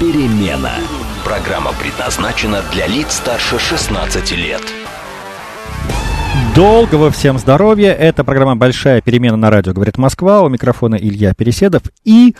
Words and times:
перемена». 0.00 0.72
Программа 1.24 1.72
предназначена 1.72 2.62
для 2.72 2.86
лиц 2.86 3.14
старше 3.14 3.58
16 3.58 4.32
лет. 4.32 4.62
Долгого 6.54 7.10
всем 7.10 7.38
здоровья. 7.38 7.92
Это 7.92 8.24
программа 8.24 8.56
«Большая 8.56 9.00
перемена» 9.00 9.36
на 9.36 9.48
радио 9.48 9.72
«Говорит 9.72 9.96
Москва». 9.96 10.42
У 10.42 10.48
микрофона 10.48 10.96
Илья 10.96 11.32
Переседов. 11.32 11.82
И, 12.04 12.34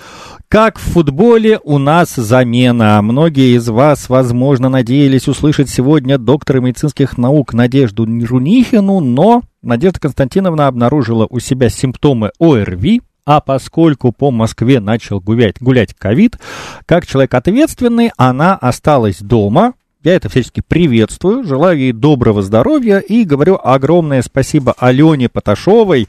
как 0.48 0.78
в 0.78 0.82
футболе, 0.82 1.60
у 1.62 1.78
нас 1.78 2.14
замена. 2.16 3.00
Многие 3.00 3.56
из 3.56 3.68
вас, 3.68 4.08
возможно, 4.08 4.68
надеялись 4.68 5.28
услышать 5.28 5.68
сегодня 5.68 6.18
доктора 6.18 6.60
медицинских 6.60 7.16
наук 7.16 7.54
Надежду 7.54 8.06
Рунихину, 8.06 8.98
но 8.98 9.42
Надежда 9.62 10.00
Константиновна 10.00 10.66
обнаружила 10.66 11.26
у 11.30 11.38
себя 11.38 11.68
симптомы 11.68 12.32
ОРВИ, 12.40 13.02
а 13.28 13.42
поскольку 13.42 14.10
по 14.10 14.30
Москве 14.30 14.80
начал 14.80 15.20
гулять, 15.20 15.56
гулять 15.60 15.92
ковид, 15.92 16.38
как 16.86 17.06
человек 17.06 17.34
ответственный, 17.34 18.10
она 18.16 18.56
осталась 18.56 19.18
дома, 19.18 19.74
я 20.08 20.16
это 20.16 20.30
всячески 20.30 20.62
приветствую, 20.66 21.44
желаю 21.44 21.78
ей 21.78 21.92
доброго 21.92 22.40
здоровья 22.40 22.98
и 22.98 23.24
говорю 23.24 23.58
огромное 23.62 24.22
спасибо 24.22 24.74
Алене 24.78 25.28
Поташовой, 25.28 26.08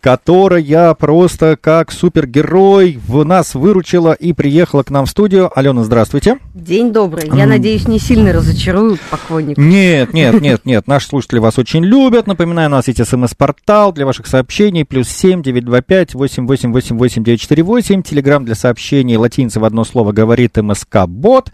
которая 0.00 0.92
просто 0.92 1.56
как 1.58 1.90
супергерой 1.90 3.00
в 3.06 3.24
нас 3.24 3.54
выручила 3.54 4.12
и 4.12 4.34
приехала 4.34 4.82
к 4.82 4.90
нам 4.90 5.06
в 5.06 5.10
студию. 5.10 5.50
Алена, 5.58 5.82
здравствуйте. 5.82 6.38
День 6.52 6.92
добрый. 6.92 7.30
Я 7.32 7.46
надеюсь, 7.46 7.88
не 7.88 7.98
сильно 7.98 8.34
разочарую 8.34 8.98
поклонников. 9.10 9.64
Нет, 9.64 10.12
нет, 10.12 10.42
нет, 10.42 10.66
нет. 10.66 10.86
Наши 10.86 11.08
слушатели 11.08 11.38
вас 11.38 11.58
очень 11.58 11.82
любят. 11.82 12.26
Напоминаю, 12.26 12.68
у 12.68 12.72
нас 12.72 12.86
есть 12.88 13.02
смс-портал 13.02 13.92
для 13.94 14.04
ваших 14.04 14.26
сообщений. 14.26 14.84
Плюс 14.84 15.08
семь 15.08 15.42
девять 15.42 15.64
два 15.64 15.80
пять 15.80 16.12
восемь 16.14 16.46
восемь 16.46 16.72
восемь 16.72 16.98
восемь 16.98 17.24
девять 17.24 17.40
четыре 17.40 17.62
восемь. 17.62 18.02
Телеграмм 18.02 18.44
для 18.44 18.54
сообщений 18.54 19.16
латиница 19.16 19.58
в 19.58 19.64
одно 19.64 19.84
слово 19.84 20.12
говорит 20.12 20.58
МСК 20.58 21.06
Бот. 21.06 21.50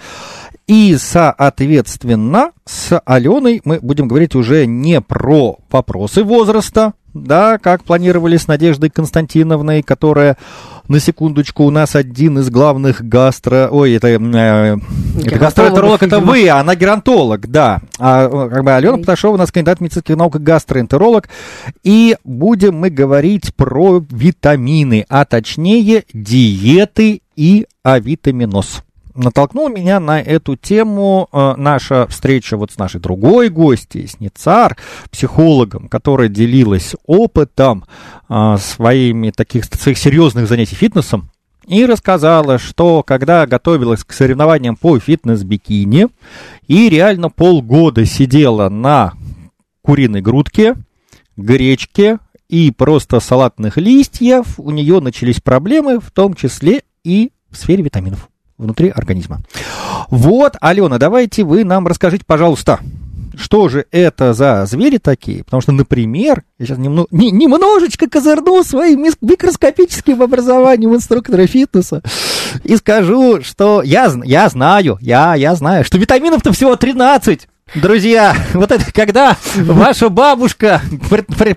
И, 0.67 0.97
соответственно, 0.99 2.53
с 2.65 2.99
Аленой 3.05 3.61
мы 3.65 3.81
будем 3.81 4.09
говорить 4.09 4.35
уже 4.35 4.67
не 4.67 5.01
про 5.03 5.59
вопросы 5.71 6.25
возраста, 6.25 6.95
да, 7.13 7.59
как 7.59 7.85
планировали 7.85 8.37
с 8.37 8.49
Надеждой 8.49 8.91
Константиновной, 8.91 9.83
которая, 9.83 10.37
на 10.89 11.01
секундочку, 11.01 11.65
у 11.65 11.71
нас 11.71 11.95
один 11.95 12.39
из 12.39 12.51
главных 12.51 13.07
гастро... 13.07 13.69
Ой, 13.71 13.95
это, 13.95 14.09
э, 14.09 14.77
это 15.25 15.39
гастроэнтеролог, 15.39 16.03
это 16.03 16.21
вы, 16.21 16.49
а 16.49 16.61
она 16.61 16.75
геронтолог, 16.75 17.47
да. 17.49 17.83
А 17.99 18.49
как 18.49 18.65
бы 18.65 18.73
Алена 18.73 18.99
Поташова 18.99 19.35
у 19.35 19.39
нас 19.39 19.53
кандидат 19.53 19.81
медицинских 19.81 20.17
наук 20.17 20.37
и 20.37 20.39
гастроэнтеролог. 20.41 21.29
И 21.85 22.17
будем 22.25 22.77
мы 22.77 22.91
говорить 22.91 23.55
про 23.55 24.03
витамины, 24.11 25.07
а 25.09 25.25
точнее 25.25 26.05
диеты 26.13 27.21
и 27.37 27.67
авитаминоз 27.83 28.84
натолкнул 29.15 29.69
меня 29.69 30.01
на 30.01 30.21
эту 30.21 30.57
тему 30.57 31.29
э, 31.33 31.55
наша 31.57 32.07
встреча 32.09 32.57
вот 32.57 32.73
с 32.73 32.79
нашей 32.79 33.01
другой 33.01 33.49
гостьей, 33.49 34.09
с 34.09 34.21
Ницар, 34.21 34.77
психологом, 35.11 35.89
которая 35.89 36.29
делилась 36.29 36.95
опытом 37.07 37.85
э, 38.29 38.57
своими 38.59 39.31
таких 39.31 39.65
своих 39.65 39.99
серьезных 39.99 40.49
занятий 40.49 40.77
фитнесом, 40.77 41.31
и 41.67 41.87
рассказала, 41.87 42.59
что 42.59 43.03
когда 43.03 43.47
готовилась 43.47 44.05
к 44.05 44.13
соревнованиям 44.13 44.77
по 44.77 44.99
фитнес-бикини 44.99 46.09
и 46.67 46.89
реально 46.91 47.31
полгода 47.31 48.05
сидела 48.05 48.69
на 48.69 49.15
куриной 49.83 50.21
грудке, 50.21 50.75
гречке 51.37 52.19
и 52.49 52.71
просто 52.71 53.21
салатных 53.21 53.79
листьев, 53.79 54.59
у 54.59 54.71
нее 54.71 55.01
начались 55.01 55.41
проблемы, 55.41 56.01
в 56.01 56.11
том 56.11 56.35
числе 56.35 56.83
и 57.03 57.33
в 57.51 57.57
сфере 57.57 57.83
витаминов 57.83 58.29
внутри 58.59 58.89
организма. 58.89 59.41
Вот, 60.11 60.57
Алена, 60.61 60.99
давайте 60.99 61.45
вы 61.45 61.65
нам 61.65 61.87
расскажите, 61.87 62.25
пожалуйста, 62.27 62.81
что 63.37 63.69
же 63.69 63.87
это 63.91 64.33
за 64.33 64.65
звери 64.67 64.99
такие? 64.99 65.45
Потому 65.45 65.61
что, 65.61 65.73
например, 65.73 66.45
я 66.59 66.67
сейчас 66.67 66.79
немного, 66.79 67.09
не, 67.11 67.31
немножечко 67.31 68.09
козырну 68.09 68.63
своим 68.63 69.07
микроскопическим 69.21 70.23
образованием 70.23 70.95
инструктора 70.95 71.47
фитнеса 71.47 72.03
и 72.63 72.77
скажу, 72.77 73.43
что 73.43 73.83
я, 73.83 74.13
я 74.25 74.49
знаю, 74.49 74.99
я, 75.01 75.35
я 75.35 75.55
знаю, 75.55 75.85
что 75.85 75.99
витаминов-то 75.99 76.53
всего 76.53 76.77
13. 76.77 77.49
Друзья, 77.75 78.37
вот 78.55 78.71
это 78.71 78.93
когда 78.93 79.37
ваша 79.57 80.09
бабушка 80.09 80.81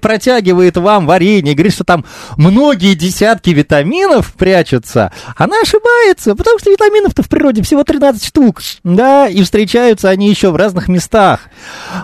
протягивает 0.02 0.78
вам 0.78 1.06
варенье 1.06 1.52
и 1.52 1.56
говорит, 1.56 1.74
что 1.74 1.84
там 1.84 2.06
многие 2.38 2.96
десятки 2.96 3.52
витаминов 3.52 4.34
прячутся, 4.34 5.12
она 5.36 5.62
ошибается, 5.62 6.36
потому 6.36 6.60
что 6.60 6.72
витаминов-то 6.72 7.22
в 7.24 7.30
природе 7.30 7.62
всего 7.62 7.84
13 7.84 8.26
штук, 8.26 8.62
да, 8.84 9.28
и 9.28 9.44
встречаются 9.44 10.10
они 10.10 10.30
еще 10.30 10.50
в 10.52 10.56
разных 10.56 10.88
местах. 10.88 11.42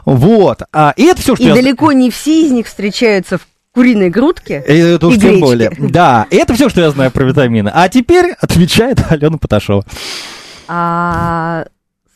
Вот. 0.05 0.61
А, 0.71 0.93
и 0.95 1.03
это 1.05 1.21
все, 1.21 1.35
что 1.35 1.43
И 1.43 1.47
я... 1.47 1.55
далеко 1.55 1.91
не 1.91 2.11
все 2.11 2.45
из 2.45 2.51
них 2.51 2.67
встречаются 2.67 3.37
в 3.39 3.47
куриной 3.73 4.11
грудке 4.11 4.63
и 4.67 4.77
это 4.77 5.07
уж 5.07 5.15
и 5.15 5.19
тем 5.19 5.39
более. 5.39 5.71
Да, 5.79 6.27
это 6.29 6.53
все, 6.53 6.69
что 6.69 6.81
я 6.81 6.91
знаю 6.91 7.09
про 7.09 7.23
витамины. 7.23 7.71
А 7.73 7.89
теперь 7.89 8.35
отвечает 8.39 8.99
Алена 9.09 9.37
Поташова. 9.37 9.83
А, 10.67 11.65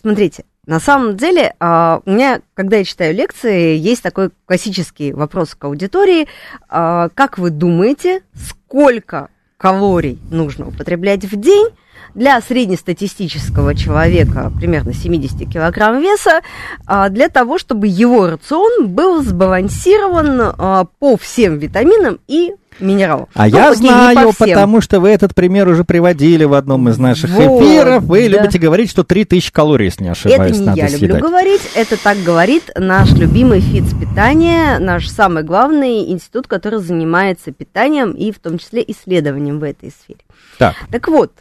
смотрите, 0.01 0.43
на 0.67 0.81
самом 0.81 1.15
деле, 1.15 1.55
а, 1.61 2.01
у 2.05 2.11
меня, 2.11 2.41
когда 2.53 2.75
я 2.75 2.83
читаю 2.83 3.15
лекции, 3.15 3.77
есть 3.77 4.03
такой 4.03 4.31
классический 4.45 5.13
вопрос 5.13 5.55
к 5.55 5.63
аудитории. 5.63 6.27
А, 6.67 7.07
как 7.15 7.37
вы 7.37 7.51
думаете, 7.51 8.21
сколько 8.35 9.29
калорий 9.55 10.19
нужно 10.29 10.67
употреблять 10.67 11.23
в 11.23 11.39
день 11.39 11.69
для 12.15 12.41
среднестатистического 12.41 13.75
человека 13.75 14.51
примерно 14.57 14.93
70 14.93 15.49
килограмм 15.49 16.01
веса, 16.01 16.41
а, 16.85 17.07
для 17.07 17.29
того, 17.29 17.57
чтобы 17.57 17.87
его 17.87 18.27
рацион 18.27 18.89
был 18.89 19.23
сбалансирован 19.23 20.87
по 20.99 21.15
всем 21.15 21.59
витаминам 21.59 22.19
и 22.27 22.53
минералов. 22.79 23.29
А 23.33 23.47
Ну, 23.47 23.55
я 23.57 23.69
окей, 23.69 23.87
знаю, 23.87 24.31
потому 24.37 24.81
что 24.81 24.99
вы 24.99 25.09
этот 25.09 25.33
пример 25.35 25.67
уже 25.67 25.83
приводили 25.83 26.43
в 26.43 26.53
одном 26.53 26.89
из 26.89 26.97
наших 26.97 27.29
Вот, 27.31 27.61
эфиров. 27.61 28.03
Вы 28.03 28.29
да. 28.29 28.37
любите 28.37 28.59
говорить, 28.59 28.89
что 28.89 29.03
3000 29.03 29.51
калорий, 29.51 29.85
если 29.85 30.03
не 30.03 30.09
Это 30.09 30.19
ошибаюсь, 30.27 30.59
не 30.59 30.65
надо 30.65 30.77
я 30.79 30.85
люблю 30.85 30.97
съедать. 30.99 31.21
говорить, 31.21 31.61
это 31.75 32.01
так 32.01 32.17
говорит 32.23 32.69
наш 32.75 33.11
любимый 33.13 33.61
ФИЦ 33.61 33.93
питания, 33.99 34.79
наш 34.79 35.07
самый 35.07 35.43
главный 35.43 36.11
институт, 36.11 36.47
который 36.47 36.79
занимается 36.79 37.51
питанием 37.51 38.11
и 38.11 38.31
в 38.31 38.39
том 38.39 38.57
числе 38.57 38.83
исследованием 38.87 39.59
в 39.59 39.63
этой 39.63 39.91
сфере. 39.91 40.19
Так, 40.57 40.75
Так 40.91 41.07
вот, 41.07 41.31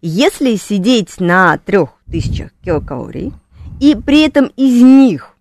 если 0.00 0.56
сидеть 0.56 1.20
на 1.20 1.58
3000 1.64 2.50
килокалорий, 2.64 3.32
и 3.80 3.94
при 3.94 4.22
этом 4.22 4.50
из 4.56 4.80
них 4.82 5.31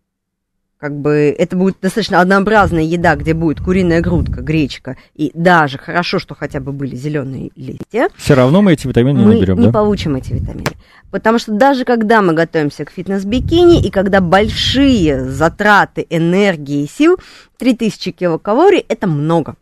как 0.82 1.00
бы 1.00 1.34
это 1.38 1.56
будет 1.56 1.78
достаточно 1.80 2.22
однообразная 2.22 2.82
еда, 2.82 3.16
где 3.16 3.36
будет 3.36 3.62
куриная 3.62 4.02
грудка, 4.02 4.42
гречка, 4.42 4.98
и 5.16 5.32
даже 5.36 5.78
хорошо, 5.78 6.18
что 6.18 6.34
хотя 6.34 6.60
бы 6.60 6.72
были 6.72 6.96
зеленые 6.96 7.52
листья, 7.56 8.10
все 8.18 8.34
равно 8.34 8.64
мы 8.64 8.74
эти 8.74 8.88
витамины 8.88 9.20
не 9.20 9.26
мы 9.26 9.36
наберем, 9.36 9.60
не 9.60 9.68
да? 9.68 9.72
получим 9.72 10.16
эти 10.16 10.34
витамины. 10.34 10.66
Потому 11.12 11.38
что 11.38 11.52
даже 11.52 11.86
когда 11.86 12.24
мы 12.24 12.34
готовимся 12.34 12.84
к 12.84 12.90
фитнес-бикини, 12.90 13.80
и 13.86 13.92
когда 13.92 14.22
большие 14.22 15.26
затраты 15.26 16.08
энергии 16.10 16.86
и 16.86 16.88
сил, 16.88 17.18
3000 17.60 18.12
килокалорий– 18.12 18.84
это 18.90 19.06
много. 19.06 19.58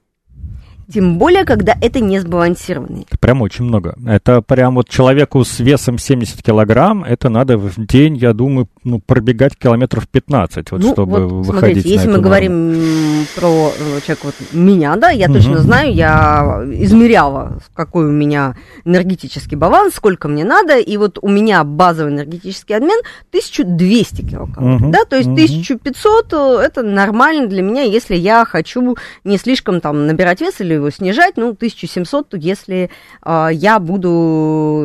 Тем 0.92 1.19
более, 1.19 1.45
когда 1.45 1.75
это 1.80 2.00
не 2.00 2.19
сбалансированный. 2.19 3.06
Прям 3.19 3.44
очень 3.44 3.65
много. 3.65 3.95
Это 4.07 4.42
прям 4.42 4.75
вот 4.75 4.89
человеку 4.89 5.44
с 5.44 5.60
весом 5.60 6.00
70 6.00 6.42
килограмм, 6.42 7.04
это 7.04 7.30
надо 7.30 7.57
в 7.60 7.86
день, 7.86 8.18
я 8.18 8.33
думаю, 8.33 8.68
ну, 8.83 8.99
пробегать 8.99 9.57
километров 9.57 10.07
15, 10.07 10.71
вот, 10.71 10.81
ну, 10.81 10.93
чтобы 10.93 11.27
вот, 11.27 11.45
выходить 11.45 11.83
смотрите, 11.83 11.89
на 11.89 11.93
если 11.93 12.07
мы 12.07 12.13
норму. 12.13 12.23
говорим 12.27 13.25
про 13.35 13.71
э, 13.77 14.01
человека 14.01 14.21
вот 14.23 14.35
меня, 14.53 14.95
да, 14.95 15.09
я 15.09 15.27
Мгм. 15.27 15.35
точно 15.35 15.59
знаю, 15.59 15.93
я 15.93 16.63
измеряла, 16.71 17.59
какой 17.73 18.05
у 18.05 18.11
меня 18.11 18.55
энергетический 18.85 19.57
баланс, 19.57 19.95
сколько 19.95 20.27
мне 20.27 20.45
надо, 20.45 20.77
и 20.77 20.97
вот 20.97 21.19
у 21.21 21.27
меня 21.27 21.63
базовый 21.63 22.13
энергетический 22.13 22.75
обмен 22.75 22.99
1200 23.31 24.21
килокалорий, 24.21 24.75
Мгм, 24.77 24.91
да, 24.91 25.05
то 25.05 25.15
есть 25.15 25.27
мгм. 25.27 25.35
1500 25.35 26.33
э, 26.33 26.61
это 26.65 26.83
нормально 26.83 27.47
для 27.47 27.61
меня, 27.61 27.81
если 27.83 28.15
я 28.15 28.45
хочу 28.45 28.95
не 29.23 29.37
слишком 29.37 29.81
там 29.81 30.07
набирать 30.07 30.41
вес 30.41 30.55
или 30.59 30.75
его 30.75 30.89
снижать, 30.89 31.33
ну, 31.37 31.49
1700, 31.49 32.33
если 32.35 32.89
а, 33.21 33.49
я 33.49 33.79
буду 33.79 34.83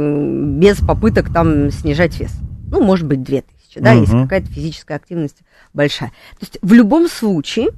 без 0.59 0.79
попыток 0.79 1.33
там 1.33 1.71
снижать 1.71 2.19
вес. 2.19 2.33
ну, 2.71 2.83
может 2.83 3.07
быть, 3.07 3.23
2000, 3.23 3.54
да, 3.81 3.93
Мгм. 3.93 4.01
если 4.03 4.23
какая-то 4.23 4.47
физическая 4.49 4.97
активность 4.97 5.39
большая. 5.73 6.11
То 6.33 6.39
есть 6.43 6.59
в 6.63 6.73
любом 6.73 7.09
случае 7.09 7.69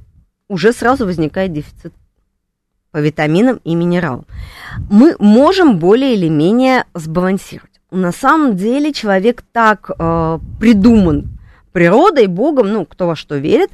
уже 0.47 0.73
сразу 0.73 1.05
возникает 1.05 1.53
дефицит 1.53 1.93
по 2.91 2.97
витаминам 2.97 3.59
и 3.63 3.75
минералам. 3.75 4.25
Мы 4.89 5.15
можем 5.19 5.77
более 5.79 6.13
или 6.15 6.29
менее 6.29 6.85
сбалансировать. 6.93 7.71
На 7.91 8.11
самом 8.11 8.55
деле 8.55 8.91
человек 8.93 9.43
так 9.51 9.91
э, 9.97 10.39
придуман 10.59 11.37
природой, 11.71 12.27
Богом, 12.27 12.71
ну, 12.71 12.85
кто 12.85 13.07
во 13.07 13.15
что 13.15 13.35
верит, 13.35 13.69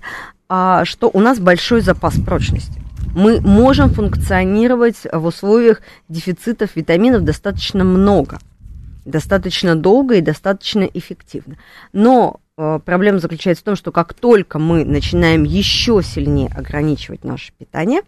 а, 0.49 0.83
что 0.85 1.09
у 1.13 1.19
нас 1.19 1.39
большой 1.39 1.81
запас 1.81 2.15
прочности. 2.19 2.81
Мы 3.15 3.39
можем 3.41 3.89
функционировать 3.89 4.97
в 5.11 5.25
условиях 5.25 5.81
дефицитов 6.09 6.75
витаминов 6.75 7.23
достаточно 7.23 7.83
много, 7.83 8.39
достаточно 9.05 9.75
долго 9.75 10.15
и 10.15 10.21
достаточно 10.21 10.83
эффективно. 10.83 11.57
Но 11.91 12.39
э, 12.57 12.79
проблема 12.83 13.19
заключается 13.19 13.61
в 13.63 13.65
том, 13.65 13.75
что 13.75 13.91
как 13.91 14.13
только 14.13 14.59
мы 14.59 14.85
начинаем 14.85 15.43
еще 15.43 16.01
сильнее 16.03 16.49
ограничивать 16.55 17.23
наше 17.23 17.51
питание, 17.57 18.01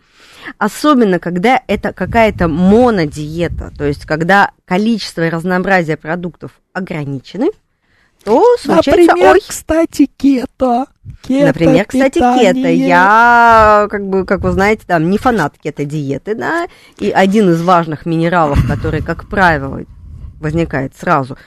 особенно 0.57 1.19
когда 1.19 1.61
это 1.67 1.93
какая-то 1.93 2.47
монодиета, 2.47 3.71
то 3.77 3.85
есть 3.85 4.05
когда 4.05 4.51
количество 4.65 5.25
и 5.25 5.29
разнообразие 5.29 5.97
продуктов 5.97 6.51
ограничены, 6.73 7.49
то 8.25 8.57
случается 8.59 9.13
ой, 9.15 9.39
кстати, 9.47 10.09
кето. 10.17 10.87
Например, 11.29 11.85
кстати, 11.85 12.17
кето. 12.17 12.67
Я, 12.67 13.87
как 13.89 14.07
бы, 14.07 14.25
как 14.25 14.41
вы 14.41 14.51
знаете, 14.51 14.83
там 14.87 15.11
не 15.11 15.19
фанат 15.19 15.53
кето-диеты, 15.63 16.33
да, 16.33 16.67
и 16.97 17.11
один 17.11 17.51
из 17.51 17.61
важных 17.61 18.07
минералов, 18.07 18.67
который, 18.67 19.03
как 19.03 19.29
правило, 19.29 19.81
возникает 20.39 20.95
сразу, 20.95 21.37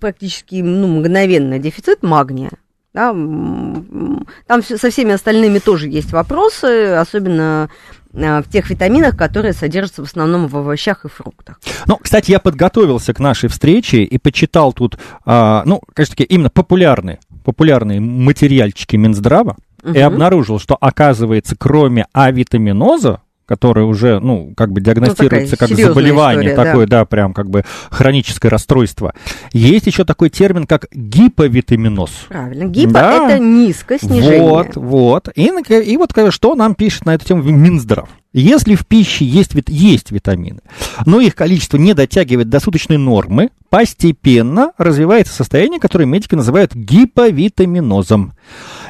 практически 0.00 0.56
ну, 0.56 0.86
мгновенно 0.86 1.58
дефицит 1.58 2.02
магния. 2.02 2.50
Да, 2.94 3.10
там 3.10 4.62
со 4.62 4.90
всеми 4.90 5.12
остальными 5.12 5.58
тоже 5.58 5.86
есть 5.88 6.12
вопросы, 6.12 6.94
особенно 6.94 7.68
а, 8.14 8.42
в 8.42 8.48
тех 8.48 8.70
витаминах, 8.70 9.16
которые 9.16 9.52
содержатся 9.52 10.02
в 10.02 10.06
основном 10.06 10.46
в 10.48 10.56
овощах 10.56 11.04
и 11.04 11.08
фруктах. 11.08 11.60
Ну, 11.86 11.96
кстати, 11.96 12.30
я 12.30 12.38
подготовился 12.38 13.12
к 13.12 13.20
нашей 13.20 13.50
встрече 13.50 14.02
и 14.02 14.16
почитал 14.16 14.72
тут, 14.72 14.98
а, 15.26 15.62
ну, 15.66 15.82
конечно, 15.92 16.22
именно 16.22 16.48
популярные, 16.48 17.18
популярные 17.44 18.00
материальчики 18.00 18.96
Минздрава 18.96 19.56
и 19.84 19.88
Мгм. 19.88 20.02
обнаружил, 20.02 20.58
что, 20.58 20.76
оказывается, 20.80 21.54
кроме 21.58 22.06
авитаминоза, 22.14 23.20
который 23.46 23.84
уже, 23.84 24.20
ну, 24.20 24.52
как 24.56 24.72
бы 24.72 24.80
диагностируется 24.80 25.56
как 25.56 25.68
серьезная 25.68 25.94
заболевание, 25.94 26.50
история, 26.50 26.70
такое, 26.70 26.86
да. 26.86 27.04
прям 27.04 27.32
как 27.32 27.48
бы 27.48 27.64
хроническое 27.90 28.50
расстройство, 28.50 29.14
есть 29.52 29.86
еще 29.86 30.04
такой 30.04 30.30
термин, 30.30 30.66
как 30.66 30.86
гиповитаминоз. 30.92 32.10
Правильно. 32.28 32.64
Гипо 32.64 32.92
Да. 32.92 33.30
это 33.30 33.38
низкое 33.38 33.98
снижение. 33.98 34.42
Вот, 34.42 34.76
вот. 34.76 35.28
И, 35.34 35.46
и 35.46 35.96
вот 35.96 36.12
что 36.30 36.54
нам 36.54 36.74
пишет 36.74 37.06
на 37.06 37.14
эту 37.14 37.24
тему 37.24 37.42
Минздрав. 37.42 38.08
Если 38.38 38.74
в 38.74 38.86
пище 38.86 39.24
есть, 39.24 39.52
есть 39.66 40.10
витамины, 40.10 40.60
но 41.06 41.20
их 41.20 41.34
количество 41.34 41.78
не 41.78 41.94
дотягивает 41.94 42.50
до 42.50 42.60
суточной 42.60 42.98
нормы, 42.98 43.48
постепенно 43.70 44.72
развивается 44.76 45.32
состояние, 45.32 45.80
которое 45.80 46.04
медики 46.04 46.34
называют 46.34 46.74
гиповитаминозом. 46.74 48.34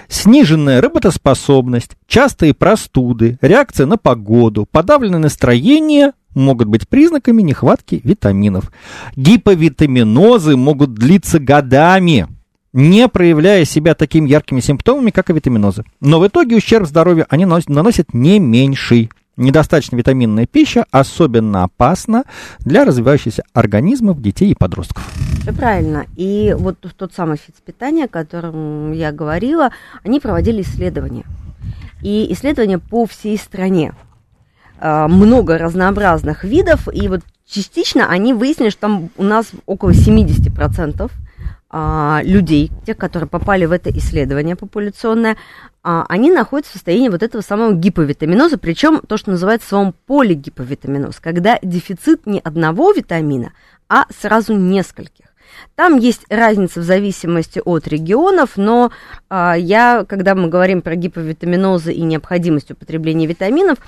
Сниженная 0.09 0.81
работоспособность, 0.81 1.93
частые 2.09 2.55
простуды, 2.55 3.39
реакция 3.41 3.87
на 3.87 3.97
погоду, 3.97 4.67
подавленное 4.69 5.21
настроение 5.21 6.11
могут 6.35 6.67
быть 6.67 6.89
признаками 6.89 7.43
нехватки 7.43 8.01
витаминов. 8.03 8.73
Гиповитаминозы 9.15 10.57
могут 10.57 10.95
длиться 10.95 11.39
годами, 11.39 12.27
не 12.73 13.07
проявляя 13.07 13.65
себя 13.65 13.95
такими 13.95 14.29
яркими 14.29 14.59
симптомами, 14.59 15.13
как 15.13 15.31
и 15.31 15.33
витаминозы. 15.33 15.85
Но 16.01 16.19
в 16.19 16.27
итоге 16.27 16.57
ущерб 16.57 16.89
здоровью 16.89 17.27
они 17.29 17.45
наносят 17.45 18.13
не 18.13 18.41
меньший. 18.41 19.09
Недостаточно 19.37 19.97
витаминная 19.97 20.47
пища 20.47 20.87
особенно 20.91 21.65
опасна 21.65 22.25
для 22.61 22.87
развивающихся 22.87 23.45
организмов 23.53 24.23
детей 24.23 24.53
и 24.53 24.55
подростков. 24.55 25.13
Все 25.43 25.53
правильно. 25.53 26.07
И 26.17 26.57
вот 26.59 26.79
тот 26.79 27.13
самый 27.13 27.37
фитспитание, 27.37 28.07
о 28.07 28.09
котором 28.09 28.93
я 28.93 29.13
говорила, 29.13 29.71
они 30.03 30.21
проводили 30.21 30.63
исследования. 30.63 31.25
И 32.03 32.33
исследования 32.33 32.79
по 32.79 33.05
всей 33.05 33.37
стране. 33.37 33.95
А, 34.79 35.07
Много 35.07 35.59
разнообразных 35.59 36.43
видов, 36.43 36.89
и 36.93 37.07
вот 37.09 37.21
частично 37.47 38.09
они 38.09 38.33
выяснили, 38.33 38.71
что 38.71 38.81
там 38.81 39.11
у 39.19 39.23
нас 39.23 39.51
около 39.67 39.91
70% 39.91 41.11
а, 41.69 42.21
людей, 42.23 42.71
тех, 42.87 42.97
которые 42.97 43.29
попали 43.29 43.65
в 43.65 43.73
это 43.73 43.91
исследование 43.91 44.57
популяционное, 44.57 45.37
а, 45.83 46.07
они 46.09 46.31
находятся 46.31 46.73
в 46.73 46.75
состоянии 46.75 47.09
вот 47.09 47.23
этого 47.23 47.43
самого 47.43 47.73
гиповитаминоза, 47.73 48.59
причем 48.59 49.01
то, 49.01 49.17
что 49.17 49.31
называется 49.31 49.69
словом 49.69 49.95
полигиповитаминоз, 50.07 51.19
когда 51.21 51.59
дефицит 51.63 52.27
не 52.27 52.41
одного 52.41 52.93
витамина, 52.93 53.53
а 53.89 54.07
сразу 54.17 54.55
нескольких. 54.55 55.27
Там 55.75 55.97
есть 55.99 56.25
разница 56.31 56.81
в 56.81 56.85
зависимости 56.85 57.61
от 57.65 57.87
регионов, 57.89 58.53
но 58.57 58.93
а, 59.29 59.55
я, 59.55 60.05
когда 60.09 60.35
мы 60.35 60.49
говорим 60.49 60.83
про 60.83 60.95
гиповитаминозы 60.95 61.93
и 61.93 62.03
необходимость 62.03 62.71
употребления 62.71 63.27
витаминов, 63.27 63.79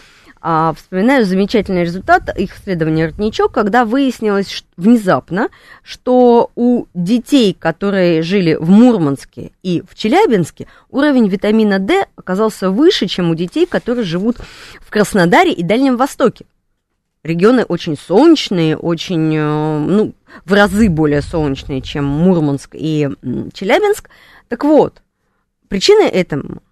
а, 0.41 0.73
вспоминаю 0.75 1.25
замечательный 1.25 1.83
результат 1.83 2.37
их 2.39 2.57
исследования 2.57 3.07
«Родничок», 3.07 3.53
когда 3.53 3.85
выяснилось 3.85 4.49
ш- 4.49 4.65
внезапно, 4.77 5.49
что 5.83 6.51
у 6.55 6.87
детей, 6.95 7.57
которые 7.59 8.23
жили 8.23 8.55
в 8.55 8.69
Мурманске 8.71 9.51
и 9.63 9.83
в 9.89 9.95
Челябинске, 9.95 10.69
уровень 10.91 11.29
витамина 11.29 11.79
D 11.79 12.07
оказался 12.17 12.71
выше, 12.71 13.07
чем 13.07 13.31
у 13.31 13.35
детей, 13.35 13.67
которые 13.67 14.05
живут 14.05 14.37
в 14.81 14.91
Краснодаре 14.91 15.53
и 15.53 15.63
Дальнем 15.63 15.97
Востоке. 15.97 16.47
Регионы 17.25 17.65
очень 17.65 17.99
солнечные, 17.99 18.77
очень, 18.77 19.35
э, 19.35 19.79
ну, 19.79 20.15
в 20.45 20.53
разы 20.53 20.89
более 20.89 21.21
солнечные, 21.21 21.83
чем 21.83 22.05
Мурманск 22.05 22.75
и 22.75 23.09
Челябинск. 23.53 24.09
Так 24.49 24.65
вот, 24.65 25.03
причиной 25.69 26.09
этому 26.09 26.63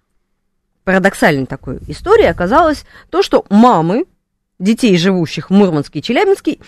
парадоксальной 0.86 1.46
такой 1.46 1.78
истории 1.88 2.24
оказалось 2.26 2.84
то, 3.10 3.22
что 3.22 3.44
мамы 3.50 4.06
детей, 4.60 4.96
живущих 4.96 5.50
в 5.50 5.52
Мурманске 5.52 5.98
и 5.98 6.02
Челябинске, 6.02 6.58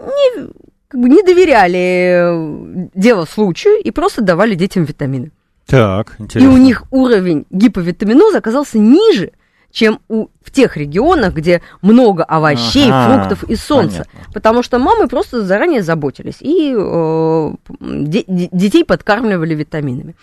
не, 0.00 0.48
как 0.88 1.00
бы 1.00 1.08
не 1.08 1.22
доверяли 1.22 2.86
э, 2.86 2.88
дело 2.94 3.24
случаю 3.24 3.80
и 3.82 3.90
просто 3.92 4.20
давали 4.22 4.54
детям 4.54 4.82
витамины. 4.84 5.30
Так, 5.66 6.16
И 6.18 6.22
интересно. 6.24 6.52
у 6.52 6.56
них 6.58 6.82
уровень 6.90 7.46
гиповитаминоза 7.50 8.38
оказался 8.38 8.78
ниже, 8.78 9.30
чем 9.70 10.00
у, 10.08 10.26
в 10.42 10.50
тех 10.50 10.76
регионах, 10.76 11.34
где 11.34 11.62
много 11.82 12.24
овощей, 12.24 12.88
Ага, 12.90 13.26
фруктов 13.28 13.44
и 13.50 13.56
солнца. 13.56 14.06
понятно. 14.12 14.32
Потому 14.34 14.62
что 14.62 14.78
мамы 14.78 15.06
просто 15.08 15.44
заранее 15.44 15.82
заботились 15.82 16.36
и 16.40 16.74
э, 16.76 17.50
де- 17.80 18.24
детей 18.26 18.84
подкармливали 18.84 19.54
витаминами. 19.54 20.14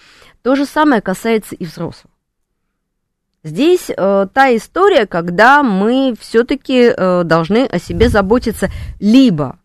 То 0.44 0.56
же 0.56 0.66
самое 0.66 1.02
касается 1.02 1.56
и 1.56 1.66
взрослых. 1.66 2.12
Здесь 3.44 3.90
э, 3.90 4.28
та 4.34 4.56
история, 4.56 5.06
когда 5.06 5.64
мы 5.64 6.16
все-таки 6.18 6.94
э, 6.96 7.24
должны 7.26 7.66
о 7.66 7.78
себе 7.78 8.08
заботиться 8.08 8.70
либо 9.02 9.58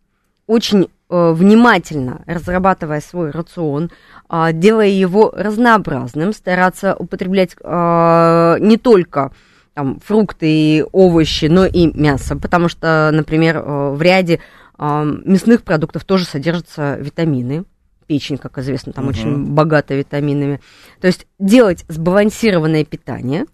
очень 0.48 0.88
э, 1.10 1.32
внимательно 1.32 2.22
разрабатывая 2.26 3.00
свой 3.00 3.30
рацион, 3.30 3.90
а, 4.28 4.52
делая 4.52 4.88
его 4.88 5.32
разнообразным, 5.34 6.32
стараться 6.32 6.96
употреблять 6.98 7.54
а, 7.62 8.56
не 8.58 8.78
только 8.78 9.30
там, 9.74 10.00
фрукты 10.04 10.48
и 10.50 10.84
овощи, 10.90 11.44
но 11.44 11.64
и 11.64 11.86
мясо, 11.96 12.34
потому 12.34 12.68
что, 12.68 13.10
например, 13.12 13.58
э, 13.58 13.90
в 13.92 14.02
ряде 14.02 14.40
а, 14.76 15.04
мясных 15.04 15.62
продуктов 15.62 16.04
тоже 16.04 16.24
содержатся 16.24 16.96
витамины. 16.96 17.64
Печень, 18.08 18.38
как 18.38 18.58
известно, 18.58 18.92
там 18.92 19.04
Мгм. 19.04 19.10
очень 19.10 19.44
богата 19.54 19.94
витаминами. 19.94 20.60
То 21.00 21.06
есть 21.06 21.26
делать 21.38 21.84
сбалансированное 21.88 22.84
питание 22.84 23.44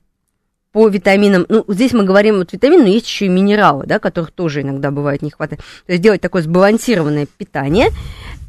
по 0.75 0.89
витаминам. 0.89 1.47
Ну, 1.49 1.65
здесь 1.69 1.93
мы 1.93 2.03
говорим 2.03 2.39
вот 2.39 2.53
витамины, 2.53 2.83
но 2.83 2.89
есть 2.89 3.07
еще 3.07 3.27
и 3.27 3.29
минералы, 3.29 3.87
да, 3.87 4.01
которых 4.01 4.33
тоже 4.33 4.63
иногда 4.63 4.91
бывает 4.91 5.23
не 5.23 5.31
хватает. 5.31 5.63
То 5.87 5.93
есть 5.93 6.03
делать 6.03 6.21
такое 6.21 6.43
сбалансированное 6.43 7.29
питание, 7.39 7.91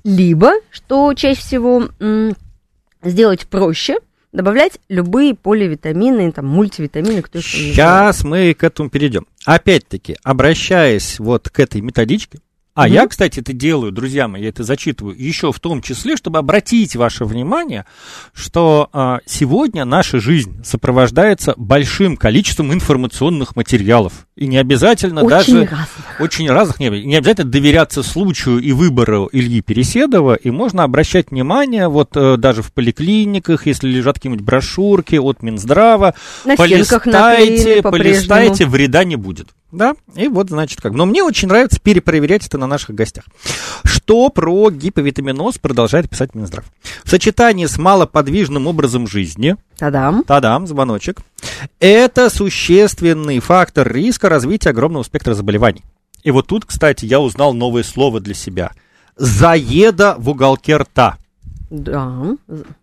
либо, 0.04 0.54
что 0.72 1.14
чаще 1.14 1.40
всего 1.40 1.84
сделать 3.04 3.46
проще, 3.48 4.00
добавлять 4.34 4.80
любые 4.90 5.36
поливитамины, 5.36 6.32
там, 6.32 6.48
мультивитамины, 6.48 7.22
кто. 7.22 7.42
Сейчас 7.42 8.24
мы 8.24 8.56
к 8.56 8.64
этому 8.64 8.90
перейдем. 8.90 9.28
Опять-таки, 9.46 10.18
обращаясь 10.24 11.20
вот 11.20 11.50
к 11.52 11.60
этой 11.60 11.82
методичке, 11.82 12.40
а 12.76 12.84
Мгм. 12.86 12.94
я, 12.94 13.08
кстати, 13.08 13.40
это 13.40 13.54
делаю, 13.54 13.92
друзья 13.92 14.28
мои, 14.28 14.44
я 14.44 14.50
это 14.50 14.64
зачитываю 14.64 15.16
еще 15.18 15.52
в 15.52 15.60
том 15.60 15.82
числе, 15.82 16.18
чтобы 16.18 16.40
обратить 16.40 16.96
ваше 16.96 17.24
внимание, 17.26 17.86
что 18.34 18.90
а, 18.92 19.20
сегодня 19.26 19.86
наша 19.86 20.20
жизнь 20.20 20.62
сопровождается 20.64 21.54
большим 21.58 22.18
количеством 22.18 22.74
информационных 22.74 23.56
материалов. 23.56 24.28
И 24.36 24.48
не 24.48 24.58
обязательно 24.58 25.22
Очень 25.22 25.30
даже... 25.30 25.60
разных. 25.62 25.88
Очень 26.20 26.50
разных. 26.50 26.80
Не, 26.80 26.90
не 26.90 27.16
обязательно 27.16 27.50
доверяться 27.50 28.04
случаю 28.04 28.60
и 28.60 28.74
выбору 28.74 29.30
Ильи 29.32 29.62
Переседова. 29.62 30.36
И 30.36 30.52
можно 30.52 30.84
обращать 30.84 31.32
внимание, 31.32 31.88
вот 31.88 32.18
э, 32.18 32.36
даже 32.36 32.62
в 32.62 32.74
поликлиниках, 32.74 33.66
если 33.66 33.88
лежат 33.88 34.16
какие-нибудь 34.16 34.44
брошюрки 34.46 35.16
от 35.16 35.42
Минздрава, 35.42 36.16
На 36.44 36.58
полистайте, 36.58 37.82
по-прежнему. 37.82 37.92
полистайте, 37.92 38.66
вреда 38.66 39.06
не 39.06 39.16
будет. 39.16 39.48
Да, 39.76 39.96
и 40.16 40.30
вот, 40.30 40.50
значит, 40.50 40.80
как. 40.80 40.94
Но 40.94 41.06
мне 41.06 41.22
очень 41.22 41.50
нравится 41.50 41.80
перепроверять 41.82 42.46
это 42.48 42.58
на 42.58 42.66
наших 42.66 42.96
гостях. 42.96 43.26
Что 43.84 44.30
про 44.30 44.70
гиповитаминоз 44.70 45.58
продолжает 45.58 46.10
писать 46.10 46.34
Минздрав? 46.34 46.64
В 47.04 47.10
сочетании 47.10 47.66
с 47.66 47.78
малоподвижным 47.78 48.68
образом 48.68 49.06
жизни, 49.06 49.58
Тадам. 49.78 50.24
Тадам, 50.24 50.66
звоночек. 50.66 51.20
Это 51.82 52.30
существенный 52.30 53.40
фактор 53.40 53.92
риска 53.92 54.30
развития 54.30 54.70
огромного 54.70 55.04
спектра 55.04 55.34
заболеваний. 55.34 55.84
И 56.24 56.32
вот 56.32 56.48
тут, 56.48 56.66
кстати, 56.66 57.06
я 57.06 57.20
узнал 57.20 57.54
новое 57.54 57.84
слово 57.84 58.22
для 58.22 58.34
себя. 58.34 58.72
Заеда 59.18 60.16
в 60.18 60.30
уголке 60.30 60.78
рта. 60.78 61.18
Да. 61.70 62.36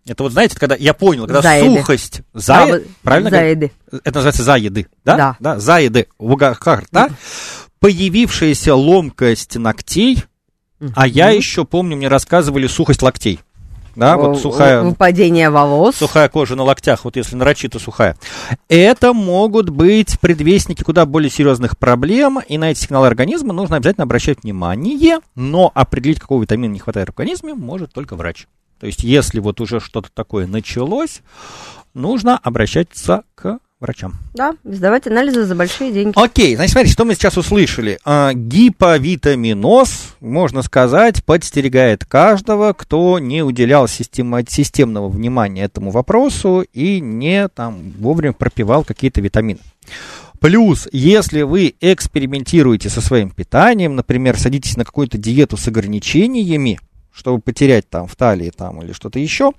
Это 0.07 0.23
вот, 0.23 0.31
знаете, 0.33 0.57
когда 0.59 0.75
я 0.75 0.93
понял, 0.93 1.23
когда 1.25 1.41
Заеды. 1.41 1.77
сухость, 1.79 2.21
А, 2.33 2.37
зае- 2.37 2.71
вот 2.73 2.83
правильно? 3.01 3.29
Заеды. 3.29 3.71
это 3.91 4.15
называется 4.19 4.43
заеды, 4.43 4.87
да? 5.05 5.37
Да. 5.39 5.59
заеды 5.59 6.07
в 6.19 6.31
уголках 6.31 6.83
рта, 6.83 7.09
появившаяся 7.79 8.75
ломкость 8.75 9.55
ногтей, 9.57 10.23
а 10.95 11.07
я 11.07 11.29
еще 11.29 11.65
помню, 11.65 11.95
мне 11.97 12.07
рассказывали 12.07 12.67
сухость 12.67 13.01
локтей. 13.01 13.39
Да, 13.95 14.17
вот 14.17 14.39
сухая, 14.41 14.81
Выпадение 14.81 15.51
волос. 15.51 15.97
сухая 15.97 16.27
кожа 16.27 16.55
на 16.55 16.63
локтях, 16.63 17.05
вот 17.05 17.15
если 17.15 17.35
нарочито 17.35 17.77
сухая. 17.77 18.17
Это 18.67 19.13
могут 19.13 19.69
быть 19.69 20.19
предвестники 20.19 20.81
куда 20.81 21.05
более 21.05 21.29
серьезных 21.29 21.77
проблем, 21.77 22.39
и 22.39 22.57
на 22.57 22.71
эти 22.71 22.79
сигналы 22.79 23.05
организма 23.05 23.53
нужно 23.53 23.75
обязательно 23.77 24.05
обращать 24.05 24.41
внимание, 24.43 25.19
но 25.35 25.71
определить, 25.75 26.19
какого 26.19 26.41
витамина 26.41 26.71
не 26.71 26.79
хватает 26.79 27.09
в 27.09 27.11
организме, 27.11 27.53
может 27.53 27.93
только 27.93 28.15
врач. 28.15 28.47
То 28.83 28.87
есть, 28.87 29.01
если 29.01 29.39
вот 29.39 29.61
уже 29.61 29.79
что-то 29.79 30.09
такое 30.13 30.45
началось, 30.45 31.21
нужно 31.93 32.37
обращаться 32.37 33.23
к 33.33 33.59
врачам. 33.79 34.15
Да, 34.33 34.57
сдавать 34.65 35.07
анализы 35.07 35.45
за 35.45 35.55
большие 35.55 35.93
деньги. 35.93 36.11
Окей, 36.21 36.53
значит, 36.57 36.73
смотрите, 36.73 36.91
что 36.91 37.05
мы 37.05 37.15
сейчас 37.15 37.37
услышали. 37.37 37.97
А, 38.03 38.33
гиповитаминоз, 38.33 40.15
можно 40.19 40.63
сказать, 40.63 41.23
подстерегает 41.23 42.03
каждого, 42.03 42.73
кто 42.73 43.19
не 43.19 43.41
уделял 43.41 43.87
система- 43.87 44.43
системного 44.45 45.07
внимания 45.07 45.63
этому 45.63 45.89
вопросу 45.91 46.65
и 46.73 46.99
не 46.99 47.47
там 47.47 47.93
вовремя 47.97 48.33
пропивал 48.33 48.83
какие-то 48.83 49.21
витамины. 49.21 49.61
Плюс, 50.41 50.89
если 50.91 51.43
вы 51.43 51.73
экспериментируете 51.79 52.89
со 52.89 52.99
своим 52.99 53.29
питанием, 53.29 53.95
например, 53.95 54.37
садитесь 54.37 54.75
на 54.75 54.83
какую-то 54.83 55.17
диету 55.17 55.55
с 55.55 55.69
ограничениями, 55.69 56.81
чтобы 57.13 57.39
потерять 57.39 57.89
там 57.89 58.07
в 58.07 58.15
талии 58.15 58.49
там 58.49 58.81
или 58.81 58.91
что-то 58.91 59.19
еще, 59.19 59.53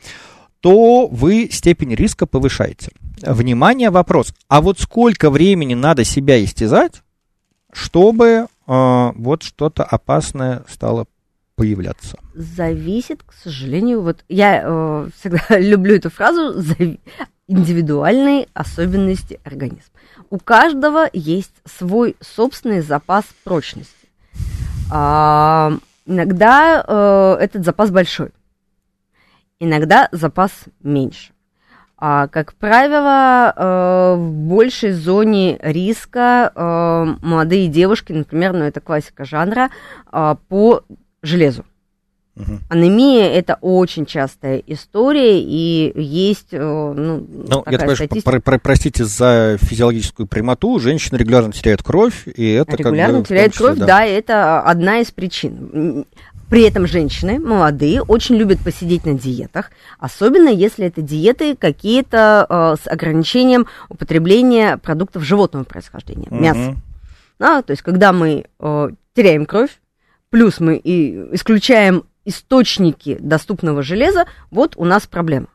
то 0.61 1.07
вы 1.07 1.49
степень 1.51 1.95
риска 1.95 2.27
повышаете. 2.27 2.91
Внимание, 3.23 3.91
вопрос. 3.91 4.35
А 4.49 4.61
вот 4.61 4.81
сколько 4.81 5.31
времени 5.31 5.75
надо 5.75 6.05
себя 6.05 6.43
истязать, 6.43 7.03
чтобы 7.73 8.47
э, 8.67 9.13
вот 9.15 9.43
что-то 9.43 9.85
опасное 9.85 10.65
стало 10.69 11.07
появляться? 11.55 12.19
Зависит, 12.35 13.23
к 13.23 13.33
сожалению, 13.33 14.03
вот 14.03 14.25
я 14.29 14.63
э, 14.65 15.09
всегда 15.19 15.59
люблю 15.59 15.97
эту 15.97 16.11
фразу, 16.11 16.63
индивидуальные 17.47 18.49
особенности 18.55 19.41
организма. 19.45 19.83
У 20.31 20.39
каждого 20.39 21.09
есть 21.13 21.53
свой 21.65 22.17
собственный 22.21 22.81
запас 22.81 23.25
прочности. 23.45 24.09
Иногда 26.07 26.85
э, 26.87 27.37
этот 27.41 27.65
запас 27.65 27.91
большой, 27.91 28.31
иногда 29.59 30.09
запас 30.13 30.51
меньше. 30.83 31.33
А, 31.97 32.29
как 32.29 32.55
правило, 32.55 33.53
э, 33.57 34.15
в 34.17 34.31
большей 34.31 34.93
зоне 34.93 35.59
риска 35.63 36.53
э, 36.55 37.27
молодые 37.27 37.69
девушки, 37.69 38.13
например, 38.13 38.53
ну 38.53 38.65
это 38.65 38.81
классика 38.81 39.25
жанра, 39.25 39.71
а, 40.11 40.35
по 40.49 40.83
железу. 41.23 41.65
Мгм. 42.37 42.61
Анемия 42.69 43.31
это 43.31 43.59
очень 43.61 44.07
частая 44.07 44.61
история, 44.67 45.41
и 45.41 45.93
есть 46.01 46.49
э, 46.51 46.59
ну, 46.61 47.25
Ну, 47.29 47.45
такая 47.47 47.73
я 47.75 47.79
конечно, 47.79 48.07
статистика. 48.07 48.31
про- 48.33 48.41
про- 48.41 48.59
простите 48.59 49.05
за 49.05 49.57
физиологическую 49.61 50.27
прямоту, 50.27 50.81
женщины 50.81 51.17
регулярно 51.17 51.53
теряют 51.53 51.83
кровь, 51.85 52.27
и 52.27 52.51
это 52.53 52.73
как 52.73 52.79
бы 52.81 52.85
Регулярно 52.89 53.15
в 53.15 53.17
том 53.19 53.25
теряет 53.27 53.53
числе, 53.53 53.67
кровь, 53.67 53.79
да. 53.79 54.05
это 54.05 54.61
одна 54.63 54.99
из 54.99 55.13
причин. 55.13 56.07
При 56.51 56.63
этом 56.63 56.87
женщины, 56.87 57.39
молодые, 57.39 58.03
очень 58.03 58.35
любят 58.35 58.59
посидеть 58.59 59.07
на 59.07 59.15
диетах, 59.15 59.71
особенно 59.99 60.49
если 60.49 60.87
это 60.87 61.03
диеты 61.03 61.57
какие-то 61.57 62.47
э, 62.49 62.75
с 62.83 62.87
ограничением 62.93 63.67
употребления 63.89 64.77
продуктов 64.79 65.23
животного 65.23 65.65
происхождения, 65.65 66.27
Мгм. 66.31 66.43
мяса. 66.43 66.77
Да, 67.39 67.63
то 67.63 67.71
есть, 67.71 67.83
когда 67.83 68.13
мы 68.13 68.45
э, 68.61 68.89
теряем 69.15 69.47
кровь, 69.47 69.71
плюс 70.31 70.59
мы 70.61 70.77
и 70.77 71.35
исключаем 71.35 72.03
источники 72.25 73.17
доступного 73.21 73.83
железа, 73.83 74.27
вот 74.51 74.77
у 74.77 74.85
нас 74.85 75.07
проблема. 75.07 75.49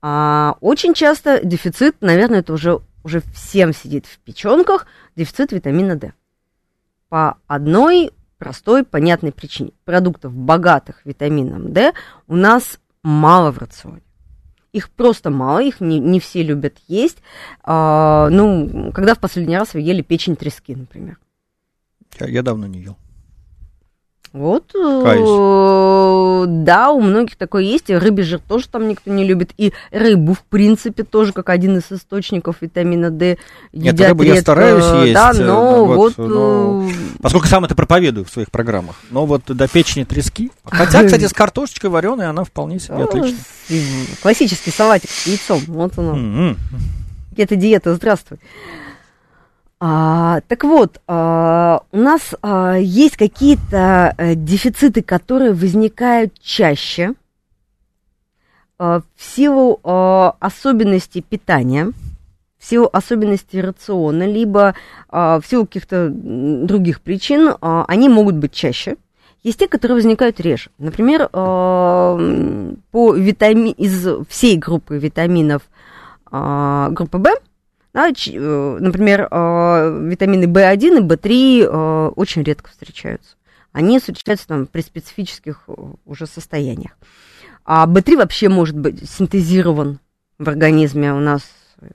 А 0.00 0.56
очень 0.60 0.94
часто 0.94 1.44
дефицит, 1.44 1.96
наверное, 2.00 2.40
это 2.40 2.52
уже, 2.52 2.80
уже 3.02 3.20
всем 3.34 3.72
сидит 3.72 4.06
в 4.06 4.18
печенках, 4.18 4.86
дефицит 5.16 5.52
витамина 5.52 5.96
D. 5.96 6.12
По 7.08 7.38
одной 7.46 8.12
простой, 8.38 8.84
понятной 8.84 9.32
причине. 9.32 9.72
Продуктов, 9.84 10.32
богатых 10.32 11.04
витамином 11.04 11.72
D, 11.72 11.92
у 12.28 12.36
нас 12.36 12.78
мало 13.02 13.50
в 13.50 13.58
рационе. 13.58 14.02
Их 14.72 14.90
просто 14.90 15.30
мало, 15.30 15.60
их 15.60 15.80
не, 15.80 15.98
не 15.98 16.20
все 16.20 16.42
любят 16.42 16.76
есть. 16.86 17.18
А, 17.62 18.28
ну, 18.30 18.92
когда 18.92 19.14
в 19.14 19.18
последний 19.18 19.56
раз 19.56 19.74
вы 19.74 19.80
ели 19.80 20.02
печень 20.02 20.36
трески, 20.36 20.76
например. 20.76 21.18
Я, 22.20 22.28
я 22.28 22.42
давно 22.42 22.66
не 22.66 22.80
ел. 22.80 22.96
Вот, 24.32 24.72
Каюсь. 24.72 25.20
э, 25.26 26.44
да, 26.64 26.90
у 26.90 27.00
многих 27.00 27.36
такое 27.36 27.62
есть, 27.62 27.88
и 27.88 27.94
рыбий 27.94 28.24
жир 28.24 28.40
тоже 28.46 28.68
там 28.68 28.86
никто 28.88 29.10
не 29.10 29.24
любит, 29.24 29.52
и 29.56 29.72
рыбу, 29.90 30.34
в 30.34 30.42
принципе, 30.42 31.02
тоже 31.02 31.32
как 31.32 31.48
один 31.48 31.78
из 31.78 31.90
источников 31.90 32.56
витамина 32.60 33.10
D 33.10 33.38
Нет, 33.72 33.94
едят 33.94 34.08
рыбу 34.08 34.22
я 34.24 34.28
редко, 34.34 34.42
стараюсь 34.42 34.84
есть, 35.06 35.14
да, 35.14 35.32
э, 35.34 35.42
но 35.44 35.84
вот, 35.86 36.16
вот, 36.16 36.28
но- 36.28 36.88
э, 36.88 36.92
Поскольку 37.22 37.46
сам 37.46 37.64
это 37.64 37.74
проповедую 37.74 38.24
в 38.26 38.30
своих 38.30 38.50
программах. 38.50 38.96
Но 39.10 39.24
вот 39.26 39.42
до 39.46 39.66
печени 39.66 40.04
трески. 40.04 40.52
Хотя, 40.64 41.04
кстати, 41.04 41.26
с 41.26 41.32
картошечкой 41.32 41.90
вареной 41.90 42.26
она 42.28 42.44
вполне 42.44 42.78
себе 42.78 42.96
отлично. 42.96 43.38
классический 44.22 44.70
салатик 44.70 45.10
с 45.10 45.26
яйцом, 45.26 45.60
вот 45.66 45.98
оно, 45.98 46.12
М-м. 46.16 46.56
это 47.36 47.56
диета, 47.56 47.94
здравствуй. 47.94 48.38
А, 49.80 50.40
так 50.48 50.64
вот, 50.64 51.00
а, 51.06 51.82
у 51.92 51.98
нас 51.98 52.34
а, 52.42 52.76
есть 52.76 53.16
какие-то 53.16 54.12
э, 54.18 54.34
дефициты, 54.34 55.02
которые 55.02 55.52
возникают 55.52 56.34
чаще 56.40 57.14
а, 58.76 59.02
в 59.14 59.22
силу 59.22 59.78
а, 59.84 60.34
особенностей 60.40 61.22
питания, 61.22 61.92
в 62.58 62.64
силу 62.64 62.90
особенностей 62.92 63.60
рациона, 63.60 64.24
либо 64.24 64.74
а, 65.10 65.38
в 65.40 65.46
силу 65.46 65.64
каких-то 65.64 66.08
других 66.10 67.00
причин, 67.00 67.54
а, 67.60 67.84
они 67.86 68.08
могут 68.08 68.34
быть 68.34 68.52
чаще. 68.52 68.96
Есть 69.44 69.60
те, 69.60 69.68
которые 69.68 69.94
возникают 69.94 70.40
реже. 70.40 70.70
Например, 70.78 71.28
а, 71.32 72.18
по 72.90 73.14
витами... 73.14 73.70
из 73.70 74.08
всей 74.28 74.56
группы 74.56 74.98
витаминов 74.98 75.62
а, 76.30 76.88
группы 76.90 77.18
В, 77.18 77.28
да, 77.94 78.10
э, 78.10 78.76
например, 78.80 79.28
э, 79.30 80.00
витамины 80.04 80.44
В1 80.44 80.98
и 80.98 81.00
В3 81.00 81.62
э, 81.62 82.08
очень 82.16 82.42
редко 82.42 82.70
встречаются. 82.70 83.36
Они 83.72 83.98
встречаются 83.98 84.46
там 84.48 84.66
при 84.66 84.82
специфических 84.82 85.64
уже 86.04 86.26
состояниях. 86.26 86.92
А 87.64 87.86
В3 87.86 88.16
вообще 88.16 88.48
может 88.48 88.76
быть 88.78 89.08
синтезирован 89.08 90.00
в 90.38 90.48
организме. 90.48 91.12
У 91.12 91.20
нас 91.20 91.42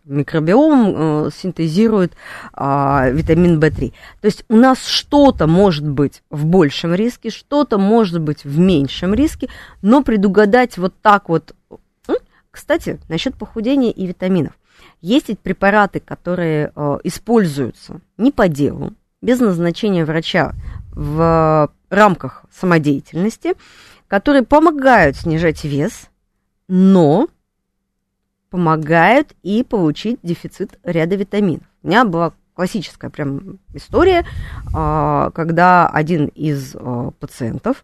микробиом 0.06 1.30
синтезирует 1.32 2.14
а, 2.54 3.10
витамин 3.10 3.60
В3. 3.60 3.94
То 4.22 4.26
есть 4.26 4.46
у 4.48 4.56
нас 4.56 4.86
что-то 4.86 5.46
может 5.46 5.86
быть 5.86 6.24
в 6.30 6.46
большем 6.46 6.94
риске, 6.94 7.30
что-то 7.30 7.78
может 7.78 8.22
быть 8.22 8.46
в 8.46 8.58
меньшем 8.58 9.14
риске, 9.14 9.50
но 9.82 10.02
предугадать 10.02 10.78
вот 10.78 10.94
так 11.02 11.28
вот... 11.28 11.54
Кстати, 12.50 13.00
насчет 13.10 13.36
похудения 13.36 13.92
и 13.92 14.06
витаминов. 14.06 14.54
Есть 15.04 15.28
ведь 15.28 15.40
препараты, 15.42 16.00
которые 16.00 16.72
э, 16.74 16.98
используются 17.04 18.00
не 18.18 18.32
по 18.32 18.48
делу, 18.48 18.94
без 19.22 19.42
назначения 19.42 20.06
врача 20.06 20.54
в 20.94 21.70
рамках 21.90 22.46
самодеятельности, 22.50 23.56
которые 24.08 24.44
помогают 24.44 25.18
снижать 25.18 25.66
вес, 25.66 26.10
но 26.70 27.28
помогают 28.50 29.34
и 29.44 29.64
получить 29.64 30.20
дефицит 30.24 30.80
ряда 30.86 31.16
витаминов. 31.16 31.68
У 31.84 31.90
меня 31.90 32.06
была 32.06 32.32
классическая 32.54 33.10
прям 33.10 33.60
история, 33.74 34.26
а, 34.74 35.32
когда 35.32 35.86
один 35.86 36.28
из 36.28 36.78
а, 36.78 37.12
пациентов, 37.20 37.84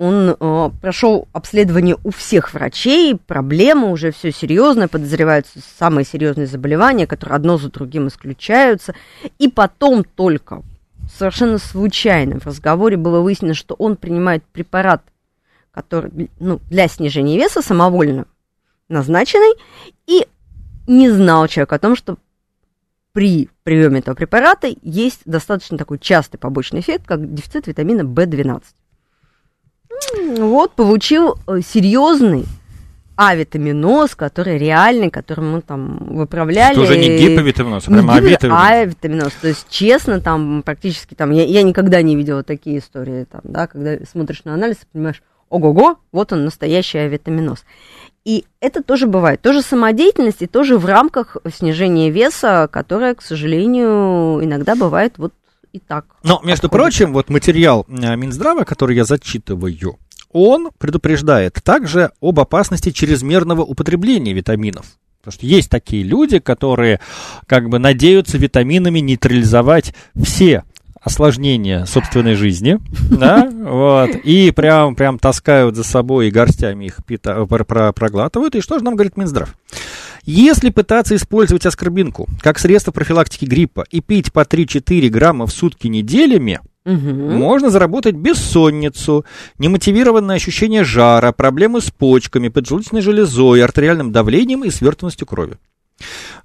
он 0.00 0.30
э, 0.30 0.70
прошел 0.80 1.28
обследование 1.34 1.94
у 2.04 2.10
всех 2.10 2.54
врачей, 2.54 3.16
проблемы 3.16 3.90
уже 3.90 4.12
все 4.12 4.32
серьезно, 4.32 4.88
подозреваются 4.88 5.60
самые 5.78 6.06
серьезные 6.06 6.46
заболевания, 6.46 7.06
которые 7.06 7.36
одно 7.36 7.58
за 7.58 7.70
другим 7.70 8.08
исключаются. 8.08 8.94
И 9.38 9.48
потом 9.48 10.04
только 10.04 10.62
совершенно 11.14 11.58
случайно 11.58 12.40
в 12.40 12.46
разговоре 12.46 12.96
было 12.96 13.20
выяснено, 13.20 13.52
что 13.52 13.74
он 13.74 13.96
принимает 13.96 14.42
препарат, 14.42 15.02
который 15.70 16.30
ну, 16.38 16.60
для 16.70 16.88
снижения 16.88 17.36
веса 17.36 17.60
самовольно 17.60 18.24
назначенный, 18.88 19.54
и 20.06 20.26
не 20.86 21.10
знал 21.10 21.46
человек 21.46 21.74
о 21.74 21.78
том, 21.78 21.94
что 21.94 22.16
при 23.12 23.50
приеме 23.64 23.98
этого 23.98 24.14
препарата 24.14 24.74
есть 24.80 25.20
достаточно 25.26 25.76
такой 25.76 25.98
частый 25.98 26.40
побочный 26.40 26.80
эффект, 26.80 27.06
как 27.06 27.34
дефицит 27.34 27.66
витамина 27.66 28.00
В12. 28.00 28.62
Вот, 30.38 30.72
получил 30.72 31.38
э, 31.46 31.60
серьезный 31.60 32.44
авитаминоз, 33.16 34.14
который 34.14 34.56
реальный, 34.56 35.10
который 35.10 35.44
мы 35.44 35.60
там 35.60 35.98
выправляли. 35.98 36.72
Что 36.72 36.82
уже 36.82 36.96
не 36.96 37.18
гиповитаминоз, 37.18 37.86
а 37.86 37.90
прямо 37.90 38.14
авитаминоз. 38.14 38.60
авитаминоз. 38.62 39.32
То 39.40 39.48
есть, 39.48 39.66
честно, 39.68 40.20
там 40.20 40.62
практически 40.62 41.14
там, 41.14 41.30
я, 41.30 41.44
я 41.44 41.62
никогда 41.62 42.00
не 42.00 42.16
видела 42.16 42.42
такие 42.42 42.78
истории, 42.78 43.24
там, 43.24 43.42
да, 43.44 43.66
когда 43.66 43.98
смотришь 44.10 44.44
на 44.44 44.54
анализ, 44.54 44.78
понимаешь, 44.90 45.22
ого-го, 45.50 45.98
вот 46.12 46.32
он 46.32 46.44
настоящий 46.44 46.98
авитаминоз. 46.98 47.64
И 48.24 48.44
это 48.60 48.82
тоже 48.82 49.06
бывает. 49.06 49.40
Тоже 49.42 49.62
самодеятельность 49.62 50.42
и 50.42 50.46
тоже 50.46 50.78
в 50.78 50.86
рамках 50.86 51.36
снижения 51.52 52.10
веса, 52.10 52.68
которое, 52.70 53.14
к 53.14 53.22
сожалению, 53.22 54.42
иногда 54.42 54.76
бывает 54.76 55.14
вот 55.16 55.32
и 55.72 55.78
так. 55.78 56.04
Но, 56.22 56.40
между 56.44 56.66
отходит. 56.66 56.84
прочим, 56.84 57.12
вот 57.12 57.30
материал 57.30 57.86
э, 57.88 58.16
Минздрава, 58.16 58.64
который 58.64 58.96
я 58.96 59.04
зачитываю, 59.04 59.98
он 60.32 60.70
предупреждает 60.78 61.58
также 61.62 62.12
об 62.20 62.40
опасности 62.40 62.90
чрезмерного 62.90 63.62
употребления 63.62 64.32
витаминов. 64.32 64.86
Потому 65.20 65.32
что 65.32 65.46
есть 65.46 65.70
такие 65.70 66.02
люди, 66.02 66.38
которые 66.38 67.00
как 67.46 67.68
бы 67.68 67.78
надеются 67.78 68.38
витаминами 68.38 69.00
нейтрализовать 69.00 69.94
все 70.22 70.64
осложнения 71.02 71.86
собственной 71.86 72.34
жизни, 72.34 72.78
да, 73.10 73.48
вот, 73.50 74.10
и 74.16 74.50
прям, 74.50 74.94
прям 74.94 75.18
таскают 75.18 75.76
за 75.76 75.84
собой 75.84 76.28
и 76.28 76.30
горстями 76.30 76.86
их 76.86 76.98
пита, 77.06 77.46
проглатывают. 77.46 78.54
И 78.54 78.60
что 78.60 78.78
же 78.78 78.84
нам 78.84 78.96
говорит 78.96 79.16
Минздрав? 79.16 79.54
Если 80.24 80.70
пытаться 80.70 81.16
использовать 81.16 81.66
аскорбинку 81.66 82.28
как 82.40 82.58
средство 82.58 82.92
профилактики 82.92 83.44
гриппа 83.44 83.84
и 83.90 84.00
пить 84.00 84.32
по 84.32 84.40
3-4 84.40 85.08
грамма 85.08 85.46
в 85.46 85.52
сутки 85.52 85.86
неделями, 85.86 86.60
Угу. 86.86 86.96
Можно 86.96 87.68
заработать 87.68 88.14
бессонницу, 88.14 89.26
немотивированное 89.58 90.36
ощущение 90.36 90.82
жара, 90.82 91.30
проблемы 91.32 91.82
с 91.82 91.90
почками, 91.90 92.48
поджелудочной 92.48 93.02
железой, 93.02 93.62
артериальным 93.62 94.12
давлением 94.12 94.64
и 94.64 94.70
свертываемостью 94.70 95.26
крови. 95.26 95.58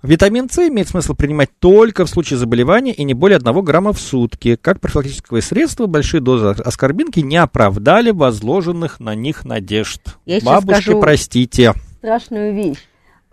Витамин 0.03 0.49
С 0.49 0.67
имеет 0.67 0.89
смысл 0.89 1.15
принимать 1.15 1.49
только 1.59 2.05
в 2.05 2.09
случае 2.09 2.37
заболевания 2.37 2.93
и 2.93 3.03
не 3.03 3.13
более 3.13 3.37
1 3.37 3.63
грамма 3.63 3.93
в 3.93 3.99
сутки. 3.99 4.57
Как 4.61 4.81
профилактическое 4.81 5.41
средство, 5.41 5.85
большие 5.87 6.21
дозы 6.21 6.47
аскорбинки 6.47 7.21
не 7.21 7.37
оправдали 7.37 8.11
возложенных 8.11 8.99
на 8.99 9.15
них 9.15 9.45
надежд. 9.45 10.01
Я 10.25 10.41
Бабушки, 10.41 10.99
простите. 10.99 11.73
Страшную 11.99 12.53
вещь. 12.53 12.77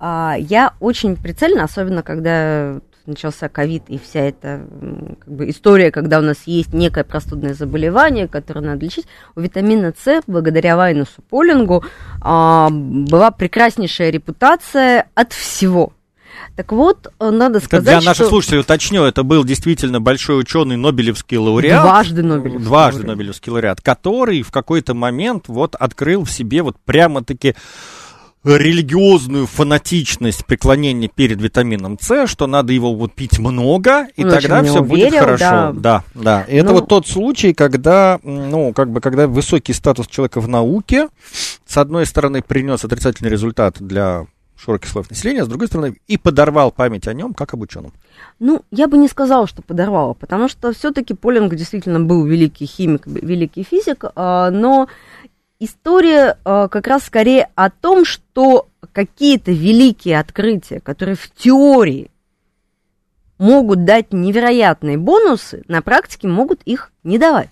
А, 0.04 0.35
я 0.37 0.73
очень 0.80 1.14
прицельно, 1.14 1.62
особенно 1.62 2.02
когда 2.02 2.80
начался 3.06 3.49
ковид 3.49 3.85
и 3.87 4.00
вся 4.00 4.21
эта 4.21 4.66
как 5.21 5.32
бы, 5.32 5.49
история, 5.49 5.92
когда 5.92 6.18
у 6.18 6.23
нас 6.23 6.38
есть 6.47 6.73
некое 6.73 7.04
простудное 7.04 7.54
заболевание, 7.54 8.26
которое 8.26 8.62
надо 8.62 8.85
лечить, 8.85 9.06
у 9.37 9.40
витамина 9.40 9.94
С, 9.97 10.23
благодаря 10.26 10.76
Вайнусу 10.76 11.23
Полингу, 11.30 11.85
а, 12.21 12.68
была 12.71 13.30
прекраснейшая 13.30 14.11
репутация 14.11 15.09
от 15.14 15.32
всего. 15.32 15.92
Так 16.57 16.72
вот, 16.72 17.12
надо 17.20 17.61
сказать, 17.61 17.85
Для 17.85 18.00
наших 18.00 18.26
что... 18.26 18.31
слушателей 18.31 18.61
уточню, 18.62 19.05
это 19.05 19.22
был 19.22 19.44
действительно 19.44 20.00
большой 20.00 20.40
ученый, 20.40 20.76
Нобелевский 20.76 21.37
лауреат. 21.37 21.81
Дважды 21.81 22.22
Нобелевский 22.24 22.64
Дважды 22.64 22.98
лауреат. 22.98 23.16
Нобелевский 23.16 23.53
лауреат, 23.53 23.81
который 23.81 24.42
в 24.42 24.50
какой-то 24.50 24.94
момент 24.94 25.44
вот 25.46 25.76
открыл 25.76 26.24
в 26.24 26.31
себе 26.31 26.62
вот 26.62 26.76
прямо-таки 26.85 27.55
религиозную 28.44 29.46
фанатичность 29.46 30.44
преклонения 30.46 31.09
перед 31.09 31.40
витамином 31.40 31.98
С, 32.00 32.26
что 32.26 32.46
надо 32.46 32.72
его 32.72 32.94
вот 32.94 33.14
пить 33.14 33.38
много, 33.38 34.09
и 34.16 34.24
Он 34.24 34.31
тогда 34.31 34.62
все 34.62 34.83
будет 34.83 35.12
верил, 35.12 35.20
хорошо. 35.20 35.38
Да, 35.38 35.72
да. 35.72 36.05
да. 36.14 36.42
И 36.42 36.57
ну, 36.57 36.64
это 36.64 36.72
вот 36.72 36.88
тот 36.88 37.07
случай, 37.07 37.55
когда, 37.55 38.18
ну, 38.22 38.72
как 38.72 38.90
бы, 38.90 39.00
когда 39.00 39.28
высокий 39.28 39.72
статус 39.72 40.09
человека 40.09 40.40
в 40.40 40.48
науке, 40.48 41.09
с 41.66 41.76
одной 41.76 42.07
стороны, 42.07 42.42
принес 42.42 42.85
отрицательный 42.85 43.31
результат 43.31 43.76
для 43.78 44.26
широких 44.62 44.88
слоев 44.88 45.11
населения, 45.11 45.44
с 45.44 45.48
другой 45.48 45.66
стороны, 45.66 45.96
и 46.07 46.16
подорвал 46.16 46.70
память 46.70 47.09
о 47.09 47.14
нем 47.14 47.35
как 47.35 47.55
об 47.55 47.62
ученом. 47.62 47.92
Ну, 48.38 48.62
я 48.70 48.87
бы 48.88 48.96
не 48.96 49.09
сказала, 49.09 49.46
что 49.46 49.62
подорвала, 49.62 50.14
потому 50.14 50.48
что 50.48 50.72
все-таки 50.72 51.14
Полинг 51.14 51.55
действительно 51.55 52.00
был 52.00 52.24
великий 52.24 52.66
химик, 52.66 53.07
великий 53.07 53.64
физик, 53.64 54.05
а, 54.14 54.50
но 54.50 54.88
история 55.64 56.37
э, 56.44 56.68
как 56.70 56.87
раз 56.87 57.05
скорее 57.05 57.48
о 57.55 57.70
том, 57.70 58.05
что 58.05 58.68
какие-то 58.92 59.53
великие 59.53 60.18
открытия, 60.18 60.81
которые 60.81 61.14
в 61.16 61.31
теории 61.31 62.11
могут 63.38 63.85
дать 63.85 64.12
невероятные 64.12 64.98
бонусы, 64.98 65.62
на 65.68 65.81
практике 65.81 66.27
могут 66.27 66.62
их 66.64 66.90
не 67.05 67.18
давать. 67.18 67.51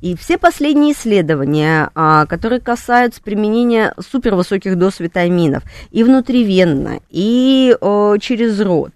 И 0.00 0.16
все 0.16 0.38
последние 0.38 0.94
исследования, 0.94 1.90
а, 1.94 2.24
которые 2.24 2.60
касаются 2.60 3.22
применения 3.22 3.94
супервысоких 4.00 4.78
доз 4.78 4.98
витаминов 4.98 5.62
и 5.90 6.02
внутривенно, 6.02 7.00
и 7.10 7.76
через 8.20 8.58
рот, 8.60 8.92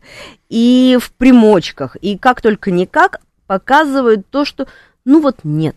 и 0.48 0.96
в 0.98 1.12
примочках, 1.12 1.96
и 1.96 2.16
как 2.16 2.40
только 2.40 2.70
никак, 2.70 3.20
показывают 3.46 4.26
то, 4.30 4.46
что 4.46 4.66
ну 5.04 5.20
вот 5.20 5.40
нет 5.44 5.76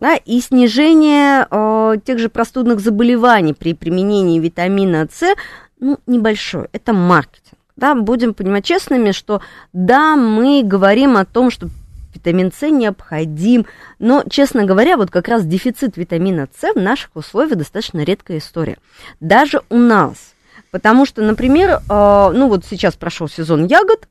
да, 0.00 0.16
и 0.16 0.40
снижение 0.40 1.46
э, 1.50 1.96
тех 2.04 2.18
же 2.18 2.28
простудных 2.28 2.80
заболеваний 2.80 3.52
при 3.52 3.74
применении 3.74 4.38
витамина 4.38 5.06
С, 5.12 5.34
ну, 5.78 5.98
небольшое, 6.06 6.68
это 6.72 6.92
маркетинг. 6.92 7.58
Да, 7.76 7.94
будем 7.94 8.34
понимать 8.34 8.64
честными, 8.64 9.12
что 9.12 9.40
да, 9.72 10.16
мы 10.16 10.62
говорим 10.64 11.16
о 11.16 11.24
том, 11.24 11.50
что 11.50 11.68
витамин 12.14 12.50
С 12.52 12.68
необходим, 12.68 13.66
но, 13.98 14.24
честно 14.28 14.64
говоря, 14.64 14.96
вот 14.96 15.10
как 15.10 15.28
раз 15.28 15.44
дефицит 15.44 15.96
витамина 15.96 16.48
С 16.58 16.72
в 16.72 16.80
наших 16.80 17.10
условиях 17.14 17.58
достаточно 17.58 18.02
редкая 18.02 18.38
история. 18.38 18.78
Даже 19.20 19.62
у 19.68 19.76
нас. 19.76 20.34
Потому 20.70 21.04
что, 21.04 21.22
например, 21.22 21.70
э, 21.70 21.78
ну 21.88 22.48
вот 22.48 22.64
сейчас 22.64 22.96
прошел 22.96 23.28
сезон 23.28 23.66
ягод, 23.66 24.08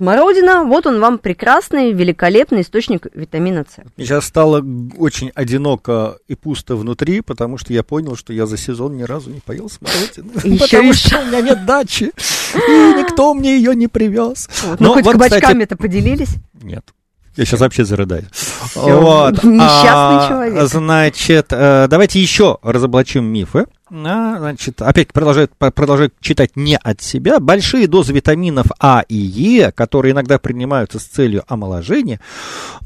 Смородина, 0.00 0.64
вот 0.64 0.86
он 0.86 0.98
вам 0.98 1.18
прекрасный, 1.18 1.92
великолепный 1.92 2.62
источник 2.62 3.06
витамина 3.12 3.66
С. 3.68 3.82
Сейчас 3.98 4.24
стало 4.24 4.64
очень 4.96 5.30
одиноко 5.34 6.16
и 6.26 6.34
пусто 6.34 6.74
внутри, 6.74 7.20
потому 7.20 7.58
что 7.58 7.74
я 7.74 7.82
понял, 7.82 8.16
что 8.16 8.32
я 8.32 8.46
за 8.46 8.56
сезон 8.56 8.96
ни 8.96 9.02
разу 9.02 9.28
не 9.28 9.40
поел 9.40 9.68
смородину. 9.68 10.30
Потому 10.58 10.94
что 10.94 11.20
у 11.20 11.26
меня 11.26 11.42
нет 11.42 11.66
дачи, 11.66 12.12
и 12.54 12.94
никто 12.98 13.34
мне 13.34 13.58
ее 13.58 13.76
не 13.76 13.88
привез. 13.88 14.48
Ну, 14.78 14.94
хоть 14.94 15.04
кабачками-то 15.04 15.76
поделились? 15.76 16.36
Нет. 16.62 16.94
Я 17.36 17.44
сейчас 17.44 17.60
вообще 17.60 17.84
зарыдаю. 17.84 18.24
Вот. 18.74 19.32
Несчастный 19.42 19.58
а, 19.58 20.28
человек. 20.28 20.68
Значит, 20.68 21.46
э, 21.50 21.86
давайте 21.88 22.20
еще 22.20 22.58
разоблачим 22.62 23.24
мифы. 23.24 23.66
А, 23.90 24.38
значит, 24.38 24.80
опять 24.80 25.12
продолжает, 25.12 25.52
продолжает 25.56 26.14
читать 26.20 26.54
не 26.54 26.76
от 26.76 27.02
себя. 27.02 27.40
Большие 27.40 27.88
дозы 27.88 28.12
витаминов 28.12 28.66
А 28.78 29.02
и 29.08 29.16
Е, 29.16 29.72
которые 29.72 30.12
иногда 30.12 30.38
принимаются 30.38 31.00
с 31.00 31.04
целью 31.04 31.42
омоложения, 31.48 32.20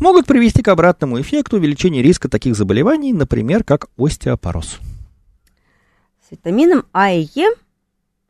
могут 0.01 0.27
привести 0.27 0.63
к 0.63 0.69
обратному 0.69 1.21
эффекту 1.21 1.57
увеличения 1.57 2.01
риска 2.01 2.29
таких 2.29 2.57
заболеваний, 2.57 3.13
например, 3.13 3.63
как 3.63 3.89
остеопороз. 3.99 4.79
С 6.27 6.31
витамином 6.31 6.85
А 6.93 7.13
и 7.13 7.29
Е 7.35 7.51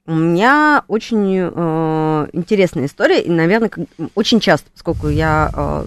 у 0.07 0.15
меня 0.15 0.85
очень 0.87 1.35
э, 1.35 2.27
интересная 2.35 2.87
история, 2.87 3.23
и, 3.23 3.31
наверное, 3.31 3.71
очень 4.15 4.39
часто, 4.39 4.71
поскольку 4.71 5.09
я 5.09 5.51
э, 5.55 5.85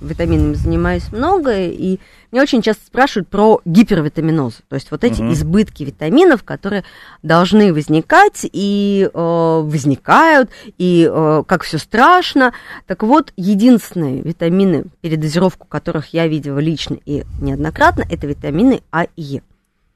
витаминами 0.00 0.54
занимаюсь 0.54 1.12
много, 1.12 1.56
и 1.56 2.00
меня 2.32 2.42
очень 2.42 2.62
часто 2.62 2.84
спрашивают 2.84 3.28
про 3.28 3.60
гипервитаминоз, 3.64 4.62
то 4.68 4.74
есть 4.74 4.90
вот 4.90 5.04
эти 5.04 5.20
uh-huh. 5.20 5.32
избытки 5.32 5.84
витаминов, 5.84 6.42
которые 6.42 6.82
должны 7.22 7.72
возникать 7.72 8.40
и 8.50 9.08
э, 9.12 9.60
возникают, 9.64 10.50
и 10.76 11.08
э, 11.08 11.44
как 11.46 11.62
все 11.62 11.78
страшно. 11.78 12.52
Так 12.88 13.04
вот, 13.04 13.32
единственные 13.36 14.22
витамины, 14.22 14.86
передозировку 15.00 15.68
которых 15.68 16.12
я 16.12 16.26
видела 16.26 16.58
лично 16.58 16.98
и 17.04 17.22
неоднократно, 17.40 18.04
это 18.10 18.26
витамины 18.26 18.82
А 18.90 19.04
и 19.04 19.22
Е. 19.22 19.42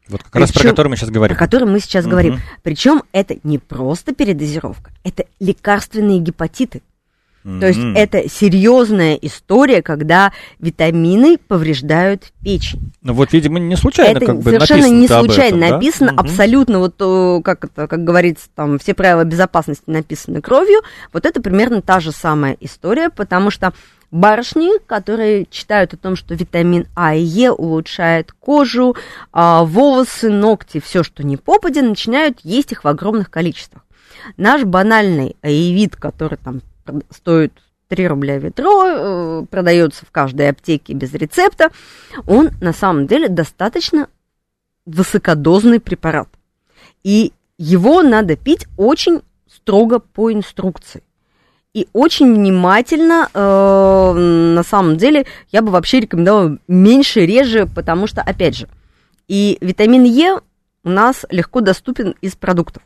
Вот 0.09 0.23
как 0.23 0.33
Причем, 0.33 0.43
раз 0.43 0.53
про 0.53 0.69
который 0.69 0.89
мы 0.89 0.97
сейчас 0.97 1.11
говорим. 1.11 1.37
Про 1.37 1.45
который 1.45 1.69
мы 1.69 1.81
сейчас 1.81 2.05
угу. 2.05 2.11
говорим. 2.13 2.41
Причем 2.63 3.03
это 3.13 3.37
не 3.43 3.59
просто 3.59 4.15
передозировка, 4.15 4.91
это 5.03 5.25
лекарственные 5.41 6.19
гепатиты. 6.19 6.83
Mm-hmm. 7.45 7.61
То 7.61 7.67
есть 7.67 7.81
это 7.95 8.29
серьезная 8.29 9.15
история, 9.17 9.83
когда 9.83 10.33
витамины 10.61 11.37
повреждают 11.37 12.33
печень. 12.43 12.93
Ну 13.03 13.13
вот, 13.13 13.35
видимо, 13.35 13.59
не 13.59 13.77
случайно 13.77 14.17
это 14.17 14.27
как 14.27 14.39
бы 14.39 14.51
совершенно 14.51 14.89
написано 14.89 15.01
не 15.01 15.09
случайно 15.09 15.57
этом, 15.57 15.61
да? 15.61 15.75
написано, 15.75 16.13
Мгм. 16.13 16.21
абсолютно 16.21 16.79
вот 16.79 16.95
э, 17.01 17.41
как 17.45 17.65
это, 17.67 17.87
как 17.87 18.03
говорится, 18.03 18.47
там 18.55 18.79
все 18.79 18.95
правила 18.95 19.25
безопасности 19.25 19.85
написаны 19.87 20.41
кровью. 20.41 20.81
Вот 21.13 21.27
это 21.27 21.43
примерно 21.43 21.83
та 21.83 22.01
же 22.01 22.13
самая 22.13 22.57
история, 22.61 23.11
потому 23.11 23.51
что 23.51 23.75
барышни, 24.11 24.79
которые 24.87 25.47
читают 25.51 25.93
о 25.93 25.99
том, 25.99 26.17
что 26.17 26.35
витамин 26.35 26.87
А 26.95 27.15
и 27.15 27.21
Е 27.21 27.51
улучшает 27.51 28.33
кожу, 28.33 28.97
а, 29.33 29.65
волосы, 29.65 30.31
ногти, 30.31 30.81
все, 30.81 31.03
что 31.03 31.23
не 31.25 31.37
попадя, 31.37 31.83
начинают 31.83 32.39
есть 32.43 32.73
их 32.73 32.85
в 32.85 32.89
огромных 32.89 33.31
количествах. 33.31 33.83
Наш 34.39 34.63
банальный 34.63 35.37
аевит, 35.43 35.97
который 35.97 36.39
там 36.39 36.63
стоит 37.11 37.53
3 37.89 38.09
рубля 38.09 38.39
ведро, 38.39 38.85
э, 38.87 39.47
продается 39.51 40.07
в 40.07 40.11
каждой 40.11 40.51
аптеке 40.51 40.95
без 40.95 41.13
рецепта, 41.15 41.71
он 42.27 42.51
на 42.61 42.73
самом 42.73 43.07
деле 43.07 43.29
достаточно 43.29 44.09
высокодозный 44.87 45.81
препарат. 45.81 46.29
И 47.03 47.33
его 47.59 48.03
надо 48.03 48.37
пить 48.37 48.67
очень 48.77 49.23
строго 49.47 49.99
по 49.99 50.33
инструкции. 50.33 51.03
И 51.73 51.89
очень 51.93 52.33
внимательно, 52.33 53.29
э, 53.35 54.13
на 54.55 54.63
самом 54.63 54.97
деле, 54.97 55.27
я 55.51 55.61
бы 55.61 55.71
вообще 55.71 56.01
рекомендовала 56.01 56.59
меньше, 56.69 57.27
реже, 57.27 57.67
потому 57.67 58.07
что, 58.07 58.23
опять 58.23 58.57
же, 58.57 58.69
и 59.27 59.59
витамин 59.61 60.05
Е 60.05 60.41
у 60.85 60.91
нас 60.91 61.25
легко 61.31 61.61
доступен 61.61 62.15
из 62.21 62.37
продуктов. 62.37 62.83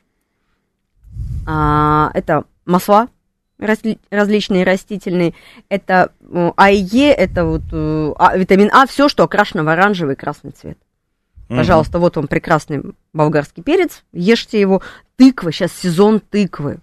А, 1.46 2.10
это 2.14 2.44
масла 2.64 3.08
разли- 3.58 3.98
различные 4.10 4.64
растительные, 4.64 5.34
это 5.68 6.12
э, 6.20 6.52
А 6.56 6.70
и 6.70 6.76
Е, 6.78 7.12
это 7.12 7.44
вот 7.44 7.62
э, 7.72 8.12
а- 8.18 8.36
витамин 8.36 8.70
А, 8.72 8.86
все, 8.86 9.08
что 9.08 9.24
окрашено 9.24 9.64
в 9.64 9.68
оранжевый 9.68 10.14
и 10.14 10.16
красный 10.16 10.50
цвет. 10.52 10.78
Пожалуйста, 11.48 11.98
вот 11.98 12.16
вам 12.16 12.26
прекрасный 12.26 12.82
болгарский 13.14 13.62
перец, 13.62 14.04
ешьте 14.12 14.60
его. 14.60 14.82
Тыква, 15.16 15.50
сейчас 15.50 15.72
сезон 15.72 16.20
тыквы. 16.20 16.78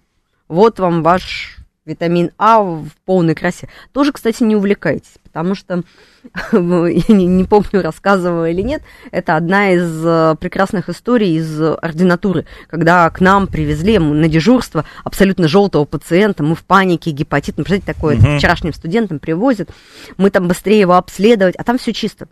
Вот 0.48 0.80
вам 0.80 1.02
ваш 1.04 1.58
витамин 1.84 2.32
А 2.36 2.60
в 2.60 2.88
полной 3.04 3.34
красе. 3.36 3.68
Тоже, 3.92 4.12
кстати, 4.12 4.42
не 4.42 4.56
увлекайтесь, 4.56 5.14
потому 5.36 5.54
что, 5.54 5.82
я 6.52 7.14
не, 7.14 7.26
не 7.26 7.44
помню, 7.44 7.82
рассказывала 7.82 8.48
или 8.48 8.62
нет, 8.62 8.82
это 9.10 9.36
одна 9.36 9.72
из 9.72 10.02
э, 10.04 10.34
прекрасных 10.40 10.88
историй 10.88 11.36
из 11.36 11.60
ординатуры, 11.60 12.46
когда 12.68 13.10
к 13.10 13.20
нам 13.20 13.46
привезли 13.46 13.98
на 13.98 14.28
дежурство 14.28 14.86
абсолютно 15.04 15.46
желтого 15.46 15.84
пациента, 15.84 16.42
мы 16.42 16.54
в 16.54 16.64
панике, 16.64 17.10
гепатит, 17.10 17.58
ну, 17.58 17.64
представляете, 17.64 17.92
такое 17.92 18.16
Мгм. 18.16 18.38
вчерашним 18.38 18.72
студентам 18.72 19.18
привозят, 19.18 19.68
мы 20.16 20.30
там 20.30 20.48
быстрее 20.48 20.80
его 20.80 20.94
обследовать, 20.94 21.54
а 21.56 21.64
там 21.64 21.76
все 21.76 21.92
чисто. 21.92 22.28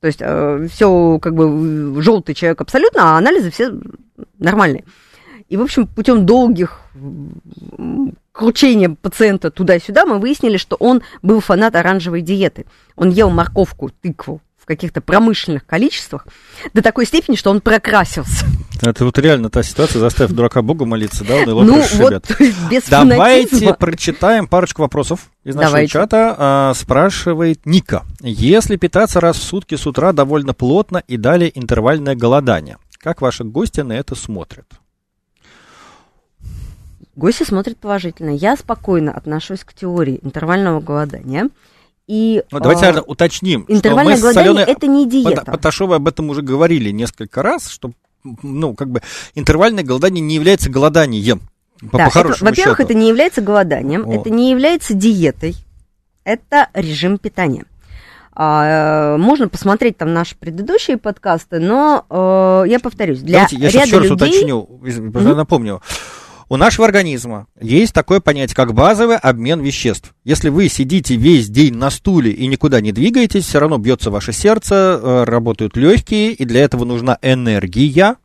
То 0.00 0.08
есть 0.08 0.20
все 0.74 1.18
как 1.20 1.34
бы 1.34 2.02
желтый 2.02 2.34
человек 2.34 2.60
абсолютно, 2.60 3.14
а 3.14 3.18
анализы 3.18 3.50
все 3.50 3.72
нормальные. 4.38 4.84
И, 5.48 5.56
в 5.56 5.62
общем, 5.62 5.86
путем 5.86 6.26
долгих 6.26 6.80
кручения 8.32 8.90
пациента 8.90 9.50
туда-сюда 9.50 10.04
мы 10.04 10.18
выяснили, 10.18 10.56
что 10.56 10.76
он 10.76 11.02
был 11.22 11.40
фанат 11.40 11.76
оранжевой 11.76 12.20
диеты. 12.20 12.66
Он 12.96 13.10
ел 13.10 13.30
морковку, 13.30 13.90
тыкву 14.02 14.40
в 14.60 14.66
каких-то 14.66 15.00
промышленных 15.00 15.64
количествах 15.64 16.26
до 16.74 16.82
такой 16.82 17.06
степени, 17.06 17.36
что 17.36 17.50
он 17.50 17.60
прокрасился. 17.60 18.44
Это 18.82 19.04
вот 19.04 19.16
реально 19.18 19.48
та 19.48 19.62
ситуация, 19.62 20.00
заставив 20.00 20.32
дурака 20.32 20.60
Богу 20.60 20.84
молиться, 20.84 21.24
да, 21.24 21.36
он 21.36 21.42
и 21.42 21.46
Ну, 21.46 21.82
вот 21.94 22.24
без 22.70 22.82
Давайте 22.88 23.48
фанатизма. 23.48 23.72
прочитаем 23.74 24.48
парочку 24.48 24.82
вопросов 24.82 25.30
из 25.44 25.54
нашего 25.54 25.70
Давайте. 25.72 25.92
чата. 25.92 26.34
А, 26.36 26.74
спрашивает 26.74 27.64
Ника. 27.64 28.02
Если 28.20 28.76
питаться 28.76 29.20
раз 29.20 29.38
в 29.38 29.42
сутки 29.44 29.76
с 29.76 29.86
утра 29.86 30.12
довольно 30.12 30.52
плотно 30.52 31.02
и 31.06 31.16
далее 31.16 31.56
интервальное 31.58 32.16
голодание, 32.16 32.76
как 32.98 33.22
ваши 33.22 33.44
гости 33.44 33.80
на 33.80 33.92
это 33.92 34.14
смотрят? 34.14 34.66
Гости 37.16 37.44
смотрят 37.44 37.78
положительно. 37.78 38.30
Я 38.30 38.56
спокойно 38.56 39.10
отношусь 39.12 39.64
к 39.64 39.72
теории 39.72 40.20
интервального 40.22 40.80
голодания. 40.80 41.48
И, 42.06 42.44
Ну, 42.52 42.60
давайте, 42.60 42.82
а, 42.84 42.88
наверное, 42.88 43.06
уточним, 43.08 43.64
что 43.64 43.72
интервальное 43.72 44.12
мы 44.14 44.18
с 44.18 44.22
голодание 44.22 44.50
Аленой 44.50 44.72
это 44.72 44.86
не 44.86 45.08
диета. 45.08 45.30
Пот- 45.42 45.44
Поташовой 45.46 45.96
об 45.96 46.06
этом 46.06 46.28
уже 46.30 46.42
говорили 46.42 46.90
несколько 46.90 47.42
раз, 47.42 47.68
что 47.68 47.90
ну, 48.42 48.74
как 48.74 48.90
бы 48.90 49.02
интервальное 49.34 49.82
голодание 49.82 50.20
не 50.20 50.34
является 50.34 50.68
голоданием. 50.70 51.40
По, 51.90 51.98
Да, 51.98 52.10
по 52.10 52.18
это- 52.18 52.44
во-первых, 52.44 52.80
это 52.80 52.94
не 52.94 53.08
является 53.08 53.40
голоданием, 53.40 54.04
Вот. 54.04 54.20
это 54.20 54.30
не 54.30 54.50
является 54.50 54.94
диетой, 54.94 55.56
это 56.24 56.68
режим 56.74 57.18
питания. 57.18 57.64
А, 58.38 59.16
можно 59.16 59.48
посмотреть 59.48 59.96
там 59.96 60.12
наши 60.12 60.36
предыдущие 60.36 60.98
подкасты, 60.98 61.58
но 61.58 62.04
э, 62.10 62.68
я 62.68 62.78
повторюсь, 62.80 63.20
для 63.20 63.38
Давайте 63.38 63.56
я 63.56 63.70
сейчас 63.70 63.86
ряда 63.86 63.86
еще 63.86 63.98
раз 63.98 64.10
людей... 64.10 64.52
уточню, 64.52 65.34
напомню. 65.34 65.80
У 66.48 66.56
нашего 66.56 66.86
организма 66.86 67.48
есть 67.60 67.92
такое 67.92 68.20
понятие, 68.20 68.54
как 68.54 68.72
базовый 68.72 69.16
обмен 69.16 69.60
веществ. 69.60 70.14
Если 70.22 70.48
вы 70.48 70.68
сидите 70.68 71.16
весь 71.16 71.48
день 71.48 71.74
на 71.74 71.90
стуле 71.90 72.30
и 72.30 72.46
никуда 72.46 72.80
не 72.80 72.92
двигаетесь, 72.92 73.44
все 73.44 73.58
равно 73.58 73.78
бьется 73.78 74.12
ваше 74.12 74.32
сердце, 74.32 75.00
э, 75.02 75.24
работают 75.24 75.76
легкие, 75.76 76.32
и 76.32 76.44
для 76.44 76.60
этого 76.62 76.84
нужна 76.84 77.18
энергия. 77.20 78.16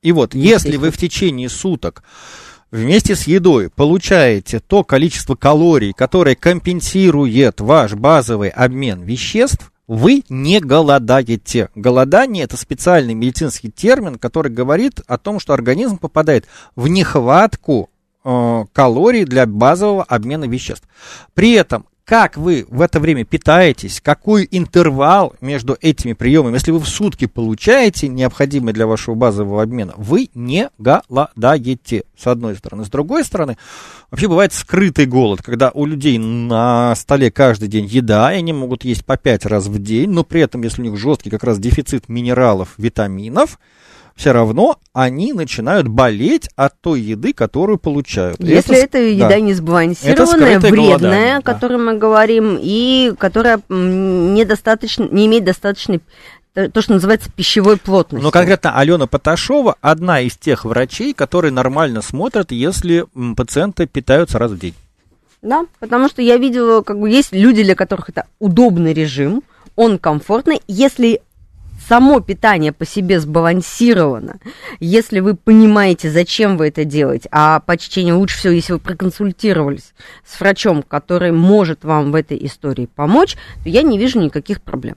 И 0.00 0.12
вот, 0.12 0.34
если 0.34 0.78
вы 0.78 0.90
в 0.90 0.96
течение 0.96 1.50
суток 1.50 2.02
вместе 2.70 3.14
с 3.14 3.24
едой 3.24 3.68
получаете 3.68 4.60
то 4.60 4.82
количество 4.82 5.34
калорий, 5.34 5.92
которое 5.92 6.34
компенсирует 6.34 7.60
ваш 7.60 7.92
базовый 7.92 8.48
обмен 8.48 9.02
веществ, 9.02 9.70
вы 9.86 10.24
не 10.28 10.60
голодаете. 10.60 11.70
Голодание 11.74 12.44
это 12.44 12.56
специальный 12.56 13.14
медицинский 13.14 13.70
термин, 13.70 14.16
который 14.18 14.50
говорит 14.50 15.00
о 15.06 15.18
том, 15.18 15.38
что 15.40 15.52
организм 15.52 15.98
попадает 15.98 16.46
в 16.74 16.88
нехватку 16.88 17.90
э, 18.24 18.64
калорий 18.72 19.24
для 19.24 19.46
базового 19.46 20.04
обмена 20.04 20.44
веществ. 20.44 20.88
При 21.34 21.52
этом 21.52 21.86
как 22.06 22.36
вы 22.36 22.66
в 22.70 22.82
это 22.82 23.00
время 23.00 23.24
питаетесь, 23.24 24.00
какой 24.00 24.46
интервал 24.52 25.34
между 25.40 25.76
этими 25.80 26.12
приемами, 26.12 26.54
если 26.54 26.70
вы 26.70 26.78
в 26.78 26.86
сутки 26.88 27.26
получаете 27.26 28.06
необходимый 28.06 28.72
для 28.72 28.86
вашего 28.86 29.16
базового 29.16 29.60
обмена, 29.60 29.92
вы 29.96 30.30
не 30.32 30.70
голодаете, 30.78 32.04
с 32.16 32.28
одной 32.28 32.54
стороны. 32.54 32.84
С 32.84 32.90
другой 32.90 33.24
стороны, 33.24 33.58
вообще 34.12 34.28
бывает 34.28 34.52
скрытый 34.52 35.06
голод, 35.06 35.42
когда 35.42 35.72
у 35.74 35.84
людей 35.84 36.16
на 36.18 36.94
столе 36.94 37.32
каждый 37.32 37.68
день 37.68 37.86
еда, 37.86 38.32
и 38.32 38.38
они 38.38 38.52
могут 38.52 38.84
есть 38.84 39.04
по 39.04 39.16
пять 39.16 39.44
раз 39.44 39.66
в 39.66 39.82
день, 39.82 40.08
но 40.10 40.22
при 40.22 40.40
этом, 40.40 40.62
если 40.62 40.82
у 40.82 40.84
них 40.84 40.96
жесткий 40.96 41.30
как 41.30 41.42
раз 41.42 41.58
дефицит 41.58 42.08
минералов, 42.08 42.74
витаминов, 42.78 43.58
все 44.16 44.32
равно 44.32 44.78
они 44.94 45.34
начинают 45.34 45.88
болеть 45.88 46.48
от 46.56 46.80
той 46.80 47.00
еды, 47.00 47.34
которую 47.34 47.78
получают. 47.78 48.40
Если 48.40 48.76
это, 48.76 48.92
да. 48.92 48.98
еда 48.98 49.40
не 49.40 49.52
сбалансированная, 49.52 50.58
вредная, 50.58 50.70
голодание, 50.72 51.36
о 51.36 51.42
да. 51.42 51.52
которой 51.52 51.78
мы 51.78 51.98
говорим, 51.98 52.58
и 52.60 53.12
которая 53.18 53.60
недостаточно, 53.68 55.06
не 55.10 55.26
имеет 55.26 55.44
достаточной, 55.44 56.00
э, 56.54 56.70
то, 56.70 56.80
что 56.80 56.94
называется, 56.94 57.30
пищевой 57.30 57.76
плотности. 57.76 58.24
Но 58.24 58.30
конкретно 58.30 58.78
Алена 58.78 59.06
Поташова 59.06 59.76
одна 59.82 60.22
из 60.22 60.36
тех 60.36 60.64
врачей, 60.64 61.12
которые 61.12 61.52
нормально 61.52 62.00
смотрят, 62.00 62.52
если 62.52 63.04
пациенты 63.36 63.86
питаются 63.86 64.38
раз 64.38 64.52
в 64.52 64.58
день. 64.58 64.74
Да, 65.42 65.66
потому 65.78 66.08
что 66.08 66.22
я 66.22 66.38
видела, 66.38 66.80
как 66.80 66.98
бы 66.98 67.10
есть 67.10 67.32
люди, 67.32 67.62
для 67.62 67.74
которых 67.74 68.08
это 68.08 68.24
удобный 68.38 68.94
режим, 68.94 69.42
он 69.76 69.98
комфортный. 69.98 70.62
Если 70.66 71.20
само 71.88 72.20
питание 72.20 72.72
по 72.72 72.84
себе 72.84 73.20
сбалансировано, 73.20 74.38
если 74.80 75.20
вы 75.20 75.34
понимаете, 75.34 76.10
зачем 76.10 76.56
вы 76.56 76.68
это 76.68 76.84
делаете, 76.84 77.28
а 77.32 77.60
по 77.60 77.76
чтению 77.76 78.18
лучше 78.18 78.38
всего, 78.38 78.52
если 78.52 78.72
вы 78.74 78.78
проконсультировались 78.78 79.94
с 80.26 80.38
врачом, 80.40 80.82
который 80.82 81.32
может 81.32 81.84
вам 81.84 82.12
в 82.12 82.14
этой 82.14 82.44
истории 82.44 82.86
помочь, 82.86 83.36
то 83.62 83.68
я 83.68 83.82
не 83.82 83.98
вижу 83.98 84.20
никаких 84.20 84.62
проблем. 84.62 84.96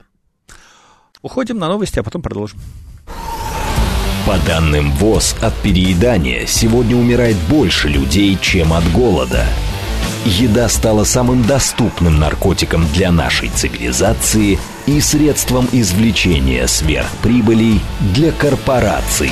Уходим 1.22 1.60
на 1.60 1.68
новости, 1.68 2.00
а 2.00 2.04
потом 2.04 2.22
продолжим. 2.22 2.60
По 4.26 4.38
данным 4.46 4.92
ВОЗ, 4.92 5.36
от 5.42 5.56
переедания 5.56 6.46
сегодня 6.46 6.96
умирает 6.96 7.36
больше 7.50 7.88
людей, 7.88 8.38
чем 8.40 8.74
от 8.74 8.84
голода. 8.92 9.46
Еда 10.26 10.68
стала 10.68 11.06
самым 11.06 11.44
доступным 11.44 12.20
наркотиком 12.20 12.86
для 12.94 13.12
нашей 13.12 13.50
цивилизации 13.50 14.60
и 14.86 15.00
средством 15.00 15.68
извлечения 15.72 16.68
сверхприбылей 16.68 17.82
для 18.14 18.32
корпораций. 18.32 19.32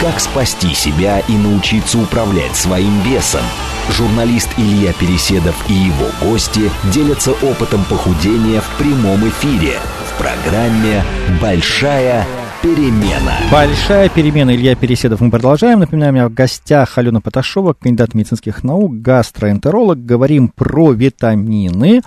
Как 0.00 0.20
спасти 0.20 0.74
себя 0.74 1.20
и 1.20 1.32
научиться 1.32 1.98
управлять 1.98 2.56
своим 2.56 3.00
весом? 3.02 3.42
Журналист 3.90 4.48
Илья 4.56 4.92
Переседов 4.92 5.56
и 5.68 5.74
его 5.74 6.06
гости 6.22 6.70
делятся 6.92 7.32
опытом 7.32 7.84
похудения 7.84 8.60
в 8.60 8.68
прямом 8.78 9.28
эфире 9.28 9.78
в 10.08 10.18
программе 10.18 11.04
«Большая 11.40 12.26
Перемена. 12.62 13.38
Большая 13.50 14.10
перемена. 14.10 14.54
Илья 14.54 14.76
Переседов. 14.76 15.20
Мы 15.20 15.30
продолжаем. 15.30 15.80
Напоминаем, 15.80 16.12
у 16.12 16.16
меня 16.18 16.28
в 16.28 16.34
гостях 16.34 16.98
Алена 16.98 17.22
Поташова, 17.22 17.72
кандидат 17.72 18.12
медицинских 18.12 18.62
наук, 18.62 19.00
гастроэнтеролог. 19.00 20.04
Говорим 20.04 20.48
про 20.48 20.92
витамины, 20.92 22.02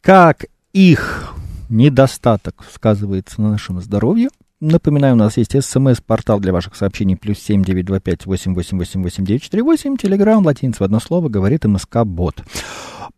как 0.00 0.44
их 0.72 1.34
недостаток 1.68 2.64
сказывается 2.72 3.42
на 3.42 3.50
нашем 3.50 3.80
здоровье. 3.80 4.28
Напоминаю, 4.60 5.14
у 5.14 5.18
нас 5.18 5.36
есть 5.36 5.60
смс-портал 5.60 6.38
для 6.38 6.52
ваших 6.52 6.76
сообщений 6.76 7.16
плюс 7.16 7.38
семь 7.40 7.64
девять 7.64 7.86
два 7.86 7.98
пять 7.98 8.26
восемь 8.26 8.54
восемь 8.54 8.78
восемь 8.78 9.02
восемь 9.02 9.24
девять 9.24 9.42
четыре 9.42 9.64
восемь. 9.64 9.96
Телеграмм, 9.96 10.46
латиница 10.46 10.82
в 10.82 10.84
одно 10.84 11.00
слово, 11.00 11.28
говорит 11.28 11.64
МСК-бот. 11.64 12.44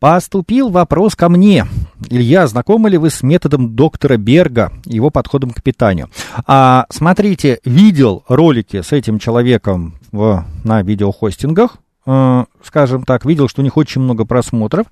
Поступил 0.03 0.69
вопрос 0.69 1.15
ко 1.15 1.29
мне. 1.29 1.65
Илья, 2.11 2.49
знакомы 2.49 2.91
ли 2.91 2.99
вы 2.99 3.09
с 3.09 3.23
методом 3.23 3.77
доктора 3.77 4.17
Берга, 4.17 4.73
его 4.85 5.11
подходом 5.11 5.51
к 5.51 5.63
питанию? 5.63 6.09
А, 6.45 6.87
смотрите, 6.91 7.61
видел 7.65 8.25
ролики 8.27 8.83
с 8.83 8.91
этим 8.91 9.21
человеком 9.21 9.95
в, 10.11 10.45
на 10.65 10.83
видеохостингах, 10.83 11.77
э, 12.05 12.45
скажем 12.65 13.05
так, 13.05 13.25
видел, 13.25 13.47
что 13.47 13.61
у 13.61 13.65
них 13.65 13.77
очень 13.77 14.01
много 14.01 14.25
просмотров. 14.25 14.87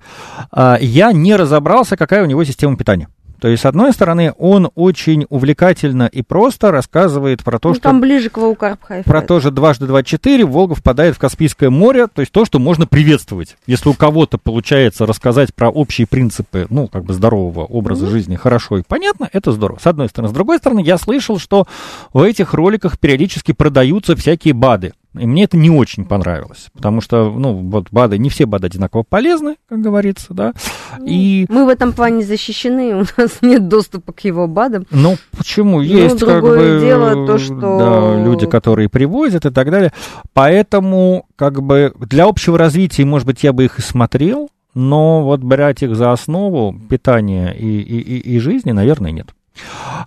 Э, 0.55 0.77
я 0.79 1.11
не 1.11 1.35
разобрался, 1.35 1.97
какая 1.97 2.23
у 2.23 2.25
него 2.25 2.45
система 2.45 2.77
питания. 2.77 3.09
То 3.41 3.47
есть, 3.47 3.63
с 3.63 3.65
одной 3.65 3.91
стороны, 3.91 4.33
он 4.37 4.69
очень 4.75 5.25
увлекательно 5.29 6.03
и 6.03 6.21
просто 6.21 6.69
рассказывает 6.69 7.43
про 7.43 7.57
то, 7.57 7.69
Ну, 7.69 7.73
что... 7.73 7.83
там 7.83 7.99
ближе 7.99 8.29
к 8.29 8.37
Ваукарп 8.37 8.79
Про 9.03 9.21
то 9.23 9.39
же 9.39 9.49
дважды 9.49 9.87
два 9.87 10.03
четыре 10.03 10.45
Волга 10.45 10.75
впадает 10.75 11.15
в 11.15 11.19
Каспийское 11.19 11.71
море, 11.71 12.05
то 12.05 12.19
есть 12.19 12.31
то, 12.31 12.45
что 12.45 12.59
можно 12.59 12.85
приветствовать. 12.85 13.57
Если 13.65 13.89
у 13.89 13.95
кого-то 13.95 14.37
получается 14.37 15.07
рассказать 15.07 15.55
про 15.55 15.71
общие 15.71 16.05
принципы, 16.05 16.67
ну, 16.69 16.87
как 16.87 17.03
бы 17.03 17.15
здорового 17.15 17.65
образа 17.65 18.05
жизни 18.05 18.35
хорошо 18.35 18.77
и 18.77 18.83
понятно, 18.87 19.27
это 19.33 19.51
здорово. 19.51 19.79
С 19.81 19.87
одной 19.87 20.09
стороны. 20.09 20.29
С 20.29 20.33
другой 20.33 20.59
стороны, 20.59 20.81
я 20.81 20.99
слышал, 20.99 21.39
что 21.39 21.65
в 22.13 22.21
этих 22.21 22.53
роликах 22.53 22.99
периодически 22.99 23.53
продаются 23.53 24.15
всякие 24.15 24.53
БАДы. 24.53 24.93
И 25.17 25.27
мне 25.27 25.43
это 25.43 25.57
не 25.57 25.69
очень 25.69 26.05
понравилось, 26.05 26.69
потому 26.73 27.01
что, 27.01 27.29
ну, 27.31 27.53
вот 27.53 27.87
БАДы, 27.91 28.17
не 28.17 28.29
все 28.29 28.45
БАДы 28.45 28.67
одинаково 28.67 29.03
полезны, 29.03 29.57
как 29.67 29.81
говорится, 29.81 30.33
да, 30.33 30.53
и... 31.05 31.45
Мы 31.49 31.65
в 31.65 31.69
этом 31.69 31.91
плане 31.91 32.23
защищены, 32.23 32.95
у 33.01 33.05
нас 33.17 33.39
нет 33.41 33.67
доступа 33.67 34.13
к 34.13 34.21
его 34.23 34.47
БАДам. 34.47 34.85
Ну, 34.89 35.17
почему? 35.37 35.81
Есть 35.81 36.19
как 36.19 36.41
другое 36.41 36.75
бы, 36.75 36.85
дело 36.85 37.27
то, 37.27 37.37
что- 37.37 37.77
да, 37.77 38.23
люди, 38.23 38.45
которые 38.45 38.87
привозят 38.87 39.45
и 39.45 39.49
так 39.49 39.69
далее. 39.69 39.91
Поэтому, 40.33 41.25
как 41.35 41.61
бы, 41.61 41.93
для 41.99 42.25
общего 42.25 42.57
развития, 42.57 43.03
может 43.03 43.27
быть, 43.27 43.43
я 43.43 43.51
бы 43.51 43.65
их 43.65 43.79
и 43.79 43.81
смотрел, 43.81 44.49
но 44.73 45.23
вот 45.23 45.41
брать 45.41 45.83
их 45.83 45.95
за 45.95 46.13
основу 46.13 46.73
питания 46.89 47.51
и, 47.51 47.81
и, 47.81 47.99
и, 47.99 48.35
и 48.35 48.39
жизни, 48.39 48.71
наверное, 48.71 49.11
нет. 49.11 49.27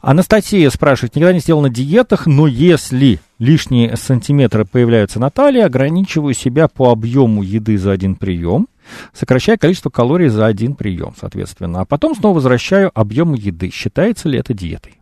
Анастасия 0.01 0.71
спрашивает, 0.71 1.15
никогда 1.15 1.33
не 1.33 1.41
сделал 1.41 1.61
на 1.63 1.71
диетах, 1.71 2.27
но 2.27 2.47
если 2.47 3.21
лишние 3.39 3.97
сантиметры 3.97 4.65
появляются 4.65 5.21
на 5.21 5.31
талии, 5.31 5.61
ограничиваю 5.61 6.35
себя 6.35 6.69
по 6.69 6.91
объему 6.91 7.43
еды 7.43 7.79
за 7.79 7.93
один 7.93 8.17
прием, 8.17 8.69
сокращая 9.13 9.57
количество 9.57 9.91
калорий 9.91 10.29
за 10.29 10.47
один 10.47 10.75
прием, 10.75 11.15
соответственно, 11.19 11.81
а 11.81 11.85
потом 11.85 12.15
снова 12.15 12.37
возвращаю 12.37 12.91
объем 12.95 13.35
еды. 13.35 13.71
Считается 13.71 14.29
ли 14.29 14.39
это 14.39 14.55
диетой? 14.55 15.01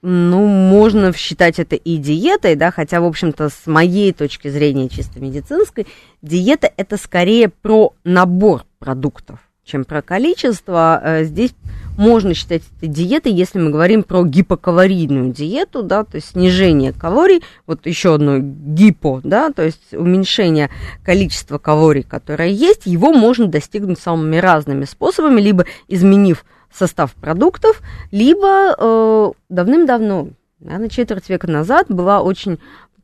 Ну, 0.00 0.46
можно 0.46 1.12
считать 1.12 1.58
это 1.58 1.74
и 1.74 1.96
диетой, 1.96 2.54
да, 2.54 2.70
хотя, 2.70 3.00
в 3.00 3.04
общем-то, 3.04 3.48
с 3.48 3.66
моей 3.66 4.12
точки 4.12 4.48
зрения 4.48 4.88
чисто 4.88 5.18
медицинской, 5.18 5.88
диета 6.22 6.70
это 6.76 6.96
скорее 6.96 7.48
про 7.48 7.94
набор 8.04 8.64
продуктов, 8.78 9.40
чем 9.68 9.84
про 9.84 10.02
количество. 10.02 11.00
Э, 11.04 11.24
Здесь 11.24 11.54
можно 11.96 12.32
считать 12.32 12.62
это 12.78 12.86
диетой, 12.86 13.32
если 13.32 13.58
мы 13.58 13.70
говорим 13.70 14.02
про 14.02 14.24
гипокалорийную 14.24 15.32
диету, 15.32 15.82
да, 15.82 16.04
то 16.04 16.16
есть 16.16 16.30
снижение 16.30 16.92
калорий, 16.92 17.42
вот 17.66 17.86
еще 17.86 18.14
одно 18.14 18.38
гипо, 18.38 19.20
да, 19.24 19.50
то 19.50 19.64
есть 19.64 19.92
уменьшение 19.92 20.70
количества 21.04 21.58
калорий, 21.58 22.04
которое 22.04 22.50
есть, 22.50 22.86
его 22.86 23.12
можно 23.12 23.48
достигнуть 23.48 23.98
самыми 23.98 24.36
разными 24.36 24.84
способами, 24.84 25.40
либо 25.40 25.66
изменив 25.88 26.44
состав 26.72 27.14
продуктов, 27.14 27.82
либо 28.10 28.74
э, 28.78 29.32
давным-давно, 29.48 30.28
наверное, 30.60 30.88
четверть 30.88 31.28
века 31.28 31.50
назад 31.50 31.86
была 31.88 32.22
очень 32.22 32.58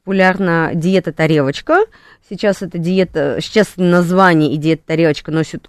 популярна 0.05 0.71
диета 0.75 1.13
тарелочка. 1.13 1.85
Сейчас 2.29 2.63
эта 2.63 2.79
диета, 2.79 3.39
сейчас 3.41 3.73
название 3.77 4.53
и 4.53 4.57
диета 4.57 4.83
тарелочка 4.87 5.33
носит 5.33 5.69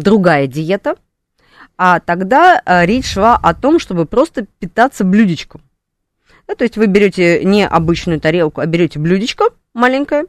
другая 0.00 0.46
диета. 0.46 0.96
А 1.78 2.00
тогда 2.00 2.62
э, 2.64 2.86
речь 2.86 3.12
шла 3.12 3.36
о 3.36 3.52
том, 3.52 3.78
чтобы 3.78 4.06
просто 4.06 4.46
питаться 4.58 5.04
блюдечком. 5.04 5.60
Да, 6.48 6.54
то 6.54 6.64
есть 6.64 6.76
вы 6.76 6.86
берете 6.86 7.44
не 7.44 7.66
обычную 7.66 8.20
тарелку, 8.20 8.60
а 8.60 8.66
берете 8.66 8.98
блюдечко 8.98 9.46
маленькое, 9.74 10.24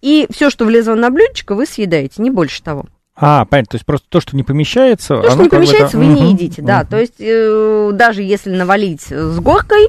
и 0.00 0.26
все, 0.30 0.50
что 0.50 0.64
влезло 0.64 0.94
на 0.94 1.10
блюдечко, 1.10 1.54
вы 1.54 1.66
съедаете, 1.66 2.22
не 2.22 2.30
больше 2.30 2.62
того. 2.62 2.86
А, 3.16 3.44
понятно, 3.46 3.70
то 3.72 3.74
есть 3.76 3.86
просто 3.86 4.06
то, 4.08 4.20
что 4.20 4.36
не 4.36 4.44
помещается... 4.44 5.20
То, 5.20 5.30
что 5.30 5.42
не 5.42 5.48
помещается, 5.48 5.96
да, 5.96 6.04
вы 6.04 6.06
не 6.06 6.30
едите, 6.30 6.62
да. 6.62 6.80
мгм. 6.80 6.86
То 6.86 7.00
есть 7.00 7.14
э, 7.18 7.90
даже 7.92 8.22
если 8.22 8.50
навалить 8.50 9.02
с 9.02 9.40
горкой, 9.40 9.88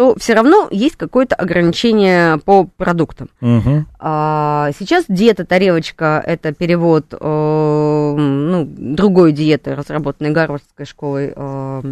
то 0.00 0.14
все 0.18 0.32
равно 0.32 0.66
есть 0.70 0.96
какое-то 0.96 1.34
ограничение 1.34 2.38
по 2.38 2.64
продуктам. 2.64 3.28
Мгм. 3.42 3.86
А, 3.98 4.70
сейчас 4.78 5.04
диета 5.08 5.44
тарелочка 5.44 6.24
это 6.26 6.54
перевод 6.54 7.12
э, 7.12 7.16
ну, 8.16 8.64
другой 8.66 9.32
диеты, 9.32 9.74
разработанной 9.74 10.30
Гарвардской 10.30 10.86
школой 10.86 11.34
э, 11.36 11.82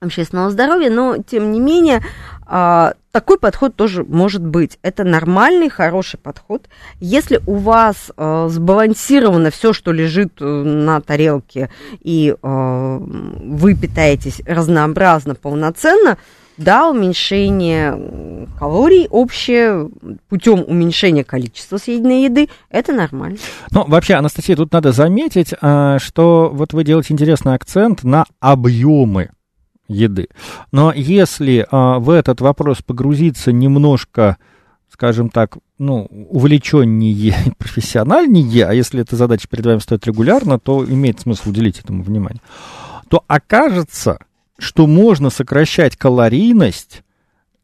общественного 0.00 0.50
здоровья, 0.50 0.88
но 0.88 1.18
тем 1.18 1.52
не 1.52 1.60
менее 1.60 2.00
а, 2.46 2.94
такой 3.12 3.38
подход 3.38 3.76
тоже 3.76 4.02
может 4.02 4.42
быть. 4.42 4.78
Это 4.80 5.04
нормальный, 5.04 5.68
хороший 5.68 6.18
подход. 6.18 6.70
Если 7.00 7.42
у 7.46 7.56
вас 7.56 8.12
э, 8.16 8.46
сбалансировано 8.48 9.50
все, 9.50 9.74
что 9.74 9.92
лежит 9.92 10.40
э, 10.40 10.44
на 10.46 11.02
тарелке, 11.02 11.68
и 12.00 12.34
э, 12.34 12.98
вы 12.98 13.74
питаетесь 13.74 14.40
разнообразно, 14.46 15.34
полноценно, 15.34 16.16
да, 16.56 16.88
уменьшение 16.90 18.48
калорий 18.58 19.06
общее 19.10 19.88
путем 20.28 20.64
уменьшения 20.66 21.24
количества 21.24 21.76
съеденной 21.76 22.24
еды, 22.24 22.48
это 22.70 22.92
нормально. 22.92 23.38
Ну, 23.70 23.84
вообще, 23.86 24.14
Анастасия, 24.14 24.56
тут 24.56 24.72
надо 24.72 24.92
заметить, 24.92 25.54
а, 25.60 25.98
что 25.98 26.50
вот 26.52 26.72
вы 26.72 26.84
делаете 26.84 27.12
интересный 27.12 27.54
акцент 27.54 28.04
на 28.04 28.24
объемы 28.40 29.30
еды. 29.88 30.28
Но 30.72 30.92
если 30.92 31.66
а, 31.70 31.98
в 31.98 32.10
этот 32.10 32.40
вопрос 32.40 32.82
погрузиться 32.82 33.52
немножко, 33.52 34.38
скажем 34.90 35.28
так, 35.28 35.58
ну, 35.78 36.06
увлеченнее, 36.30 37.34
профессиональнее, 37.58 38.66
а 38.66 38.72
если 38.72 39.02
эта 39.02 39.16
задача 39.16 39.48
перед 39.48 39.66
вами 39.66 39.78
стоит 39.78 40.06
регулярно, 40.06 40.58
то 40.58 40.84
имеет 40.84 41.20
смысл 41.20 41.50
уделить 41.50 41.80
этому 41.80 42.02
внимание, 42.02 42.40
то 43.08 43.22
окажется, 43.26 44.18
что 44.58 44.86
можно 44.86 45.30
сокращать 45.30 45.96
калорийность, 45.96 47.02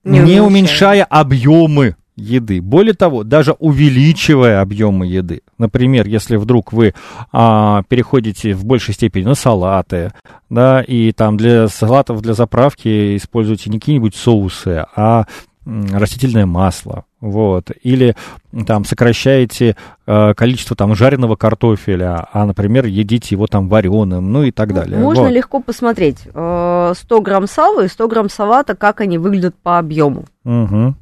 Не 0.04 0.18
не, 0.20 0.40
уменьшая. 0.42 1.04
объемы 1.04 1.96
еды. 2.16 2.60
Более 2.60 2.92
того, 2.94 3.24
даже 3.24 3.52
увеличивая 3.52 4.60
объемы 4.60 5.06
еды. 5.06 5.40
Например, 5.58 6.06
если 6.06 6.36
вдруг 6.36 6.72
вы 6.72 6.92
а, 7.32 7.82
переходите 7.88 8.52
в 8.54 8.64
большей 8.66 8.92
степени 8.94 9.24
на 9.24 9.34
салаты, 9.34 10.12
да, 10.50 10.82
и 10.82 11.12
там 11.12 11.36
для 11.38 11.68
салатов, 11.68 12.20
для 12.20 12.34
заправки 12.34 13.16
используете 13.16 13.70
не 13.70 13.78
какие-нибудь 13.78 14.14
соусы, 14.14 14.84
а 14.94 15.24
м, 15.64 15.86
растительное 15.92 16.44
масло, 16.44 17.04
вот, 17.22 17.70
или 17.82 18.14
там 18.66 18.84
сокращаете 18.84 19.76
э, 20.06 20.34
количество 20.34 20.76
там 20.76 20.94
жареного 20.94 21.36
картофеля, 21.36 22.26
а, 22.32 22.44
например, 22.44 22.84
едите 22.84 23.28
его 23.34 23.46
там 23.46 23.68
вареным, 23.68 24.30
ну 24.32 24.42
и 24.42 24.50
так 24.50 24.74
далее. 24.74 24.98
Можно 24.98 25.22
Вот. 25.24 25.32
легко 25.32 25.60
посмотреть. 25.60 26.18
э, 26.34 26.92
100 26.94 27.20
грамм 27.22 27.46
сала 27.46 27.84
и 27.84 27.88
100 27.88 28.08
грамм 28.08 28.28
салата, 28.28 28.74
как 28.74 29.00
они 29.00 29.16
выглядят 29.18 29.54
по 29.62 29.78
объему. 29.78 30.24
Мгм. 30.44 30.96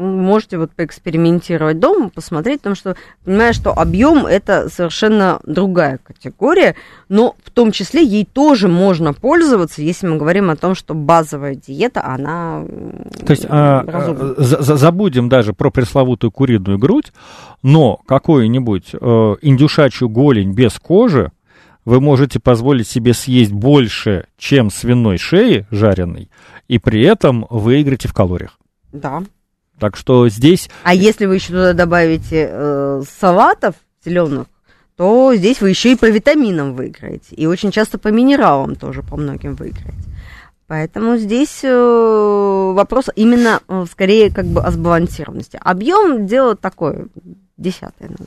Можете 0.00 0.56
вот 0.56 0.70
поэкспериментировать 0.72 1.78
дома, 1.78 2.08
посмотреть, 2.08 2.60
потому 2.60 2.74
что 2.74 2.96
понимаю, 3.24 3.52
что 3.52 3.72
объем 3.78 4.24
это 4.24 4.70
совершенно 4.70 5.40
другая 5.44 5.98
категория, 6.02 6.74
но 7.10 7.36
в 7.44 7.50
том 7.50 7.70
числе 7.70 8.02
ей 8.02 8.24
тоже 8.24 8.66
можно 8.66 9.12
пользоваться, 9.12 9.82
если 9.82 10.06
мы 10.06 10.16
говорим 10.16 10.48
о 10.48 10.56
том, 10.56 10.74
что 10.74 10.94
базовая 10.94 11.54
диета, 11.54 12.02
она 12.02 12.64
То 13.26 13.30
есть 13.30 13.44
а, 13.48 13.84
разумна. 13.86 14.34
а, 14.38 14.42
за- 14.42 14.62
за- 14.62 14.76
забудем 14.76 15.28
даже 15.28 15.52
про 15.52 15.70
пресловутую 15.70 16.30
куриную 16.30 16.78
грудь, 16.78 17.12
но 17.62 18.00
какую-нибудь 18.06 18.90
э, 18.94 19.34
индюшачью 19.42 20.08
голень 20.08 20.52
без 20.52 20.78
кожи 20.78 21.30
вы 21.84 22.00
можете 22.00 22.40
позволить 22.40 22.88
себе 22.88 23.12
съесть 23.12 23.52
больше, 23.52 24.24
чем 24.38 24.70
свиной 24.70 25.18
шеи 25.18 25.66
жареной, 25.70 26.30
и 26.68 26.78
при 26.78 27.02
этом 27.02 27.46
выиграете 27.50 28.08
в 28.08 28.14
калориях. 28.14 28.58
Да. 28.92 29.22
Так 29.80 29.96
что 29.96 30.28
здесь 30.28 30.68
А 30.84 30.94
если 30.94 31.24
вы 31.26 31.36
еще 31.36 31.48
туда 31.48 31.72
добавите 31.72 32.48
э, 32.50 33.02
салатов 33.18 33.74
зеленых, 34.04 34.46
то 34.96 35.34
здесь 35.34 35.62
вы 35.62 35.70
еще 35.70 35.92
и 35.92 35.96
по 35.96 36.04
витаминам 36.04 36.74
выиграете. 36.74 37.34
И 37.34 37.46
очень 37.46 37.70
часто 37.70 37.96
по 37.98 38.08
минералам 38.08 38.76
тоже 38.76 39.02
по 39.02 39.16
многим 39.16 39.54
выиграете. 39.54 40.04
Поэтому 40.66 41.16
здесь 41.16 41.60
э, 41.64 42.72
вопрос 42.74 43.06
именно 43.16 43.60
э, 43.66 43.86
скорее 43.90 44.30
как 44.30 44.44
бы 44.44 44.60
о 44.60 44.70
сбалансированности. 44.70 45.58
Объем 45.60 46.26
дело 46.26 46.54
такое, 46.54 47.08
десятое. 47.60 48.10
Ну. 48.18 48.26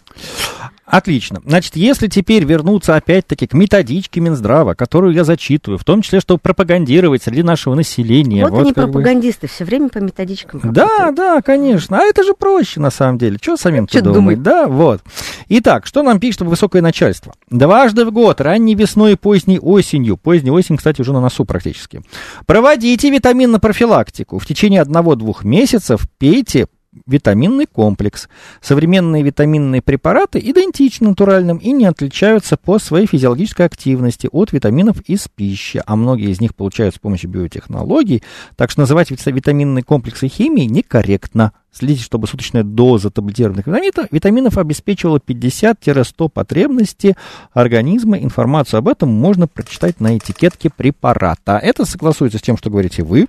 Отлично. 0.85 1.41
Значит, 1.45 1.75
если 1.75 2.07
теперь 2.07 2.45
вернуться 2.45 2.95
опять-таки 2.95 3.47
к 3.47 3.53
методичке 3.53 4.19
Минздрава, 4.19 4.75
которую 4.75 5.13
я 5.13 5.23
зачитываю, 5.23 5.77
в 5.77 5.83
том 5.83 6.01
числе, 6.01 6.19
чтобы 6.19 6.39
пропагандировать 6.39 7.23
среди 7.23 7.43
нашего 7.43 7.73
населения. 7.73 8.43
Вот, 8.43 8.51
вот 8.51 8.61
они 8.61 8.73
пропагандисты, 8.73 9.47
бы... 9.47 9.53
все 9.53 9.65
время 9.65 9.89
по 9.89 9.97
методичкам. 9.97 10.61
Да, 10.63 10.83
работают. 10.85 11.15
да, 11.15 11.41
конечно. 11.41 11.99
А 11.99 12.03
это 12.03 12.23
же 12.23 12.33
проще 12.33 12.79
на 12.79 12.91
самом 12.91 13.17
деле. 13.17 13.37
Что 13.41 13.57
самим 13.57 13.87
Что 13.87 14.01
думать? 14.01 14.41
Да, 14.41 14.67
вот. 14.67 15.01
Итак, 15.49 15.85
что 15.87 16.03
нам 16.03 16.19
пишет 16.19 16.41
высокое 16.41 16.81
начальство? 16.81 17.33
Дважды 17.49 18.05
в 18.05 18.11
год, 18.11 18.39
ранней 18.39 18.75
весной 18.75 19.13
и 19.13 19.15
поздней 19.15 19.59
осенью, 19.59 20.17
поздней 20.17 20.51
осень, 20.51 20.77
кстати, 20.77 21.01
уже 21.01 21.11
на 21.11 21.21
носу 21.21 21.45
практически, 21.45 22.01
проводите 22.45 23.09
витаминную 23.09 23.59
профилактику. 23.59 24.37
В 24.37 24.45
течение 24.45 24.81
одного-двух 24.81 25.43
месяцев 25.43 26.07
пейте 26.17 26.67
витаминный 27.05 27.65
комплекс. 27.65 28.27
Современные 28.61 29.23
витаминные 29.23 29.81
препараты 29.81 30.39
идентичны 30.39 31.09
натуральным 31.09 31.57
и 31.57 31.71
не 31.71 31.85
отличаются 31.85 32.57
по 32.57 32.79
своей 32.79 33.07
физиологической 33.07 33.65
активности 33.65 34.29
от 34.31 34.51
витаминов 34.51 35.01
из 35.01 35.27
пищи, 35.27 35.81
а 35.85 35.95
многие 35.95 36.31
из 36.31 36.39
них 36.39 36.55
получают 36.55 36.95
с 36.95 36.99
помощью 36.99 37.29
биотехнологий, 37.29 38.23
так 38.55 38.71
что 38.71 38.81
называть 38.81 39.11
витаминные 39.11 39.83
комплексы 39.83 40.27
химией 40.27 40.67
некорректно. 40.67 41.53
Следите, 41.71 42.03
чтобы 42.03 42.27
суточная 42.27 42.63
доза 42.63 43.09
таблетированных 43.09 43.65
витаминов, 43.65 44.11
витаминов 44.11 44.57
обеспечивала 44.59 45.17
50-100 45.17 46.29
потребностей 46.29 47.15
организма. 47.51 48.19
Информацию 48.19 48.77
об 48.77 48.87
этом 48.87 49.09
можно 49.09 49.47
прочитать 49.47 49.99
на 49.99 50.15
этикетке 50.17 50.69
препарата. 50.69 51.57
Это 51.57 51.85
согласуется 51.85 52.37
с 52.37 52.43
тем, 52.43 52.57
что 52.57 52.69
говорите 52.69 53.03
вы. 53.03 53.27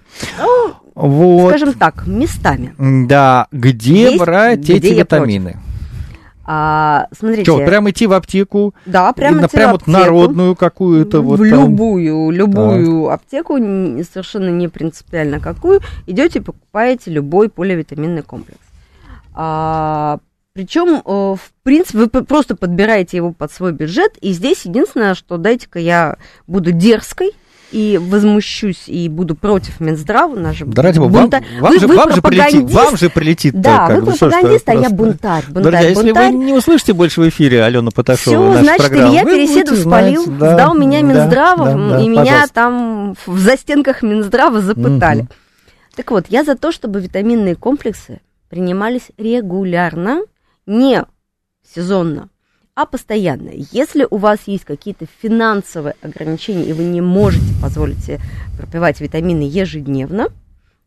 Вот. 0.94 1.50
Скажем 1.50 1.74
так, 1.74 2.06
местами. 2.06 2.74
Да, 2.78 3.48
где 3.50 4.12
Есть, 4.12 4.18
брать 4.18 4.60
где 4.60 4.74
эти 4.74 4.94
витамины? 4.94 5.58
А, 6.46 7.08
смотрите. 7.16 7.42
Что, 7.42 7.64
прям 7.64 7.88
идти 7.90 8.06
в 8.06 8.12
аптеку? 8.12 8.74
Да, 8.84 9.12
прямо 9.12 9.46
идти 9.46 9.56
прям 9.56 9.72
в 9.72 9.74
аптеку. 9.76 9.90
вот 9.90 9.98
народную 9.98 10.54
какую-то 10.56 11.22
в 11.22 11.24
вот 11.24 11.40
любую, 11.40 12.30
любую 12.30 13.06
так. 13.06 13.14
аптеку, 13.14 13.56
совершенно 13.56 14.50
не 14.50 14.68
принципиально 14.68 15.40
какую, 15.40 15.80
идете 16.06 16.42
покупаете 16.42 17.10
любой 17.10 17.48
поливитаминный 17.48 18.22
комплекс. 18.22 18.60
А, 19.32 20.18
причем, 20.52 21.02
э, 21.04 21.34
в 21.34 21.52
принципе, 21.62 21.98
вы 21.98 22.08
просто 22.08 22.54
подбираете 22.54 23.16
его 23.16 23.32
под 23.32 23.50
свой 23.50 23.72
бюджет, 23.72 24.16
и 24.20 24.32
здесь 24.32 24.66
единственное, 24.66 25.14
что 25.14 25.38
дайте-ка 25.38 25.78
я 25.78 26.18
буду 26.46 26.72
дерзкой, 26.72 27.32
и 27.72 27.98
возмущусь 28.00 28.84
и 28.86 29.08
буду 29.08 29.34
против 29.34 29.80
Минздрава, 29.80 30.36
наш 30.36 30.60
да 30.60 30.82
ради 30.82 30.98
бога, 30.98 31.20
бунта... 31.20 31.42
вам, 31.60 31.72
вы, 31.72 31.78
же, 31.78 31.86
вы 31.86 31.96
вам, 31.96 32.12
же 32.12 32.22
прилетит, 32.22 32.70
вам 32.70 32.96
же 32.96 33.10
прилетит. 33.10 33.60
Да, 33.60 33.88
вы 33.88 34.12
пропагандист, 34.12 34.68
а 34.68 34.74
я 34.74 34.90
бунтарь. 34.90 35.44
бунтарь 35.48 35.62
Друзья, 35.62 35.80
если 35.80 36.12
вы 36.12 36.44
не 36.44 36.52
услышите 36.52 36.92
больше 36.92 37.20
в 37.20 37.28
эфире 37.28 37.64
Алену 37.64 37.90
Поташову, 37.90 38.52
Все, 38.52 38.62
значит, 38.62 38.78
программу, 38.78 39.12
Илья 39.12 39.24
Переседов 39.24 39.78
спалил, 39.78 40.26
да, 40.26 40.54
сдал 40.54 40.74
меня 40.74 41.02
Минздравом, 41.02 41.90
да, 41.90 41.96
да, 41.96 42.02
и 42.02 42.08
пожалуйста. 42.08 42.22
меня 42.22 42.46
там 42.52 43.16
в 43.26 43.38
застенках 43.38 44.02
Минздрава 44.02 44.60
запытали. 44.60 45.20
Угу. 45.20 45.28
Так 45.96 46.10
вот, 46.10 46.26
я 46.28 46.44
за 46.44 46.56
то, 46.56 46.72
чтобы 46.72 47.00
витаминные 47.00 47.54
комплексы 47.54 48.20
принимались 48.48 49.10
регулярно, 49.16 50.22
не 50.66 51.04
сезонно, 51.74 52.28
а 52.74 52.86
постоянно. 52.86 53.50
Если 53.72 54.06
у 54.08 54.16
вас 54.16 54.40
есть 54.46 54.64
какие-то 54.64 55.06
финансовые 55.22 55.94
ограничения, 56.02 56.64
и 56.64 56.72
вы 56.72 56.84
не 56.84 57.00
можете 57.00 57.46
позволить 57.62 58.04
себе 58.04 58.20
пропивать 58.58 59.00
витамины 59.00 59.42
ежедневно, 59.42 60.28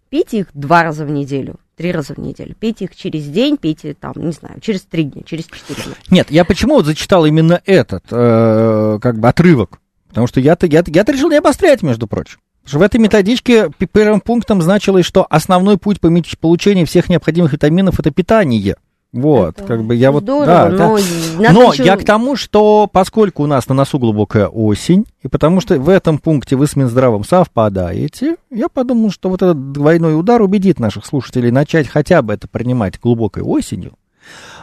пейте 0.10 0.40
их 0.40 0.48
два 0.54 0.84
раза 0.84 1.06
в 1.06 1.10
неделю, 1.10 1.56
три 1.76 1.92
раза 1.92 2.14
в 2.14 2.18
неделю. 2.18 2.56
Пейте 2.60 2.86
их 2.86 2.96
через 2.96 3.26
день, 3.26 3.58
пейте 3.58 3.94
там, 3.94 4.14
не 4.18 4.32
знаю, 4.32 4.60
через 4.60 4.82
три 4.82 5.04
дня, 5.04 5.24
через 5.26 5.46
четыре 5.46 5.82
дня. 5.84 5.96
Нет, 6.10 6.32
я 6.32 6.44
почему 6.44 6.76
вот 6.76 6.86
зачитал 6.86 7.26
именно 7.26 7.62
этот, 7.66 8.04
э, 8.12 9.00
как 9.02 9.20
бы, 9.20 9.28
отрывок? 9.30 9.80
Потому 10.10 10.28
что 10.28 10.40
я-то, 10.40 10.68
я-то, 10.68 10.92
я-то 10.92 11.12
решил 11.12 11.30
не 11.30 11.38
обострять, 11.38 11.84
между 11.84 12.08
прочим. 12.08 12.40
В 12.66 12.82
этой 12.82 13.00
методичке 13.00 13.70
первым 13.94 14.20
пунктом 14.20 14.62
значилось, 14.62 15.06
что 15.06 15.26
основной 15.30 15.78
путь 15.78 16.02
получения 16.02 16.84
всех 16.84 17.08
необходимых 17.08 17.54
витаминов– 17.54 18.00
это 18.02 18.12
питание. 18.12 18.76
Вот, 19.14 19.58
это 19.58 19.68
как 19.68 19.84
бы 19.84 19.96
я 19.96 20.12
вот... 20.12 20.24
Здорово, 20.24 20.46
да, 20.46 20.70
но 20.70 20.98
да. 21.40 21.52
но 21.54 21.74
еще... 21.74 21.86
я 21.86 21.96
к 21.96 22.04
тому, 22.04 22.36
что 22.36 22.90
поскольку 22.92 23.44
у 23.44 23.46
нас 23.48 23.68
на 23.68 23.76
носу 23.76 24.00
глубокая 24.00 24.48
осень, 24.48 25.06
и 25.22 25.28
потому 25.28 25.62
что 25.62 25.80
в 25.80 25.90
этом 25.90 26.20
пункте 26.20 26.56
вы 26.56 26.68
с 26.68 26.76
Минздравом 26.76 27.24
совпадаете, 27.24 28.36
я 28.52 28.68
подумал, 28.68 29.10
что 29.10 29.30
вот 29.30 29.42
этот 29.42 29.72
двойной 29.72 30.20
удар 30.20 30.42
убедит 30.42 30.80
наших 30.80 31.06
слушателей 31.06 31.52
начать 31.52 31.88
хотя 31.88 32.22
бы 32.22 32.34
это 32.34 32.48
принимать 32.48 33.00
глубокой 33.00 33.44
осенью. 33.44 33.94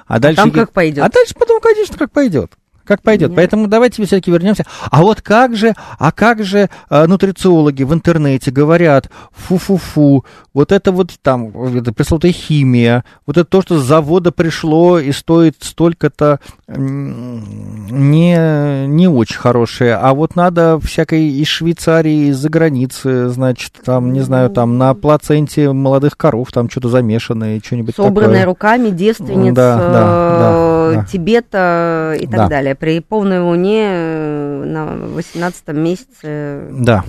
А, 0.06 0.16
а 0.16 0.18
дальше... 0.20 0.42
Там 0.42 0.50
как 0.50 0.72
пойдет. 0.72 1.04
А 1.04 1.08
дальше 1.08 1.34
потом, 1.34 1.60
конечно, 1.60 1.96
как 1.96 2.12
пойдет 2.12 2.52
как 2.84 3.02
пойдет. 3.02 3.30
Нет. 3.30 3.36
Поэтому 3.36 3.66
давайте 3.66 4.04
все-таки 4.04 4.30
вернемся. 4.30 4.64
А 4.90 5.02
вот 5.02 5.22
как 5.22 5.56
же, 5.56 5.74
а 5.98 6.12
как 6.12 6.44
же 6.44 6.68
э, 6.90 7.06
нутрициологи 7.06 7.82
в 7.82 7.92
интернете 7.92 8.50
говорят, 8.50 9.10
фу-фу-фу, 9.32 10.24
вот 10.52 10.72
это 10.72 10.92
вот 10.92 11.12
там, 11.22 11.48
это 11.76 11.92
пресловутая 11.92 12.32
химия, 12.32 13.04
вот 13.26 13.36
это 13.36 13.44
то, 13.44 13.62
что 13.62 13.78
с 13.78 13.84
завода 13.84 14.32
пришло 14.32 14.98
и 14.98 15.12
стоит 15.12 15.56
столько-то 15.60 16.40
не, 16.68 18.86
не 18.86 19.08
очень 19.08 19.36
хорошее, 19.36 19.96
а 19.96 20.14
вот 20.14 20.36
надо 20.36 20.78
всякой 20.80 21.28
из 21.28 21.48
Швейцарии, 21.48 22.30
из-за 22.30 22.48
границы, 22.48 23.28
значит, 23.28 23.72
там, 23.84 24.12
не 24.12 24.20
знаю, 24.20 24.50
там 24.50 24.78
на 24.78 24.94
плаценте 24.94 25.72
молодых 25.72 26.16
коров 26.16 26.50
там 26.52 26.70
что-то 26.70 26.88
замешанное, 26.88 27.60
что-нибудь 27.62 27.96
Собранное 27.96 28.40
такое. 28.40 28.46
руками 28.46 28.90
девственниц 28.90 29.54
да, 29.54 29.76
да, 29.76 29.92
да, 29.92 30.83
да. 30.92 31.04
Тибета 31.04 32.16
и 32.20 32.26
так 32.26 32.36
да. 32.36 32.48
далее 32.48 32.74
при 32.74 33.00
полной 33.00 33.40
луне 33.40 33.86
э, 33.88 34.64
на 34.64 34.86
18 34.86 35.68
месяце. 35.68 36.68
Да. 36.70 37.04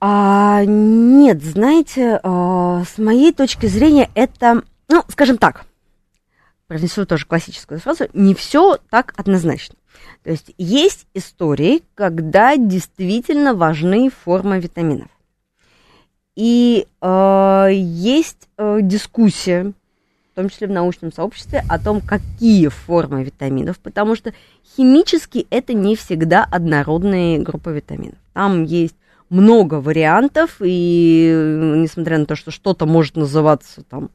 А, 0.00 0.64
нет, 0.64 1.42
знаете, 1.42 2.20
а, 2.22 2.84
с 2.84 2.98
моей 2.98 3.32
точки 3.32 3.66
зрения 3.66 4.08
это, 4.14 4.62
ну, 4.88 5.02
скажем 5.08 5.38
так, 5.38 5.64
произнесу 6.68 7.04
тоже 7.06 7.26
классическую 7.26 7.80
фразу, 7.80 8.04
не 8.12 8.34
все 8.34 8.78
так 8.90 9.12
однозначно. 9.16 9.74
То 10.22 10.30
есть 10.30 10.52
есть 10.58 11.06
истории, 11.14 11.82
когда 11.94 12.56
действительно 12.56 13.54
важны 13.54 14.10
формы 14.10 14.60
витаминов. 14.60 15.08
И 16.36 16.86
э, 17.00 17.68
есть 17.72 18.48
э, 18.58 18.78
дискуссия 18.82 19.72
том 20.38 20.48
числе 20.50 20.68
в 20.68 20.70
научном 20.70 21.12
сообществе, 21.12 21.64
о 21.68 21.80
том, 21.80 22.00
какие 22.00 22.68
формы 22.68 23.24
витаминов, 23.24 23.80
потому 23.80 24.14
что 24.14 24.32
химически 24.76 25.48
это 25.50 25.74
не 25.74 25.96
всегда 25.96 26.46
однородные 26.48 27.40
группы 27.40 27.72
витаминов. 27.72 28.18
Там 28.34 28.62
есть 28.62 28.94
много 29.30 29.80
вариантов, 29.80 30.58
и 30.60 31.74
несмотря 31.76 32.18
на 32.18 32.26
то, 32.26 32.36
что 32.36 32.52
что-то 32.52 32.86
может 32.86 33.16
называться 33.16 33.82
там 33.82 34.10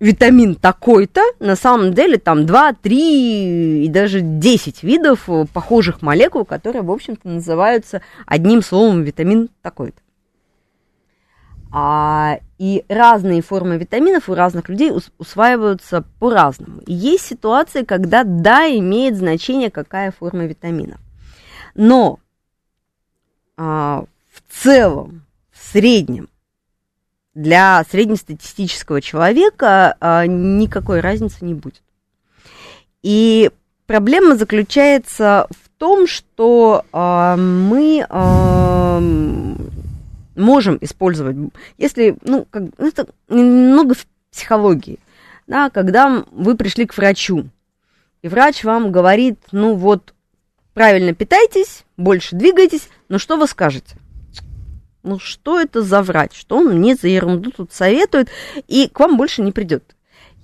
витамин 0.00 0.54
такой-то, 0.54 1.20
на 1.40 1.56
самом 1.56 1.92
деле 1.92 2.16
там 2.16 2.46
2, 2.46 2.72
3 2.72 3.84
и 3.84 3.88
даже 3.88 4.22
10 4.22 4.82
видов 4.82 5.28
похожих 5.52 6.00
молекул, 6.00 6.46
которые, 6.46 6.80
в 6.80 6.90
общем-то, 6.90 7.28
называются 7.28 8.00
одним 8.24 8.62
словом 8.62 9.02
витамин 9.02 9.50
такой-то. 9.60 10.01
А, 11.74 12.38
и 12.58 12.84
разные 12.88 13.40
формы 13.40 13.78
витаминов 13.78 14.28
у 14.28 14.34
разных 14.34 14.68
людей 14.68 14.92
усваиваются 15.18 16.04
по-разному. 16.18 16.82
Есть 16.86 17.24
ситуации, 17.24 17.82
когда 17.82 18.24
да, 18.24 18.66
имеет 18.68 19.16
значение, 19.16 19.70
какая 19.70 20.12
форма 20.12 20.44
витаминов. 20.44 21.00
Но 21.74 22.20
а, 23.56 24.04
в 24.30 24.62
целом, 24.62 25.24
в 25.50 25.72
среднем, 25.72 26.28
для 27.34 27.82
среднестатистического 27.90 29.00
человека 29.00 29.96
а, 29.98 30.26
никакой 30.26 31.00
разницы 31.00 31.44
не 31.44 31.54
будет. 31.54 31.82
И 33.02 33.50
проблема 33.86 34.36
заключается 34.36 35.46
в 35.50 35.78
том, 35.78 36.06
что 36.06 36.84
а, 36.92 37.36
мы 37.36 38.04
а, 38.08 39.00
можем 40.34 40.78
использовать, 40.80 41.36
если, 41.78 42.16
ну, 42.22 42.46
как, 42.50 42.64
ну, 42.78 42.88
это 42.88 43.08
немного 43.28 43.94
в 43.94 44.06
психологии, 44.30 44.98
да, 45.46 45.70
когда 45.70 46.24
вы 46.30 46.56
пришли 46.56 46.86
к 46.86 46.96
врачу, 46.96 47.46
и 48.22 48.28
врач 48.28 48.64
вам 48.64 48.92
говорит, 48.92 49.38
ну 49.50 49.74
вот, 49.74 50.14
правильно 50.74 51.14
питайтесь, 51.14 51.84
больше 51.96 52.36
двигайтесь, 52.36 52.88
но 53.08 53.18
что 53.18 53.36
вы 53.36 53.46
скажете? 53.46 53.96
Ну, 55.02 55.18
что 55.18 55.60
это 55.60 55.82
за 55.82 56.00
врач? 56.02 56.38
Что 56.38 56.58
он 56.58 56.78
мне 56.78 56.94
за 56.94 57.08
ерунду 57.08 57.50
тут 57.50 57.72
советует, 57.72 58.28
и 58.68 58.88
к 58.88 59.00
вам 59.00 59.16
больше 59.16 59.42
не 59.42 59.50
придет. 59.50 59.96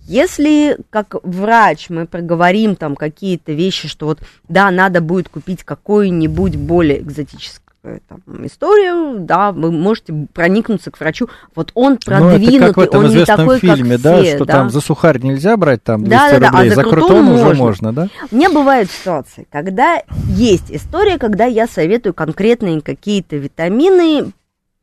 Если 0.02 0.78
как 0.90 1.14
врач 1.22 1.90
мы 1.90 2.06
проговорим 2.06 2.74
там 2.74 2.96
какие-то 2.96 3.52
вещи, 3.52 3.88
что 3.88 4.06
вот 4.06 4.20
да, 4.48 4.70
надо 4.70 5.00
будет 5.00 5.28
купить 5.28 5.62
какое-нибудь 5.62 6.56
более 6.56 7.00
экзотическое 7.00 7.67
там, 7.82 8.46
историю, 8.46 9.20
да, 9.20 9.52
вы 9.52 9.70
можете 9.70 10.12
проникнуться 10.32 10.90
к 10.90 10.98
врачу. 11.00 11.28
Вот 11.54 11.70
он 11.74 11.96
продвинутый, 11.98 12.58
ну, 12.58 12.66
это 12.66 12.66
как 12.66 12.76
в 12.76 12.80
этом 12.80 13.04
он 13.04 13.10
не 13.10 13.24
такой, 13.24 13.58
фильме, 13.58 13.92
как 13.92 14.00
да, 14.02 14.22
все, 14.22 14.36
что 14.36 14.44
да. 14.44 14.52
там 14.52 14.70
за 14.70 14.80
сухарь 14.80 15.18
нельзя 15.22 15.56
брать 15.56 15.82
там 15.82 16.04
200 16.04 16.10
Да, 16.10 16.30
да, 16.32 16.38
да, 16.38 16.48
а 16.48 16.50
рублей, 16.50 16.68
за 16.70 16.74
за 16.74 16.82
крутой 16.82 17.02
крутой 17.02 17.34
уже 17.34 17.44
можно. 17.44 17.64
можно, 17.64 17.92
да? 17.92 18.08
У 18.30 18.36
меня 18.36 18.50
бывают 18.50 18.90
ситуации, 18.90 19.46
когда 19.50 20.02
есть 20.28 20.70
история, 20.70 21.18
когда 21.18 21.44
я 21.44 21.66
советую 21.66 22.14
конкретные 22.14 22.80
какие-то 22.80 23.36
витамины, 23.36 24.32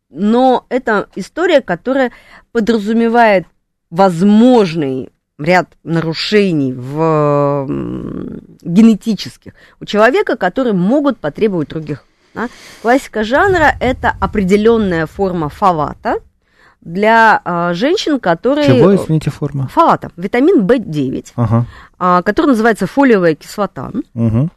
но 0.10 0.66
это 0.70 1.08
история, 1.16 1.62
которая 1.62 2.12
подразумевает 2.52 3.46
возможный 3.90 5.10
ряд 5.38 5.68
нарушений 5.84 6.74
в 6.74 7.68
генетических 8.62 9.54
у 9.82 9.86
человека, 9.86 10.38
которые 10.38 10.74
могут 10.74 11.18
потребовать 11.18 11.70
других. 11.70 12.06
Да. 12.36 12.50
Классика 12.82 13.24
жанра– 13.24 13.76
это 13.80 14.14
определенная 14.20 15.08
форма 15.08 15.50
фалата 15.50 16.20
для 16.82 17.42
а, 17.44 17.74
женщин, 17.74 18.20
которые... 18.20 18.68
Чего, 18.68 18.96
извините, 18.96 19.32
форма? 19.32 19.68
Фалата, 19.70 20.12
витамин 20.16 20.68
В9, 20.68 21.34
Ага. 21.36 21.66
а, 21.98 22.22
который 22.22 22.48
называется 22.48 22.86
фолиевая 22.86 23.34
кислота. 23.34 23.92
Угу. 24.14 24.50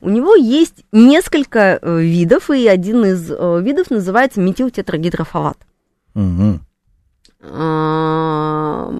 У 0.00 0.08
него 0.08 0.34
есть 0.34 0.84
несколько 0.92 1.78
э, 1.82 2.00
видов, 2.00 2.48
и 2.48 2.66
один 2.66 3.04
из 3.04 3.30
э, 3.30 3.60
видов 3.60 3.90
называется 3.90 4.40
метилтетрагидрофалат. 4.40 5.58
Угу. 6.14 6.60
А, 7.42 8.90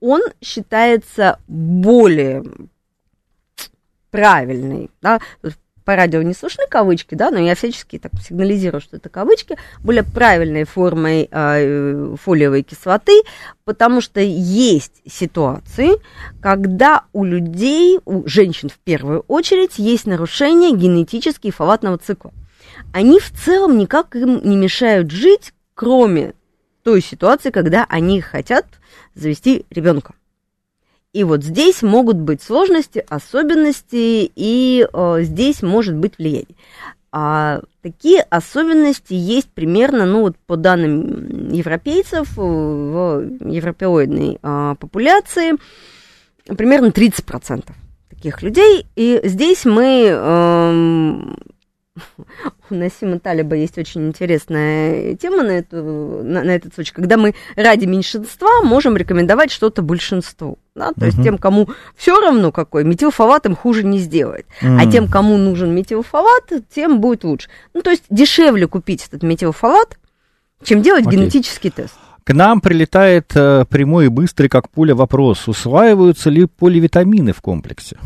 Он 0.00 0.22
считается 0.40 1.38
более 1.48 2.44
правильный, 4.10 4.90
да, 5.02 5.20
по 5.84 5.96
радио 5.96 6.22
не 6.22 6.34
слышны 6.34 6.64
кавычки, 6.68 7.14
да, 7.14 7.30
но 7.30 7.38
я 7.38 7.54
всячески 7.54 7.98
так 7.98 8.12
сигнализирую, 8.20 8.80
что 8.80 8.96
это 8.96 9.08
кавычки, 9.08 9.56
более 9.80 10.02
правильной 10.02 10.64
формой 10.64 11.28
э, 11.30 12.16
фолиевой 12.22 12.62
кислоты, 12.62 13.22
потому 13.64 14.00
что 14.00 14.20
есть 14.20 15.02
ситуации, 15.06 15.92
когда 16.40 17.04
у 17.12 17.24
людей, 17.24 18.00
у 18.04 18.26
женщин 18.26 18.68
в 18.68 18.78
первую 18.78 19.24
очередь, 19.28 19.78
есть 19.78 20.06
нарушение 20.06 20.74
генетически 20.74 21.50
фолатного 21.50 21.98
цикла. 21.98 22.32
Они 22.92 23.20
в 23.20 23.30
целом 23.30 23.76
никак 23.78 24.16
им 24.16 24.40
не 24.42 24.56
мешают 24.56 25.10
жить, 25.10 25.52
кроме 25.74 26.34
той 26.82 27.00
ситуации, 27.00 27.50
когда 27.50 27.86
они 27.88 28.20
хотят 28.20 28.66
завести 29.14 29.66
ребенка. 29.70 30.14
И 31.14 31.22
вот 31.22 31.44
здесь 31.44 31.82
могут 31.82 32.16
быть 32.16 32.42
сложности, 32.42 33.04
особенности, 33.08 34.30
и 34.34 34.84
э, 34.92 35.18
здесь 35.22 35.62
может 35.62 35.94
быть 35.94 36.18
влияние. 36.18 36.56
А 37.12 37.60
такие 37.82 38.20
особенности 38.22 39.14
есть 39.14 39.48
примерно, 39.48 40.06
ну 40.06 40.22
вот 40.22 40.36
по 40.48 40.56
данным 40.56 41.52
европейцев, 41.52 42.36
э, 42.36 42.40
в 42.40 43.48
европеоидной 43.48 44.40
э, 44.42 44.74
популяции 44.80 45.52
примерно 46.48 46.86
30% 46.86 47.64
таких 48.10 48.42
людей. 48.42 48.84
И 48.96 49.20
здесь 49.22 49.64
мы 49.64 50.06
эм, 50.08 51.36
у 52.70 52.74
Насима 52.74 53.18
Талиба 53.18 53.56
есть 53.56 53.78
очень 53.78 54.08
интересная 54.08 55.14
тема 55.14 55.42
на, 55.42 55.50
эту, 55.52 55.76
на, 56.24 56.42
на 56.42 56.50
этот 56.50 56.74
случай, 56.74 56.92
когда 56.92 57.16
мы 57.16 57.34
ради 57.56 57.86
меньшинства 57.86 58.62
можем 58.62 58.96
рекомендовать 58.96 59.50
что-то 59.50 59.82
большинству. 59.82 60.58
Да? 60.74 60.92
То 60.98 61.04
есть 61.06 61.18
Мгм. 61.18 61.24
тем, 61.24 61.38
кому 61.38 61.68
все 61.96 62.20
равно 62.20 62.50
какой, 62.50 62.84
метилфолат 62.84 63.46
им 63.46 63.54
хуже 63.54 63.84
не 63.84 63.98
сделает. 63.98 64.46
А 64.60 64.84
М. 64.84 64.90
тем, 64.90 65.08
кому 65.08 65.36
нужен 65.36 65.74
метилфолат, 65.74 66.50
тем 66.74 67.00
будет 67.00 67.24
лучше. 67.24 67.48
Ну, 67.74 67.82
то 67.82 67.90
есть 67.90 68.04
дешевле 68.10 68.66
купить 68.66 69.06
этот 69.06 69.22
метилфолат, 69.22 69.98
чем 70.62 70.82
делать 70.82 71.06
Окей. 71.06 71.18
генетический 71.18 71.70
тест. 71.70 71.94
К 72.24 72.32
нам 72.32 72.60
прилетает 72.62 73.32
э, 73.36 73.66
прямой 73.68 74.06
и 74.06 74.08
быстрый, 74.08 74.48
как 74.48 74.70
пуля, 74.70 74.94
вопрос. 74.94 75.46
Усваиваются 75.46 76.30
ли 76.30 76.46
поливитамины 76.46 77.34
в 77.34 77.42
комплексе? 77.42 77.98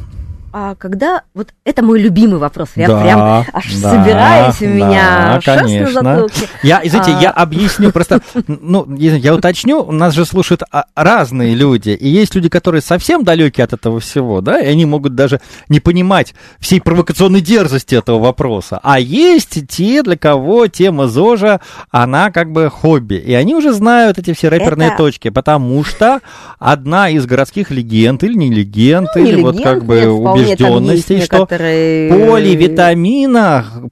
А 0.60 0.74
когда... 0.74 1.22
Вот 1.34 1.50
это 1.64 1.84
мой 1.84 2.00
любимый 2.00 2.40
вопрос. 2.40 2.70
Я 2.74 2.88
Да, 2.88 3.00
прям 3.00 3.20
аж 3.52 3.74
да, 3.76 3.90
собираюсь, 3.92 4.60
у 4.60 4.64
да, 4.64 4.70
меня 4.70 5.40
шерсть 5.40 5.62
конечно. 5.62 6.02
на 6.02 6.16
затылке. 6.16 6.48
Я, 6.64 6.80
извините, 6.82 7.12
А. 7.16 7.20
я 7.22 7.30
объясню 7.30 7.92
просто, 7.92 8.20
ну, 8.48 8.84
я 8.96 9.36
уточню, 9.36 9.82
у 9.82 9.92
нас 9.92 10.14
же 10.14 10.24
слушают 10.24 10.64
а, 10.72 10.86
разные 10.96 11.54
люди, 11.54 11.90
и 11.90 12.08
есть 12.08 12.34
люди, 12.34 12.48
которые 12.48 12.82
совсем 12.82 13.22
далеки 13.22 13.62
от 13.62 13.72
этого 13.72 14.00
всего, 14.00 14.40
да, 14.40 14.58
и 14.58 14.66
они 14.66 14.84
могут 14.84 15.14
даже 15.14 15.40
не 15.68 15.78
понимать 15.78 16.34
всей 16.58 16.80
провокационной 16.80 17.40
дерзости 17.40 17.94
этого 17.94 18.18
вопроса, 18.18 18.80
а 18.82 18.98
есть 18.98 19.64
те, 19.68 20.02
для 20.02 20.16
кого 20.16 20.66
тема 20.66 21.06
ЗОЖа, 21.06 21.60
она 21.92 22.32
как 22.32 22.50
бы 22.50 22.68
хобби, 22.68 23.14
и 23.14 23.32
они 23.32 23.54
уже 23.54 23.72
знают 23.72 24.18
эти 24.18 24.32
все 24.34 24.48
рэперные 24.48 24.88
Это- 24.88 24.96
точки, 24.96 25.28
потому 25.30 25.84
что 25.84 26.18
одна 26.58 27.10
из 27.10 27.26
городских 27.26 27.70
легенд, 27.70 28.24
или 28.24 28.34
не 28.34 28.50
легенд, 28.50 29.08
Ну, 29.14 29.22
не 29.22 29.30
или 29.30 29.40
вот 29.40 29.54
легенд, 29.54 29.68
как 29.72 29.84
бы 29.84 30.00
нет, 30.00 30.47
есть 30.48 30.60
убежденностей, 30.60 31.20
что 31.22 31.36
некоторые- 31.38 32.10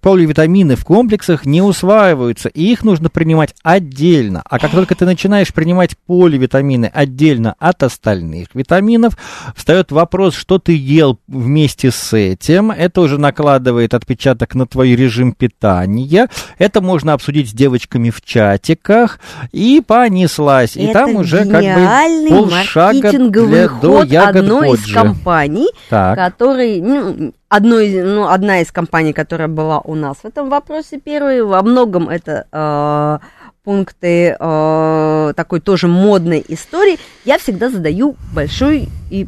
поливитамины 0.01 0.77
в 0.77 0.85
комплексах 0.85 1.47
не 1.47 1.63
усваиваются, 1.63 2.49
и 2.49 2.73
их 2.73 2.85
нужно 2.85 3.09
принимать 3.11 3.55
отдельно. 3.63 4.43
А 4.49 4.59
как 4.59 4.71
только 4.71 4.95
ты 4.95 5.05
начинаешь 5.05 5.53
принимать 5.53 5.97
поливитамины 6.07 6.91
отдельно 6.93 7.55
от 7.59 7.83
остальных 7.83 8.49
витаминов, 8.55 9.17
встает 9.55 9.93
вопрос, 9.93 10.35
что 10.35 10.59
ты 10.59 10.77
ел 10.77 11.19
вместе 11.27 11.91
с 11.91 12.13
этим. 12.17 12.71
Это 12.71 13.01
уже 13.01 13.19
накладывает 13.19 13.95
отпечаток 13.95 14.55
на 14.55 14.67
твой 14.67 14.95
режим 14.97 15.33
питания. 15.33 16.29
Это 16.59 16.81
можно 16.81 17.13
обсудить 17.13 17.51
с 17.51 17.53
девочками 17.53 18.11
в 18.11 18.23
чатиках. 18.23 19.19
И 19.53 19.83
понеслась. 19.87 20.77
И 20.77 20.85
Это 20.85 20.93
там 21.01 21.17
уже 21.17 21.45
как 21.45 21.63
бы 21.63 21.81
полшага 22.29 23.11
для, 23.47 23.69
до 23.81 24.03
ягод 24.13 24.37
одной 24.37 24.69
из 24.75 24.93
компаний, 25.03 25.69
Так. 25.89 26.17
Который, 26.37 26.81
ну, 26.83 27.33
одной, 27.49 28.03
ну, 28.03 28.29
одна 28.29 28.61
из 28.61 28.71
компаний, 28.71 29.15
которая 29.15 29.49
была 29.49 29.81
у 29.81 29.95
нас 29.95 30.19
в 30.19 30.27
этом 30.27 30.51
вопросе 30.51 31.01
первой, 31.01 31.43
во 31.43 31.63
многом 31.63 32.11
это 32.11 32.47
э, 32.53 33.19
пункты 33.65 34.37
э, 34.39 35.33
такой 35.35 35.61
тоже 35.61 35.89
модной 35.89 36.45
истории, 36.49 36.99
я 37.25 37.39
всегда 37.39 37.71
задаю 37.71 38.17
большой 38.35 38.89
и 39.11 39.27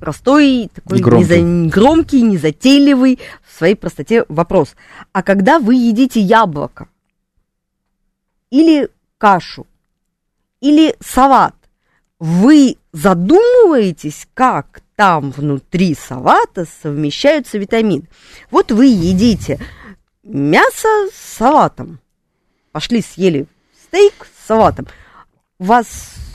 простой, 0.00 0.68
такой 0.74 0.98
Громкий. 0.98 1.28
неза- 1.28 1.68
громкий, 1.70 2.22
незатейливый 2.22 3.20
в 3.46 3.56
своей 3.56 3.76
простоте 3.76 4.24
вопрос. 4.28 4.74
А 5.12 5.22
когда 5.22 5.60
вы 5.60 5.76
едите 5.76 6.20
яблоко? 6.20 6.88
Или 8.50 8.88
кашу? 9.18 9.64
Или 10.60 10.96
салат, 11.00 11.54
вы 12.18 12.78
задумываетесь, 12.92 14.26
как 14.34 14.80
там 14.98 15.30
внутри 15.30 15.94
салата 15.94 16.66
совмещаются 16.82 17.56
витамины. 17.56 18.08
Вот 18.50 18.72
вы 18.72 18.86
едите 18.86 19.60
мясо 20.24 20.88
с 21.14 21.36
салатом. 21.36 22.00
Пошли 22.72 23.00
съели 23.00 23.46
стейк 23.80 24.12
с 24.26 24.48
салатом. 24.48 24.88
У 25.60 25.66
вас 25.66 25.86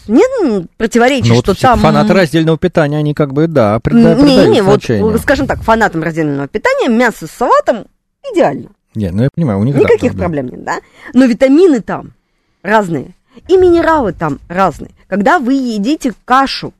нет 0.07 0.69
противоречий, 0.77 1.27
Ну, 1.27 1.35
вот 1.35 1.43
что 1.43 1.55
все 1.55 1.67
там... 1.67 1.79
фанаты 1.79 2.13
раздельного 2.13 2.57
питания, 2.57 2.97
они 2.99 3.13
как 3.13 3.33
бы, 3.33 3.47
да, 3.47 3.75
прида- 3.79 4.15
Не, 4.15 4.23
придают 4.23 4.49
не, 4.53 4.61
вот, 4.61 4.81
значение. 4.81 5.17
скажем 5.17 5.45
так, 5.45 5.61
фанатам 5.61 6.01
раздельного 6.01 6.47
питания 6.47 6.87
мясо 6.87 7.27
с 7.27 7.31
салатом 7.31 7.87
идеально. 8.31 8.69
Не, 8.95 9.09
ну 9.11 9.23
я 9.23 9.29
понимаю, 9.35 9.59
у 9.59 9.65
них 9.65 9.75
да, 9.75 9.81
Никаких 9.81 10.13
да, 10.13 10.19
да. 10.19 10.23
проблем 10.23 10.47
нет, 10.47 10.63
да? 10.63 10.79
Но 11.13 11.25
витамины 11.25 11.81
там 11.81 12.13
разные. 12.61 13.13
И 13.49 13.57
минералы 13.57 14.13
там 14.13 14.39
разные. 14.47 14.91
Когда 15.07 15.39
вы 15.39 15.53
едите 15.55 16.13
кашу 16.23 16.73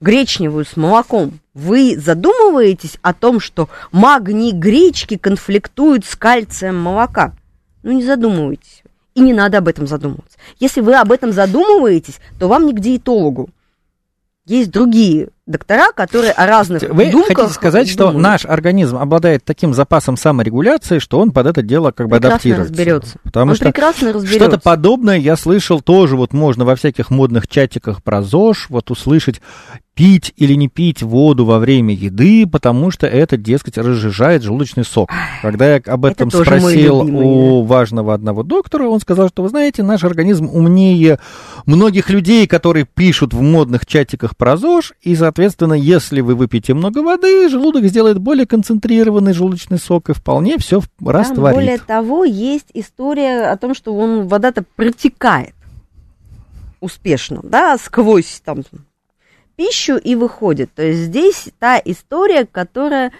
гречневую 0.00 0.64
с 0.64 0.76
молоком, 0.76 1.40
вы 1.54 1.96
задумываетесь 1.96 2.98
о 3.02 3.14
том, 3.14 3.40
что 3.40 3.68
магний 3.92 4.52
гречки 4.52 5.16
конфликтует 5.16 6.04
с 6.04 6.16
кальцием 6.16 6.78
молока? 6.78 7.34
Ну, 7.82 7.92
не 7.92 8.04
задумывайтесь. 8.04 8.82
И 9.14 9.20
не 9.20 9.32
надо 9.32 9.58
об 9.58 9.68
этом 9.68 9.86
задумываться. 9.86 10.38
Если 10.60 10.82
вы 10.82 10.94
об 10.94 11.10
этом 11.10 11.32
задумываетесь, 11.32 12.18
то 12.38 12.48
вам 12.48 12.66
не 12.66 12.74
к 12.74 12.80
диетологу. 12.80 13.48
Есть 14.44 14.70
другие 14.70 15.30
доктора, 15.46 15.92
которые 15.92 16.32
о 16.32 16.46
разных 16.46 16.82
Вы 16.82 17.10
думках 17.10 17.36
хотите 17.36 17.54
сказать, 17.54 17.88
что 17.88 18.06
думают. 18.08 18.22
наш 18.22 18.44
организм 18.44 18.96
обладает 18.96 19.44
таким 19.44 19.74
запасом 19.74 20.16
саморегуляции, 20.16 20.98
что 20.98 21.20
он 21.20 21.30
под 21.30 21.46
это 21.46 21.62
дело 21.62 21.92
как 21.92 22.08
бы 22.08 22.16
прекрасно 22.16 22.34
адаптируется? 22.34 22.70
разберется. 22.72 23.18
Потому 23.22 23.50
Он 23.50 23.56
что 23.56 23.64
прекрасно 23.66 24.12
разберется. 24.12 24.44
что-то 24.48 24.58
подобное 24.60 25.16
я 25.18 25.36
слышал 25.36 25.80
тоже, 25.80 26.16
вот 26.16 26.32
можно 26.32 26.64
во 26.64 26.74
всяких 26.74 27.10
модных 27.10 27.46
чатиках 27.48 28.02
про 28.02 28.22
ЗОЖ 28.22 28.66
вот 28.70 28.90
услышать 28.90 29.40
пить 29.94 30.34
или 30.36 30.52
не 30.52 30.68
пить 30.68 31.02
воду 31.02 31.46
во 31.46 31.58
время 31.58 31.94
еды, 31.94 32.46
потому 32.46 32.90
что 32.90 33.06
это, 33.06 33.38
дескать, 33.38 33.78
разжижает 33.78 34.42
желудочный 34.42 34.84
сок. 34.84 35.08
Когда 35.40 35.76
я 35.76 35.80
об 35.86 36.04
этом 36.04 36.28
мой 36.30 36.44
спросил 36.44 37.00
любимый, 37.02 37.24
у 37.24 37.62
важного 37.62 38.12
одного 38.12 38.42
доктора, 38.42 38.88
он 38.88 39.00
сказал, 39.00 39.28
что, 39.28 39.42
вы 39.42 39.48
знаете, 39.48 39.82
наш 39.82 40.04
организм 40.04 40.50
умнее 40.52 41.18
многих 41.64 42.10
людей, 42.10 42.46
которые 42.46 42.84
пишут 42.84 43.32
в 43.32 43.40
модных 43.40 43.86
чатиках 43.86 44.36
про 44.36 44.58
ЗОЖ, 44.58 44.92
и, 45.00 45.14
за- 45.14 45.32
Соответственно, 45.36 45.74
если 45.74 46.22
вы 46.22 46.34
выпьете 46.34 46.72
много 46.72 47.02
воды, 47.02 47.50
желудок 47.50 47.84
сделает 47.84 48.18
более 48.18 48.46
концентрированный 48.46 49.34
желудочный 49.34 49.76
сок 49.76 50.08
и 50.08 50.14
вполне 50.14 50.56
все 50.56 50.80
растворит. 51.04 51.34
Там, 51.34 51.54
более 51.54 51.78
того, 51.78 52.24
есть 52.24 52.68
история 52.72 53.50
о 53.50 53.58
том, 53.58 53.74
что 53.74 53.94
он, 53.94 54.28
вода-то 54.28 54.64
протекает 54.76 55.54
успешно, 56.80 57.40
да, 57.42 57.76
сквозь 57.76 58.40
там 58.42 58.62
пищу 59.56 59.98
и 59.98 60.14
выходит. 60.14 60.72
То 60.74 60.82
есть 60.82 61.00
здесь 61.00 61.50
та 61.58 61.78
история, 61.84 62.46
которая 62.50 63.12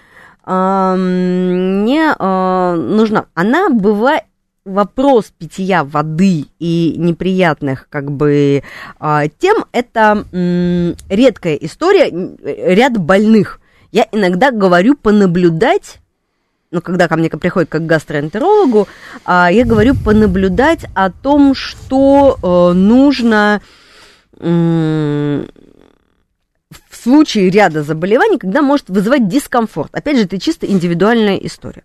э, 0.47 0.95
не 0.97 2.15
э, 2.19 2.75
нужна. 2.77 3.27
Она 3.35 3.69
бывает 3.69 4.25
вопрос 4.67 5.33
питья 5.39 5.85
воды 5.85 6.47
и 6.59 6.95
неприятных 6.99 7.89
как 7.89 8.11
бы 8.11 8.63
э, 9.01 9.23
тем 9.39 9.65
это 9.73 10.25
редкая 11.09 11.55
история 11.55 12.11
ряд 12.75 12.99
больных. 12.99 13.61
Я 13.93 14.07
иногда 14.13 14.51
говорю 14.51 14.97
понаблюдать 14.97 16.01
ну, 16.73 16.81
когда 16.83 17.07
ко 17.09 17.17
мне 17.17 17.31
приходит 17.31 17.71
как 17.71 17.87
гастроэнтерологу, 17.87 18.89
а, 19.25 19.51
я 19.51 19.65
говорю 19.65 19.95
понаблюдать 19.95 20.85
о 20.95 21.11
том, 21.11 21.55
что 21.55 22.37
э, 22.43 22.73
нужно 22.75 23.63
в 24.39 25.47
случае 26.91 27.51
ряда 27.51 27.83
заболеваний, 27.83 28.37
когда 28.37 28.61
может 28.61 28.89
вызывать 28.89 29.29
дискомфорт. 29.29 29.95
Опять 29.95 30.19
же, 30.19 30.25
это 30.25 30.39
чисто 30.39 30.67
индивидуальная 30.67 31.37
история. 31.37 31.85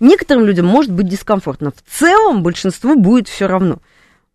Некоторым 0.00 0.44
людям 0.44 0.66
может 0.66 0.92
быть 0.92 1.08
дискомфортно. 1.08 1.70
В 1.70 1.82
целом 1.90 2.42
большинству 2.42 2.96
будет 2.96 3.28
все 3.28 3.46
равно. 3.46 3.78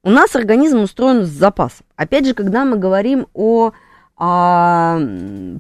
У 0.03 0.09
нас 0.09 0.35
организм 0.35 0.79
устроен 0.79 1.25
с 1.25 1.29
запасом. 1.29 1.85
Опять 1.95 2.25
же, 2.25 2.33
когда 2.33 2.65
мы 2.65 2.77
говорим 2.77 3.27
о, 3.33 3.71
о 4.17 4.97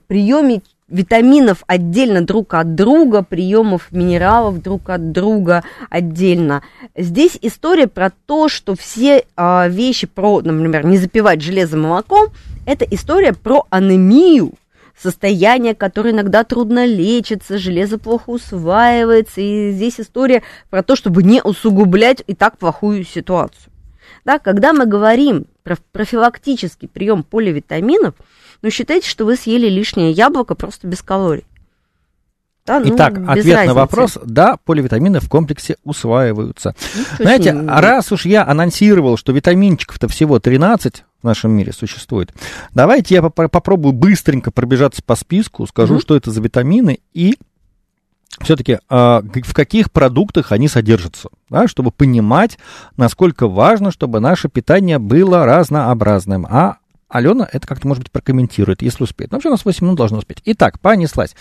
приеме 0.07 0.61
витаминов 0.91 1.63
отдельно 1.67 2.21
друг 2.21 2.53
от 2.53 2.75
друга, 2.75 3.23
приемов 3.23 3.91
минералов 3.91 4.61
друг 4.61 4.89
от 4.89 5.11
друга 5.11 5.63
отдельно. 5.89 6.63
Здесь 6.95 7.37
история 7.41 7.87
про 7.87 8.11
то, 8.25 8.49
что 8.49 8.75
все 8.75 9.23
э, 9.35 9.69
вещи 9.69 10.05
про, 10.05 10.41
например, 10.41 10.85
не 10.85 10.97
запивать 10.97 11.41
железом 11.41 11.81
молоком, 11.81 12.27
это 12.65 12.85
история 12.85 13.33
про 13.33 13.65
анемию, 13.69 14.53
состояние, 15.01 15.75
которое 15.75 16.11
иногда 16.11 16.43
трудно 16.43 16.85
лечится, 16.85 17.57
железо 17.57 17.97
плохо 17.97 18.29
усваивается, 18.29 19.41
и 19.41 19.71
здесь 19.71 19.99
история 19.99 20.43
про 20.69 20.83
то, 20.83 20.95
чтобы 20.95 21.23
не 21.23 21.41
усугублять 21.41 22.23
и 22.27 22.35
так 22.35 22.57
плохую 22.57 23.03
ситуацию. 23.03 23.71
Да, 24.25 24.37
когда 24.37 24.73
мы 24.73 24.85
говорим 24.85 25.45
про 25.63 25.77
профилактический 25.91 26.87
прием 26.87 27.23
поливитаминов, 27.23 28.13
ну, 28.61 28.69
считайте, 28.69 29.09
что 29.09 29.25
вы 29.25 29.35
съели 29.35 29.67
лишнее 29.67 30.11
яблоко 30.11 30.53
просто 30.53 30.87
без 30.87 31.01
калорий. 31.01 31.45
Да, 32.65 32.79
ну, 32.79 32.93
Итак, 32.93 33.13
ответ 33.27 33.55
разницы. 33.55 33.65
на 33.65 33.73
вопрос, 33.73 34.17
да, 34.23 34.57
поливитамины 34.63 35.19
в 35.19 35.27
комплексе 35.29 35.77
усваиваются. 35.83 36.75
Ну, 36.95 37.25
Знаете, 37.25 37.53
ним... 37.53 37.69
раз 37.69 38.11
уж 38.11 38.25
я 38.25 38.45
анонсировал, 38.45 39.17
что 39.17 39.31
витаминчиков-то 39.31 40.07
всего 40.07 40.39
13 40.39 41.03
в 41.21 41.23
нашем 41.23 41.51
мире 41.51 41.73
существует, 41.73 42.31
давайте 42.73 43.15
я 43.15 43.23
поп- 43.23 43.49
попробую 43.51 43.93
быстренько 43.93 44.51
пробежаться 44.51 45.01
по 45.03 45.15
списку, 45.15 45.65
скажу, 45.65 45.95
mm-hmm. 45.95 46.01
что 46.01 46.15
это 46.15 46.31
за 46.31 46.41
витамины 46.41 46.99
и 47.13 47.35
все-таки 48.39 48.73
э, 48.73 48.79
в 48.89 49.53
каких 49.53 49.91
продуктах 49.91 50.51
они 50.51 50.67
содержатся, 50.67 51.29
да, 51.49 51.67
чтобы 51.67 51.91
понимать, 51.91 52.57
насколько 52.95 53.47
важно, 53.47 53.91
чтобы 53.91 54.19
наше 54.19 54.49
питание 54.49 54.99
было 54.99 55.45
разнообразным, 55.45 56.47
а 56.49 56.77
Алена 57.11 57.47
это 57.51 57.67
как-то, 57.67 57.87
может 57.87 58.03
быть, 58.03 58.11
прокомментирует, 58.11 58.81
если 58.81 59.03
успеет. 59.03 59.31
Но 59.31 59.35
вообще 59.35 59.49
у 59.49 59.51
нас 59.51 59.65
8 59.65 59.85
минут 59.85 59.97
должно 59.97 60.17
успеть. 60.17 60.41
Итак, 60.45 60.79
понеслась. 60.79 61.35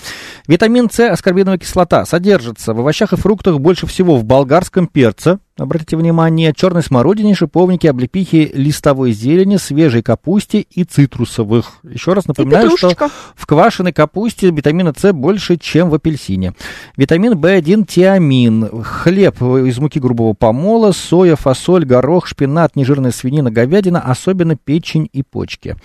Витамин 0.48 0.90
С, 0.90 1.08
аскорбиновая 1.08 1.58
кислота, 1.58 2.04
содержится 2.04 2.74
в 2.74 2.80
овощах 2.80 3.12
и 3.12 3.16
фруктах 3.16 3.60
больше 3.60 3.86
всего 3.86 4.16
в 4.16 4.24
болгарском 4.24 4.88
перце, 4.88 5.38
обратите 5.62 5.96
внимание, 5.96 6.52
черной 6.54 6.82
смородине, 6.82 7.34
шиповнике, 7.34 7.90
облепихе, 7.90 8.50
листовой 8.54 9.12
зелени, 9.12 9.56
свежей 9.56 10.02
капусте 10.02 10.60
и 10.60 10.84
цитрусовых. 10.84 11.80
Еще 11.82 12.12
раз 12.12 12.26
напоминаю, 12.26 12.76
что 12.76 12.94
в 13.34 13.46
квашеной 13.46 13.92
капусте 13.92 14.50
витамина 14.50 14.94
С 14.96 15.12
больше, 15.12 15.56
чем 15.56 15.90
в 15.90 15.94
апельсине. 15.94 16.54
Витамин 16.96 17.34
В1 17.34 17.86
тиамин, 17.86 18.82
хлеб 18.82 19.40
из 19.42 19.78
муки 19.78 19.98
грубого 19.98 20.32
помола, 20.32 20.92
соя, 20.92 21.36
фасоль, 21.36 21.84
горох, 21.84 22.26
шпинат, 22.26 22.76
нежирная 22.76 23.10
свинина, 23.10 23.50
говядина, 23.50 24.00
особенно 24.00 24.56
печень 24.56 25.08
и 25.12 25.22
почки. 25.22 25.76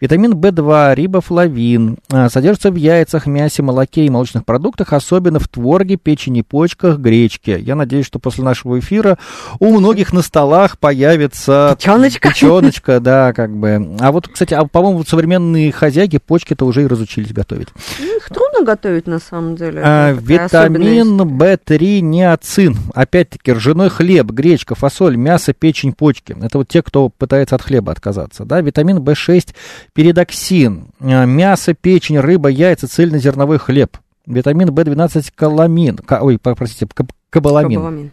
Витамин 0.00 0.34
В2, 0.34 0.94
рибофлавин, 0.94 1.98
а, 2.10 2.28
содержится 2.28 2.70
в 2.70 2.76
яйцах, 2.76 3.26
мясе, 3.26 3.62
молоке 3.62 4.06
и 4.06 4.10
молочных 4.10 4.44
продуктах, 4.44 4.92
особенно 4.92 5.38
в 5.38 5.48
творге, 5.48 5.96
печени, 5.96 6.42
почках, 6.42 6.98
гречке. 6.98 7.58
Я 7.58 7.74
надеюсь, 7.74 8.06
что 8.06 8.18
после 8.18 8.44
нашего 8.44 8.78
эфира 8.78 9.18
у 9.58 9.76
многих 9.76 10.12
на 10.12 10.22
столах 10.22 10.78
появится 10.78 11.76
печеночка. 11.78 12.28
Печеночка, 12.30 13.00
да, 13.04 13.32
как 13.32 13.54
бы. 13.56 13.96
А 14.00 14.12
вот, 14.12 14.28
кстати, 14.28 14.54
а, 14.54 14.64
по-моему, 14.64 15.04
современные 15.04 15.72
хозяйки 15.72 16.18
почки-то 16.18 16.66
уже 16.66 16.82
и 16.82 16.86
разучились 16.86 17.32
готовить. 17.32 17.68
Ну, 17.98 18.16
их 18.16 18.28
трудно 18.28 18.64
готовить, 18.64 19.06
на 19.06 19.18
самом 19.18 19.56
деле. 19.56 19.82
А, 19.84 20.12
витамин 20.12 21.20
В3 21.20 22.00
неоцин. 22.00 22.76
Опять-таки, 22.94 23.52
ржаной 23.52 23.90
хлеб, 23.90 24.26
гречка, 24.30 24.74
фасоль, 24.74 25.16
мясо, 25.16 25.52
печень, 25.52 25.92
почки. 25.92 26.36
Это 26.40 26.58
вот 26.58 26.68
те, 26.68 26.82
кто 26.82 27.08
пытается 27.08 27.54
от 27.54 27.62
хлеба 27.62 27.92
отказаться. 27.92 28.44
Да? 28.44 28.60
Витамин 28.60 28.98
В6 28.98 29.54
передоксин. 29.92 30.88
А, 31.00 31.24
мясо, 31.24 31.74
печень, 31.74 32.18
рыба, 32.18 32.48
яйца, 32.48 32.88
цельнозерновой 32.88 33.58
хлеб. 33.58 33.96
Витамин 34.26 34.70
В12 34.70 35.32
каламин. 35.34 35.98
Ой, 36.08 36.38
простите, 36.38 36.88
кабаламин. 37.30 37.78
кабаламин. 37.78 38.12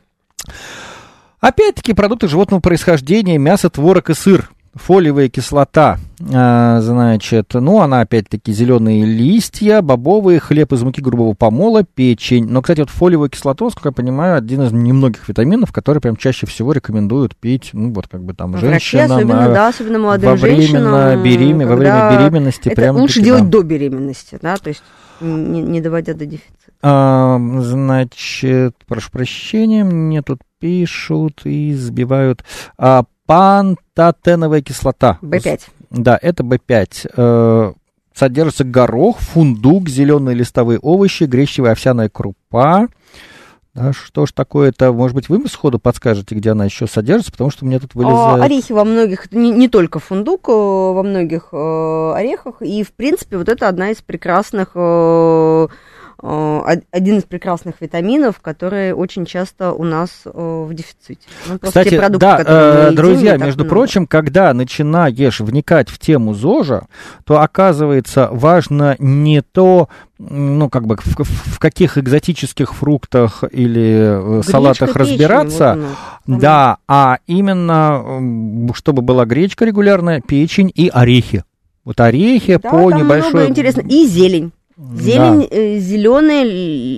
Опять-таки 1.41 1.93
продукты 1.93 2.27
животного 2.27 2.61
происхождения, 2.61 3.39
мясо, 3.39 3.71
творог 3.71 4.11
и 4.11 4.13
сыр. 4.13 4.51
Фолиевая 4.73 5.27
кислота, 5.27 5.99
а, 6.33 6.79
значит, 6.79 7.53
ну, 7.53 7.81
она 7.81 8.01
опять-таки 8.01 8.53
зеленые 8.53 9.03
листья, 9.03 9.81
бобовые, 9.81 10.39
хлеб 10.39 10.71
из 10.71 10.81
муки 10.81 11.01
грубого 11.01 11.33
помола, 11.33 11.83
печень. 11.83 12.47
Но, 12.47 12.61
кстати, 12.61 12.79
вот 12.79 12.89
фолиевую 12.89 13.29
кислоту, 13.29 13.65
насколько 13.65 13.89
я 13.89 13.93
понимаю, 13.93 14.37
один 14.37 14.61
из 14.61 14.71
немногих 14.71 15.27
витаминов, 15.27 15.73
которые 15.73 15.99
прям 15.99 16.15
чаще 16.15 16.45
всего 16.45 16.71
рекомендуют 16.71 17.35
пить, 17.35 17.71
ну, 17.73 17.91
вот 17.91 18.07
как 18.07 18.23
бы 18.23 18.33
там 18.33 18.57
женщинам. 18.57 19.11
особенно, 19.11 19.49
да, 19.49 19.67
особенно 19.67 19.99
молодым 19.99 20.29
во 20.29 20.37
женщинам. 20.37 21.21
Беремен, 21.21 21.67
во 21.67 21.75
время 21.75 22.17
беременности. 22.17 22.69
Это 22.69 22.81
прям 22.81 22.95
лучше 22.95 23.21
делать 23.21 23.49
до 23.49 23.63
беременности, 23.63 24.39
да, 24.41 24.55
то 24.55 24.69
есть 24.69 24.83
не, 25.19 25.61
не 25.61 25.81
доводя 25.81 26.13
до 26.13 26.25
дефицита. 26.25 26.71
А, 26.81 27.39
значит, 27.59 28.75
прошу 28.87 29.11
прощения, 29.11 29.83
мне 29.83 30.21
тут 30.21 30.39
пишут 30.59 31.41
и 31.43 31.73
сбивают. 31.73 32.43
А, 32.77 33.03
пантотеновая 33.31 34.61
кислота. 34.61 35.17
В5. 35.21 35.61
Да, 35.89 36.19
это 36.21 36.43
В5. 36.43 37.11
Э, 37.15 37.73
содержится 38.13 38.63
горох, 38.63 39.19
фундук, 39.19 39.87
зеленые 39.87 40.35
листовые 40.35 40.79
овощи, 40.79 41.23
гречневая 41.23 41.73
овсяная 41.73 42.09
крупа. 42.09 42.87
Да, 43.73 43.93
что 43.93 44.25
ж 44.25 44.33
такое-то, 44.33 44.91
может 44.91 45.15
быть, 45.15 45.29
вы 45.29 45.47
сходу 45.47 45.79
подскажете, 45.79 46.35
где 46.35 46.51
она 46.51 46.65
еще 46.65 46.87
содержится, 46.87 47.31
потому 47.31 47.51
что 47.51 47.65
мне 47.65 47.79
тут 47.79 47.95
вылезает... 47.95 48.41
А, 48.41 48.43
орехи 48.43 48.73
во 48.73 48.83
многих, 48.83 49.31
не, 49.31 49.49
не 49.49 49.69
только 49.69 49.99
фундук, 49.99 50.49
э, 50.49 50.51
во 50.51 51.01
многих 51.01 51.49
э, 51.53 52.13
орехах, 52.13 52.61
и, 52.61 52.83
в 52.83 52.91
принципе, 52.91 53.37
вот 53.37 53.47
это 53.47 53.69
одна 53.69 53.91
из 53.91 54.01
прекрасных 54.01 54.75
Э, 54.75 55.67
один 56.21 57.17
из 57.17 57.23
прекрасных 57.23 57.81
витаминов, 57.81 58.39
которые 58.41 58.93
очень 58.93 59.25
часто 59.25 59.73
у 59.73 59.83
нас 59.83 60.21
э, 60.25 60.29
в 60.31 60.71
дефиците. 60.73 61.21
Ну, 61.47 61.57
Кстати, 61.59 61.97
продукты, 61.97 62.19
да, 62.19 62.43
э, 62.45 62.83
едим, 62.85 62.95
друзья, 62.95 63.37
между 63.37 63.63
много. 63.63 63.69
прочим, 63.69 64.07
когда 64.07 64.53
начинаешь 64.53 65.39
вникать 65.39 65.89
в 65.89 65.97
тему 65.97 66.33
ЗОЖа, 66.33 66.85
то 67.25 67.41
оказывается 67.41 68.29
важно 68.31 68.95
не 68.99 69.41
то, 69.41 69.89
ну, 70.19 70.69
как 70.69 70.85
бы, 70.85 70.97
в, 70.97 71.23
в 71.23 71.59
каких 71.59 71.97
экзотических 71.97 72.75
фруктах 72.75 73.43
или 73.49 74.39
гречка, 74.39 74.43
салатах 74.43 74.95
разбираться, 74.95 75.73
печень, 75.75 75.87
вот 76.27 76.39
да, 76.39 76.77
а 76.87 77.17
именно, 77.25 78.71
чтобы 78.75 79.01
была 79.01 79.25
гречка 79.25 79.65
регулярная, 79.65 80.21
печень 80.21 80.71
и 80.73 80.87
орехи. 80.87 81.43
Вот 81.83 81.99
орехи 81.99 82.59
да, 82.61 82.69
по 82.69 82.91
небольшой... 82.91 83.31
Много 83.31 83.49
интересно. 83.49 83.81
И 83.81 84.05
зелень. 84.05 84.51
Зелень, 84.95 85.41
да. 85.41 85.55
Э, 85.55 85.77
зеленые, 85.79 86.43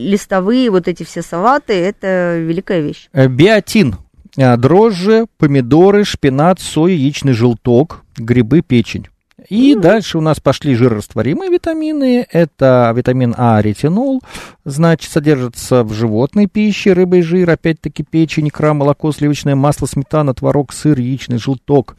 листовые, 0.10 0.70
вот 0.70 0.88
эти 0.88 1.04
все 1.04 1.22
салаты, 1.22 1.74
это 1.74 2.38
великая 2.40 2.82
вещь. 2.82 3.10
Э, 3.12 3.28
биотин. 3.28 3.96
Э, 4.38 4.56
дрожжи, 4.58 5.26
помидоры, 5.38 6.06
шпинат, 6.06 6.60
соя, 6.60 6.94
яичный 6.94 7.34
желток, 7.34 8.04
грибы, 8.18 8.62
печень. 8.62 9.08
И 9.50 9.74
mm. 9.74 9.82
дальше 9.82 10.18
у 10.18 10.22
нас 10.22 10.40
пошли 10.40 10.76
жирорастворимые 10.76 11.52
витамины. 11.52 12.26
Это 12.32 12.94
витамин 12.96 13.36
А, 13.38 13.62
ретинол, 13.62 14.22
значит, 14.64 15.12
содержится 15.12 15.84
в 15.84 15.94
животной 15.94 16.48
пище, 16.48 16.94
рыба 16.94 17.18
и 17.18 17.22
жир, 17.22 17.50
опять-таки 17.50 18.04
печень, 18.04 18.48
икра, 18.48 18.74
молоко, 18.74 19.12
сливочное 19.12 19.56
масло, 19.56 19.86
сметана, 19.86 20.34
творог, 20.34 20.72
сыр, 20.72 20.98
яичный 20.98 21.38
желток. 21.38 21.98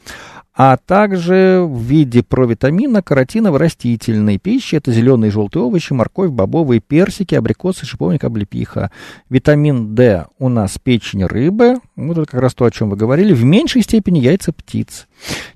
А 0.55 0.77
также 0.77 1.61
в 1.67 1.81
виде 1.81 2.23
провитамина 2.23 3.01
каротина 3.01 3.51
в 3.51 3.57
растительной 3.57 4.37
пище. 4.37 4.77
Это 4.77 4.91
зеленые 4.93 5.27
и 5.27 5.31
желтые 5.31 5.63
овощи, 5.63 5.91
морковь, 5.91 6.31
бобовые, 6.31 6.79
персики, 6.79 7.35
абрикосы, 7.35 7.85
шиповник, 7.85 8.23
облепиха. 8.23 8.89
Витамин 9.29 9.95
D 9.95 10.25
у 10.39 10.47
нас 10.47 10.77
печень 10.81 11.25
рыбы. 11.25 11.79
Вот 11.97 12.17
это 12.17 12.31
как 12.31 12.41
раз 12.41 12.53
то, 12.53 12.63
о 12.63 12.71
чем 12.71 12.89
вы 12.89 12.95
говорили. 12.95 13.33
В 13.33 13.43
меньшей 13.43 13.81
степени 13.81 14.19
яйца 14.19 14.53
птиц. 14.53 15.07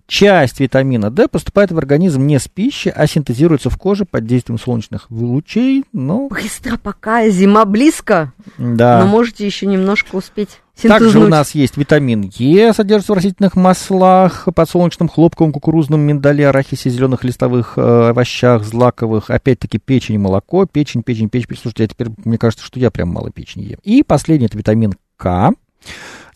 Часть 0.06 0.60
витамина 0.60 1.10
D 1.10 1.30
поступает 1.30 1.72
в 1.72 1.78
организм 1.78 2.26
не 2.26 2.38
с 2.38 2.50
пищи, 2.50 2.91
а 2.93 3.08
синтезируется 3.08 3.70
в 3.70 3.78
коже 3.78 4.04
под 4.04 4.26
действием 4.26 4.60
солнечных 4.60 5.10
лучей. 5.10 5.86
Но... 5.93 6.28
Быстро, 6.28 6.78
пока 6.78 7.30
зима 7.30 7.64
близко. 7.64 8.34
Да. 8.58 9.02
Но 9.02 9.08
можете 9.08 9.45
еще 9.45 9.66
немножко 9.66 10.16
успеть. 10.16 10.60
Также 10.82 11.19
у 11.19 11.27
нас 11.27 11.55
есть 11.55 11.77
витамин 11.77 12.32
Е, 12.36 12.73
содержится 12.73 13.13
в 13.13 13.15
растительных 13.15 13.55
маслах, 13.55 14.47
подсолнечном, 14.53 15.09
хлопковом, 15.09 15.51
кукурузном 15.51 15.99
миндале, 15.99 16.47
арахисе, 16.47 16.89
зеленых 16.89 17.23
листовых 17.23 17.73
э, 17.77 18.09
овощах, 18.09 18.63
злаковых. 18.63 19.30
Опять-таки 19.30 19.77
печень 19.77 20.15
и 20.15 20.17
молоко. 20.17 20.65
Печень, 20.65 21.03
печень, 21.03 21.30
печень. 21.30 21.47
Слушайте, 21.61 21.84
а 21.84 21.88
теперь 21.88 22.07
мне 22.23 22.38
кажется, 22.38 22.65
что 22.65 22.80
я 22.80 22.91
прям 22.91 23.09
мало 23.09 23.32
печени 23.32 23.63
ем. 23.63 23.80
И 23.84 24.03
последний 24.03 24.45
это 24.45 24.57
витамин 24.57 24.93
К. 25.17 25.51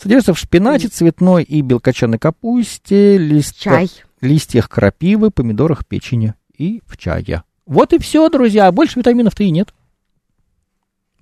Содержится 0.02 0.34
в 0.34 0.40
шпинате, 0.40 0.88
цветной 0.88 1.44
и 1.44 1.62
белкочанной 1.62 2.18
капусте, 2.18 3.18
лист... 3.18 3.58
Чай. 3.58 3.90
листьях 4.22 4.70
крапивы, 4.70 5.32
помидорах, 5.32 5.86
печени 5.86 6.34
и 6.58 6.82
в 6.86 6.98
чае. 6.98 7.44
Вот 7.66 7.94
и 7.94 8.00
все, 8.00 8.30
друзья. 8.30 8.72
Больше 8.72 9.00
витаминов-то 9.00 9.44
и 9.44 9.52
нет. 9.52 9.74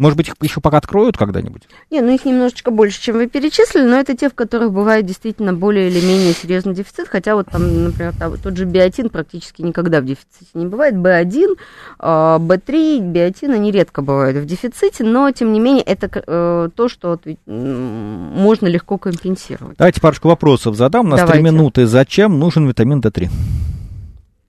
Может 0.02 0.18
быть, 0.18 0.30
их 0.30 0.34
еще 0.42 0.62
пока 0.62 0.78
откроют 0.78 1.16
когда-нибудь? 1.16 1.68
Не, 1.92 2.02
ну 2.02 2.12
их 2.12 2.26
немножечко 2.26 2.72
больше, 2.72 3.00
чем 3.00 3.18
вы 3.18 3.28
перечислили, 3.28 3.84
но 3.84 3.98
это 3.98 4.18
те, 4.18 4.32
в 4.32 4.34
которых 4.34 4.74
бывает 4.74 5.06
действительно 5.06 5.54
более 5.54 5.92
или 5.92 6.04
менее 6.04 6.34
серьезный 6.34 6.74
дефицит, 6.74 7.08
хотя 7.08 7.36
вот 7.36 7.50
там, 7.52 7.84
например, 7.84 8.12
там, 8.18 8.36
тот 8.40 8.58
же 8.58 8.66
биотин 8.66 9.10
практически 9.10 9.62
никогда 9.62 10.02
в 10.02 10.06
дефиците 10.06 10.50
не 10.56 10.66
бывает, 10.66 10.96
B1, 10.96 11.56
B3, 12.00 13.12
биотин, 13.12 13.52
они 13.52 13.70
редко 13.70 14.02
бывают 14.02 14.38
в 14.38 14.46
дефиците, 14.48 15.04
но, 15.04 15.30
тем 15.30 15.54
не 15.54 15.60
менее, 15.60 15.84
это 15.84 16.10
э, 16.12 16.70
то, 16.74 16.90
что 16.90 17.20
можно 17.46 18.66
легко 18.66 18.98
компенсировать. 18.98 19.78
Давайте 19.78 20.02
парочку 20.02 20.30
вопросов 20.30 20.76
задам, 20.76 21.06
у 21.06 21.10
нас 21.10 21.30
три 21.30 21.44
минуты. 21.44 21.86
Зачем 21.86 22.40
нужен 22.40 22.68
витамин 22.68 23.02
D3? 23.02 23.30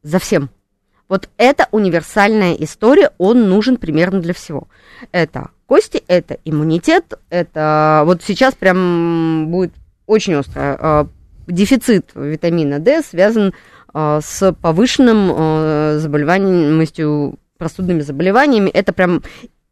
За 0.03 0.19
всем. 0.19 0.49
Вот 1.13 1.29
это 1.37 1.69
универсальная 1.73 2.55
история, 2.55 3.11
он 3.19 3.51
нужен 3.51 3.77
примерно 3.77 4.23
для 4.23 4.33
всего. 4.33 4.69
Это 5.11 5.51
кости, 5.67 6.03
это 6.09 6.39
иммунитет, 6.47 7.19
это 7.29 8.03
вот 8.07 8.23
сейчас 8.23 8.55
прям 8.55 9.49
будет 9.51 9.75
очень 10.07 10.37
острый 10.37 10.75
э, 10.79 11.05
дефицит 11.49 12.13
витамина 12.15 12.79
D 12.79 13.03
связан 13.03 13.53
э, 13.93 14.21
с 14.25 14.55
повышенным 14.55 15.33
э, 15.37 15.99
заболеваемостью 15.99 17.39
простудными 17.59 18.01
заболеваниями. 18.01 18.71
Это 18.71 18.95
прям 18.95 19.23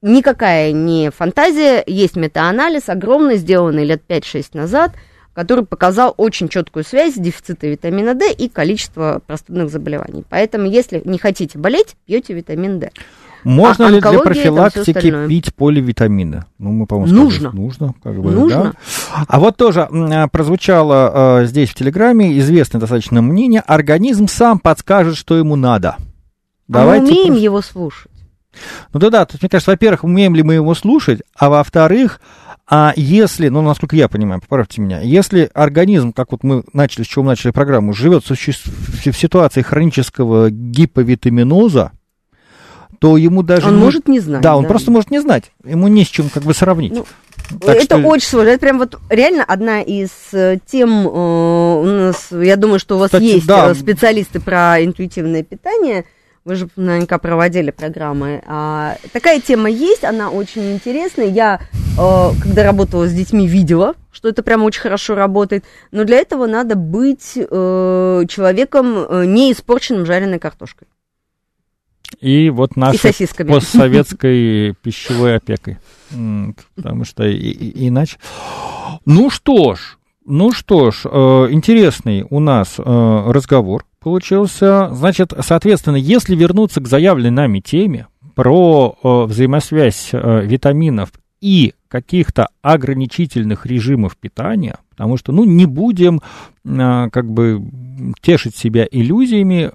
никакая 0.03 0.73
не 0.73 1.11
фантазия, 1.11 1.83
есть 1.87 2.17
метаанализ 2.17 2.91
огромный, 2.91 3.37
сделанный 3.37 3.87
лет 3.87 4.03
5-6 4.07 4.49
назад– 4.53 4.93
который 5.33 5.65
показал 5.65 6.15
очень 6.17 6.49
четкую 6.49 6.85
связь 6.85 7.15
дефицита 7.15 7.67
витамина 7.67 8.15
D 8.15 8.33
и 8.33 8.49
количества 8.49 9.21
простудных 9.27 9.71
заболеваний. 9.71 10.25
Поэтому, 10.29 10.67
если 10.67 11.03
не 11.05 11.19
хотите 11.19 11.59
болеть, 11.59 11.97
пьете 12.07 12.35
витамин 12.35 12.79
D. 12.79 12.91
Можно 13.45 13.87
а 13.87 13.91
ли 13.91 14.01
для 14.01 14.19
профилактики 14.19 15.27
пить 15.27 15.55
поливитамины? 15.55 16.45
Ну, 16.59 16.73
мы, 16.73 16.87
по-моему, 16.87 17.15
Нужно. 17.15 17.49
Сказали, 17.49 17.63
нужно. 17.63 17.95
Как 18.03 18.21
бы, 18.21 18.31
нужно. 18.31 18.63
Да? 18.63 18.73
А 19.27 19.41
вот 19.41 19.57
тоже 19.57 19.89
а, 19.91 20.29
прозвучало 20.29 21.41
э, 21.41 21.47
здесь 21.47 21.71
в 21.71 21.75
Телеграме 21.75 22.39
известное 22.39 22.81
достаточно 22.81 23.23
мнение. 23.23 23.63
Организм 23.67 24.27
сам 24.27 24.59
подскажет, 24.59 25.17
что 25.17 25.37
ему 25.37 25.57
надо. 25.57 25.97
Давайте 26.69 27.05
а 27.05 27.07
мы 27.07 27.13
умеем 27.13 27.27
просто... 27.29 27.45
его 27.45 27.63
слушать. 27.63 28.13
Ну 28.93 29.01
да, 29.01 29.11
да. 29.11 29.25
Тут, 29.25 29.43
мне 29.43 29.49
кажется, 29.49 29.71
во-первых, 29.71 30.05
умеем 30.05 30.35
ли 30.35 30.43
мы 30.43 30.55
его 30.55 30.75
слушать, 30.75 31.23
а 31.37 31.49
во-вторых, 31.49 32.21
а 32.73 32.93
если, 32.95 33.49
ну, 33.49 33.63
насколько 33.63 33.97
я 33.97 34.09
понимаю, 34.09 34.41
поправьте 34.41 34.81
меня, 34.81 35.01
если 35.01 35.51
организм, 35.55 36.13
как 36.13 36.31
вот 36.31 36.45
мы 36.45 36.63
начали, 36.73 37.03
с 37.03 37.09
чего 37.09 37.25
мы 37.25 37.31
начали 37.31 37.51
программу, 37.51 37.93
живет 37.93 38.23
в, 38.25 38.37
ситуации 38.37 39.63
хронического 39.63 40.51
гиповитаминоза, 40.51 41.91
то 43.01 43.17
ему 43.17 43.43
даже... 43.43 43.67
Он 43.67 43.75
не, 43.75 43.81
может 43.81 44.07
не 44.07 44.21
знать. 44.21 44.43
Да, 44.43 44.55
он 44.55 44.63
да. 44.63 44.69
просто 44.69 44.93
может 44.93 45.11
не 45.11 45.21
знать. 45.21 45.51
Ему 45.65 45.89
не 45.89 46.05
с 46.05 46.09
чем 46.09 46.29
как 46.29 46.45
бы 46.45 46.55
сравнить. 46.55 46.93
Ну, 46.93 47.07
это 47.63 47.83
что... 47.83 47.97
очень 47.97 48.29
сложно. 48.29 48.51
Это 48.51 48.61
прям 48.61 48.79
вот 48.79 49.01
реально 49.09 49.43
одна 49.43 49.81
из 49.83 50.11
э, 50.33 50.59
тем, 50.65 51.09
э, 51.09 51.11
у 51.11 51.85
нас, 51.85 52.29
я 52.31 52.55
думаю, 52.55 52.79
что 52.79 52.97
у 52.97 52.99
вас 52.99 53.09
Кстати, 53.09 53.25
есть 53.25 53.47
да. 53.47 53.71
Э, 53.71 53.75
специалисты 53.75 54.39
про 54.39 54.85
интуитивное 54.85 55.43
питание– 55.43 56.05
вы 56.45 56.55
же 56.55 56.69
наверняка 56.77 57.19
проводили 57.19 57.71
программы. 57.71 58.43
А, 58.47 58.97
такая 59.13 59.41
тема 59.41 59.69
есть, 59.69 60.05
она 60.05 60.31
очень 60.31 60.73
интересная. 60.73 61.27
Я, 61.27 61.61
э, 61.99 62.31
когда 62.43 62.65
работала 62.65 63.07
с 63.07 63.13
детьми, 63.13 63.47
видела, 63.47 63.95
что 64.11 64.29
это 64.29 64.43
прям 64.43 64.63
очень 64.63 64.81
хорошо 64.81 65.15
работает. 65.15 65.65
Но 65.91 66.05
для 66.05 66.19
этого 66.19 66.47
надо 66.47 66.77
быть 66.77 67.37
э, 67.37 68.25
человеком, 68.29 68.97
э, 68.99 69.25
не 69.27 69.53
испорченным 69.53 70.07
жареной 70.07 70.39
картошкой. 70.39 70.89
И 72.21 72.51
вот 72.51 72.77
нашей 72.77 73.13
постсоветской 73.45 74.75
пищевой 74.83 75.37
опекой. 75.37 75.79
Потому 76.75 77.05
что 77.05 77.31
иначе... 77.31 78.17
Ну 79.07 79.31
что 79.31 79.77
ж, 79.77 79.99
ну 80.27 80.53
что 80.53 80.91
ж, 80.91 81.03
э, 81.05 81.09
интересный 81.51 82.27
у 82.29 82.41
нас 82.41 82.75
э, 82.79 82.83
разговор 82.83 83.85
получился. 84.01 84.89
Значит, 84.93 85.33
соответственно, 85.41 85.97
если 85.97 86.35
вернуться 86.35 86.81
к 86.81 86.89
заявленной 86.89 87.31
нами 87.31 87.61
теме 87.61 88.09
про 88.35 88.97
э, 89.03 89.25
взаимосвязь 89.25 90.11
витаминов 90.13 91.13
и 91.41 91.75
каких-то 91.89 92.49
ограничительных 92.63 93.67
режимов 93.67 94.17
питания, 94.17 94.79
потому 94.91 95.17
что, 95.17 95.33
ну, 95.33 95.45
не 95.45 95.67
будем 95.67 96.21
как 96.65 97.31
бы 97.31 97.63
тешить 98.21 98.55
себя 98.55 98.87
иллюзиями, 98.91 99.73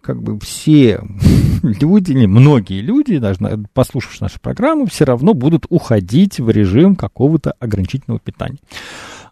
как 0.00 0.22
бы 0.22 0.38
все 0.40 1.02
люди, 1.62 2.12
или 2.12 2.26
многие 2.26 2.80
люди, 2.80 3.18
даже 3.18 3.38
послушав 3.74 4.20
нашу 4.20 4.40
программу, 4.40 4.86
все 4.86 5.04
равно 5.04 5.34
будут 5.34 5.66
уходить 5.68 6.40
в 6.40 6.50
режим 6.50 6.96
какого-то 6.96 7.52
ограничительного 7.58 8.20
питания. 8.20 8.58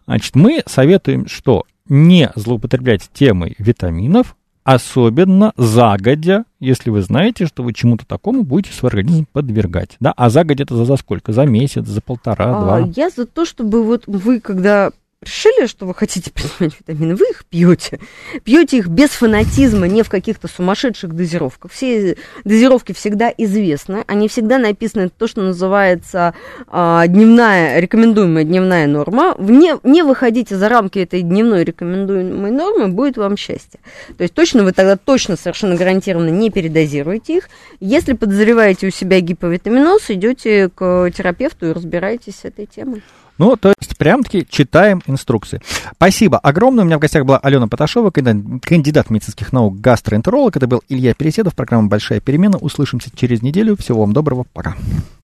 Значит, 0.05 0.35
мы 0.35 0.63
советуем, 0.65 1.27
что 1.27 1.65
не 1.89 2.31
злоупотреблять 2.35 3.09
темой 3.13 3.55
витаминов, 3.57 4.35
особенно 4.63 5.53
загодя, 5.57 6.45
если 6.59 6.91
вы 6.91 7.01
знаете, 7.01 7.47
что 7.47 7.63
вы 7.63 7.73
чему-то 7.73 8.05
такому 8.05 8.43
будете 8.43 8.73
свой 8.73 8.89
организм 8.89 9.25
подвергать. 9.31 9.97
Да? 9.99 10.13
А 10.15 10.29
загодя 10.29 10.63
это 10.63 10.75
за, 10.75 10.85
за 10.85 10.97
сколько? 10.97 11.33
За 11.33 11.45
месяц, 11.45 11.85
за 11.85 12.01
полтора, 12.01 12.55
а, 12.55 12.61
два? 12.61 12.79
Я 12.95 13.09
за 13.09 13.25
то, 13.25 13.45
чтобы 13.45 13.83
вот 13.83 14.03
вы, 14.05 14.39
когда 14.39 14.91
решили, 15.21 15.67
что 15.67 15.85
вы 15.85 15.93
хотите 15.93 16.31
принимать 16.31 16.75
витамины, 16.79 17.15
вы 17.15 17.25
их 17.25 17.45
пьете. 17.45 17.99
Пьете 18.43 18.77
их 18.77 18.87
без 18.87 19.09
фанатизма, 19.09 19.87
не 19.87 20.03
в 20.03 20.09
каких-то 20.09 20.47
сумасшедших 20.47 21.13
дозировках. 21.13 21.71
Все 21.71 22.15
дозировки 22.45 22.93
всегда 22.93 23.33
известны, 23.37 24.03
они 24.07 24.27
всегда 24.27 24.57
написаны 24.57 25.09
то, 25.09 25.27
что 25.27 25.41
называется 25.41 26.33
а, 26.67 27.05
дневная, 27.07 27.79
рекомендуемая 27.79 28.43
дневная 28.43 28.87
норма. 28.87 29.35
Не, 29.37 29.75
не 29.83 30.03
выходите 30.03 30.55
за 30.55 30.69
рамки 30.69 30.99
этой 30.99 31.21
дневной 31.21 31.63
рекомендуемой 31.63 32.51
нормы, 32.51 32.87
будет 32.87 33.17
вам 33.17 33.35
счастье. 33.35 33.79
То 34.17 34.23
есть 34.23 34.33
точно 34.33 34.63
вы 34.63 34.71
тогда 34.71 34.95
точно 34.95 35.35
совершенно 35.35 35.75
гарантированно 35.75 36.29
не 36.29 36.49
передозируете 36.49 37.37
их. 37.37 37.49
Если 37.79 38.13
подозреваете 38.13 38.87
у 38.87 38.91
себя 38.91 39.19
гиповитаминоз, 39.19 40.09
идете 40.09 40.69
к 40.69 41.11
терапевту 41.11 41.67
и 41.67 41.73
разбираетесь 41.73 42.35
с 42.35 42.45
этой 42.45 42.65
темой. 42.65 43.03
Ну, 43.39 43.55
то 43.55 43.73
есть, 43.79 43.97
прям-таки 43.97 44.45
читаем 44.47 45.01
инструкции. 45.07 45.61
Спасибо 45.95 46.37
огромное. 46.37 46.83
У 46.83 46.87
меня 46.87 46.97
в 46.97 47.01
гостях 47.01 47.25
была 47.25 47.39
Алена 47.39 47.67
Поташова, 47.67 48.11
кандидат 48.11 49.09
медицинских 49.09 49.51
наук, 49.53 49.79
гастроэнтеролог. 49.79 50.55
Это 50.57 50.67
был 50.67 50.83
Илья 50.89 51.13
Переседов, 51.13 51.55
программа 51.55 51.87
«Большая 51.87 52.19
перемена». 52.19 52.57
Услышимся 52.57 53.09
через 53.15 53.41
неделю. 53.41 53.75
Всего 53.77 54.01
вам 54.01 54.13
доброго. 54.13 54.45
Пока. 54.53 54.75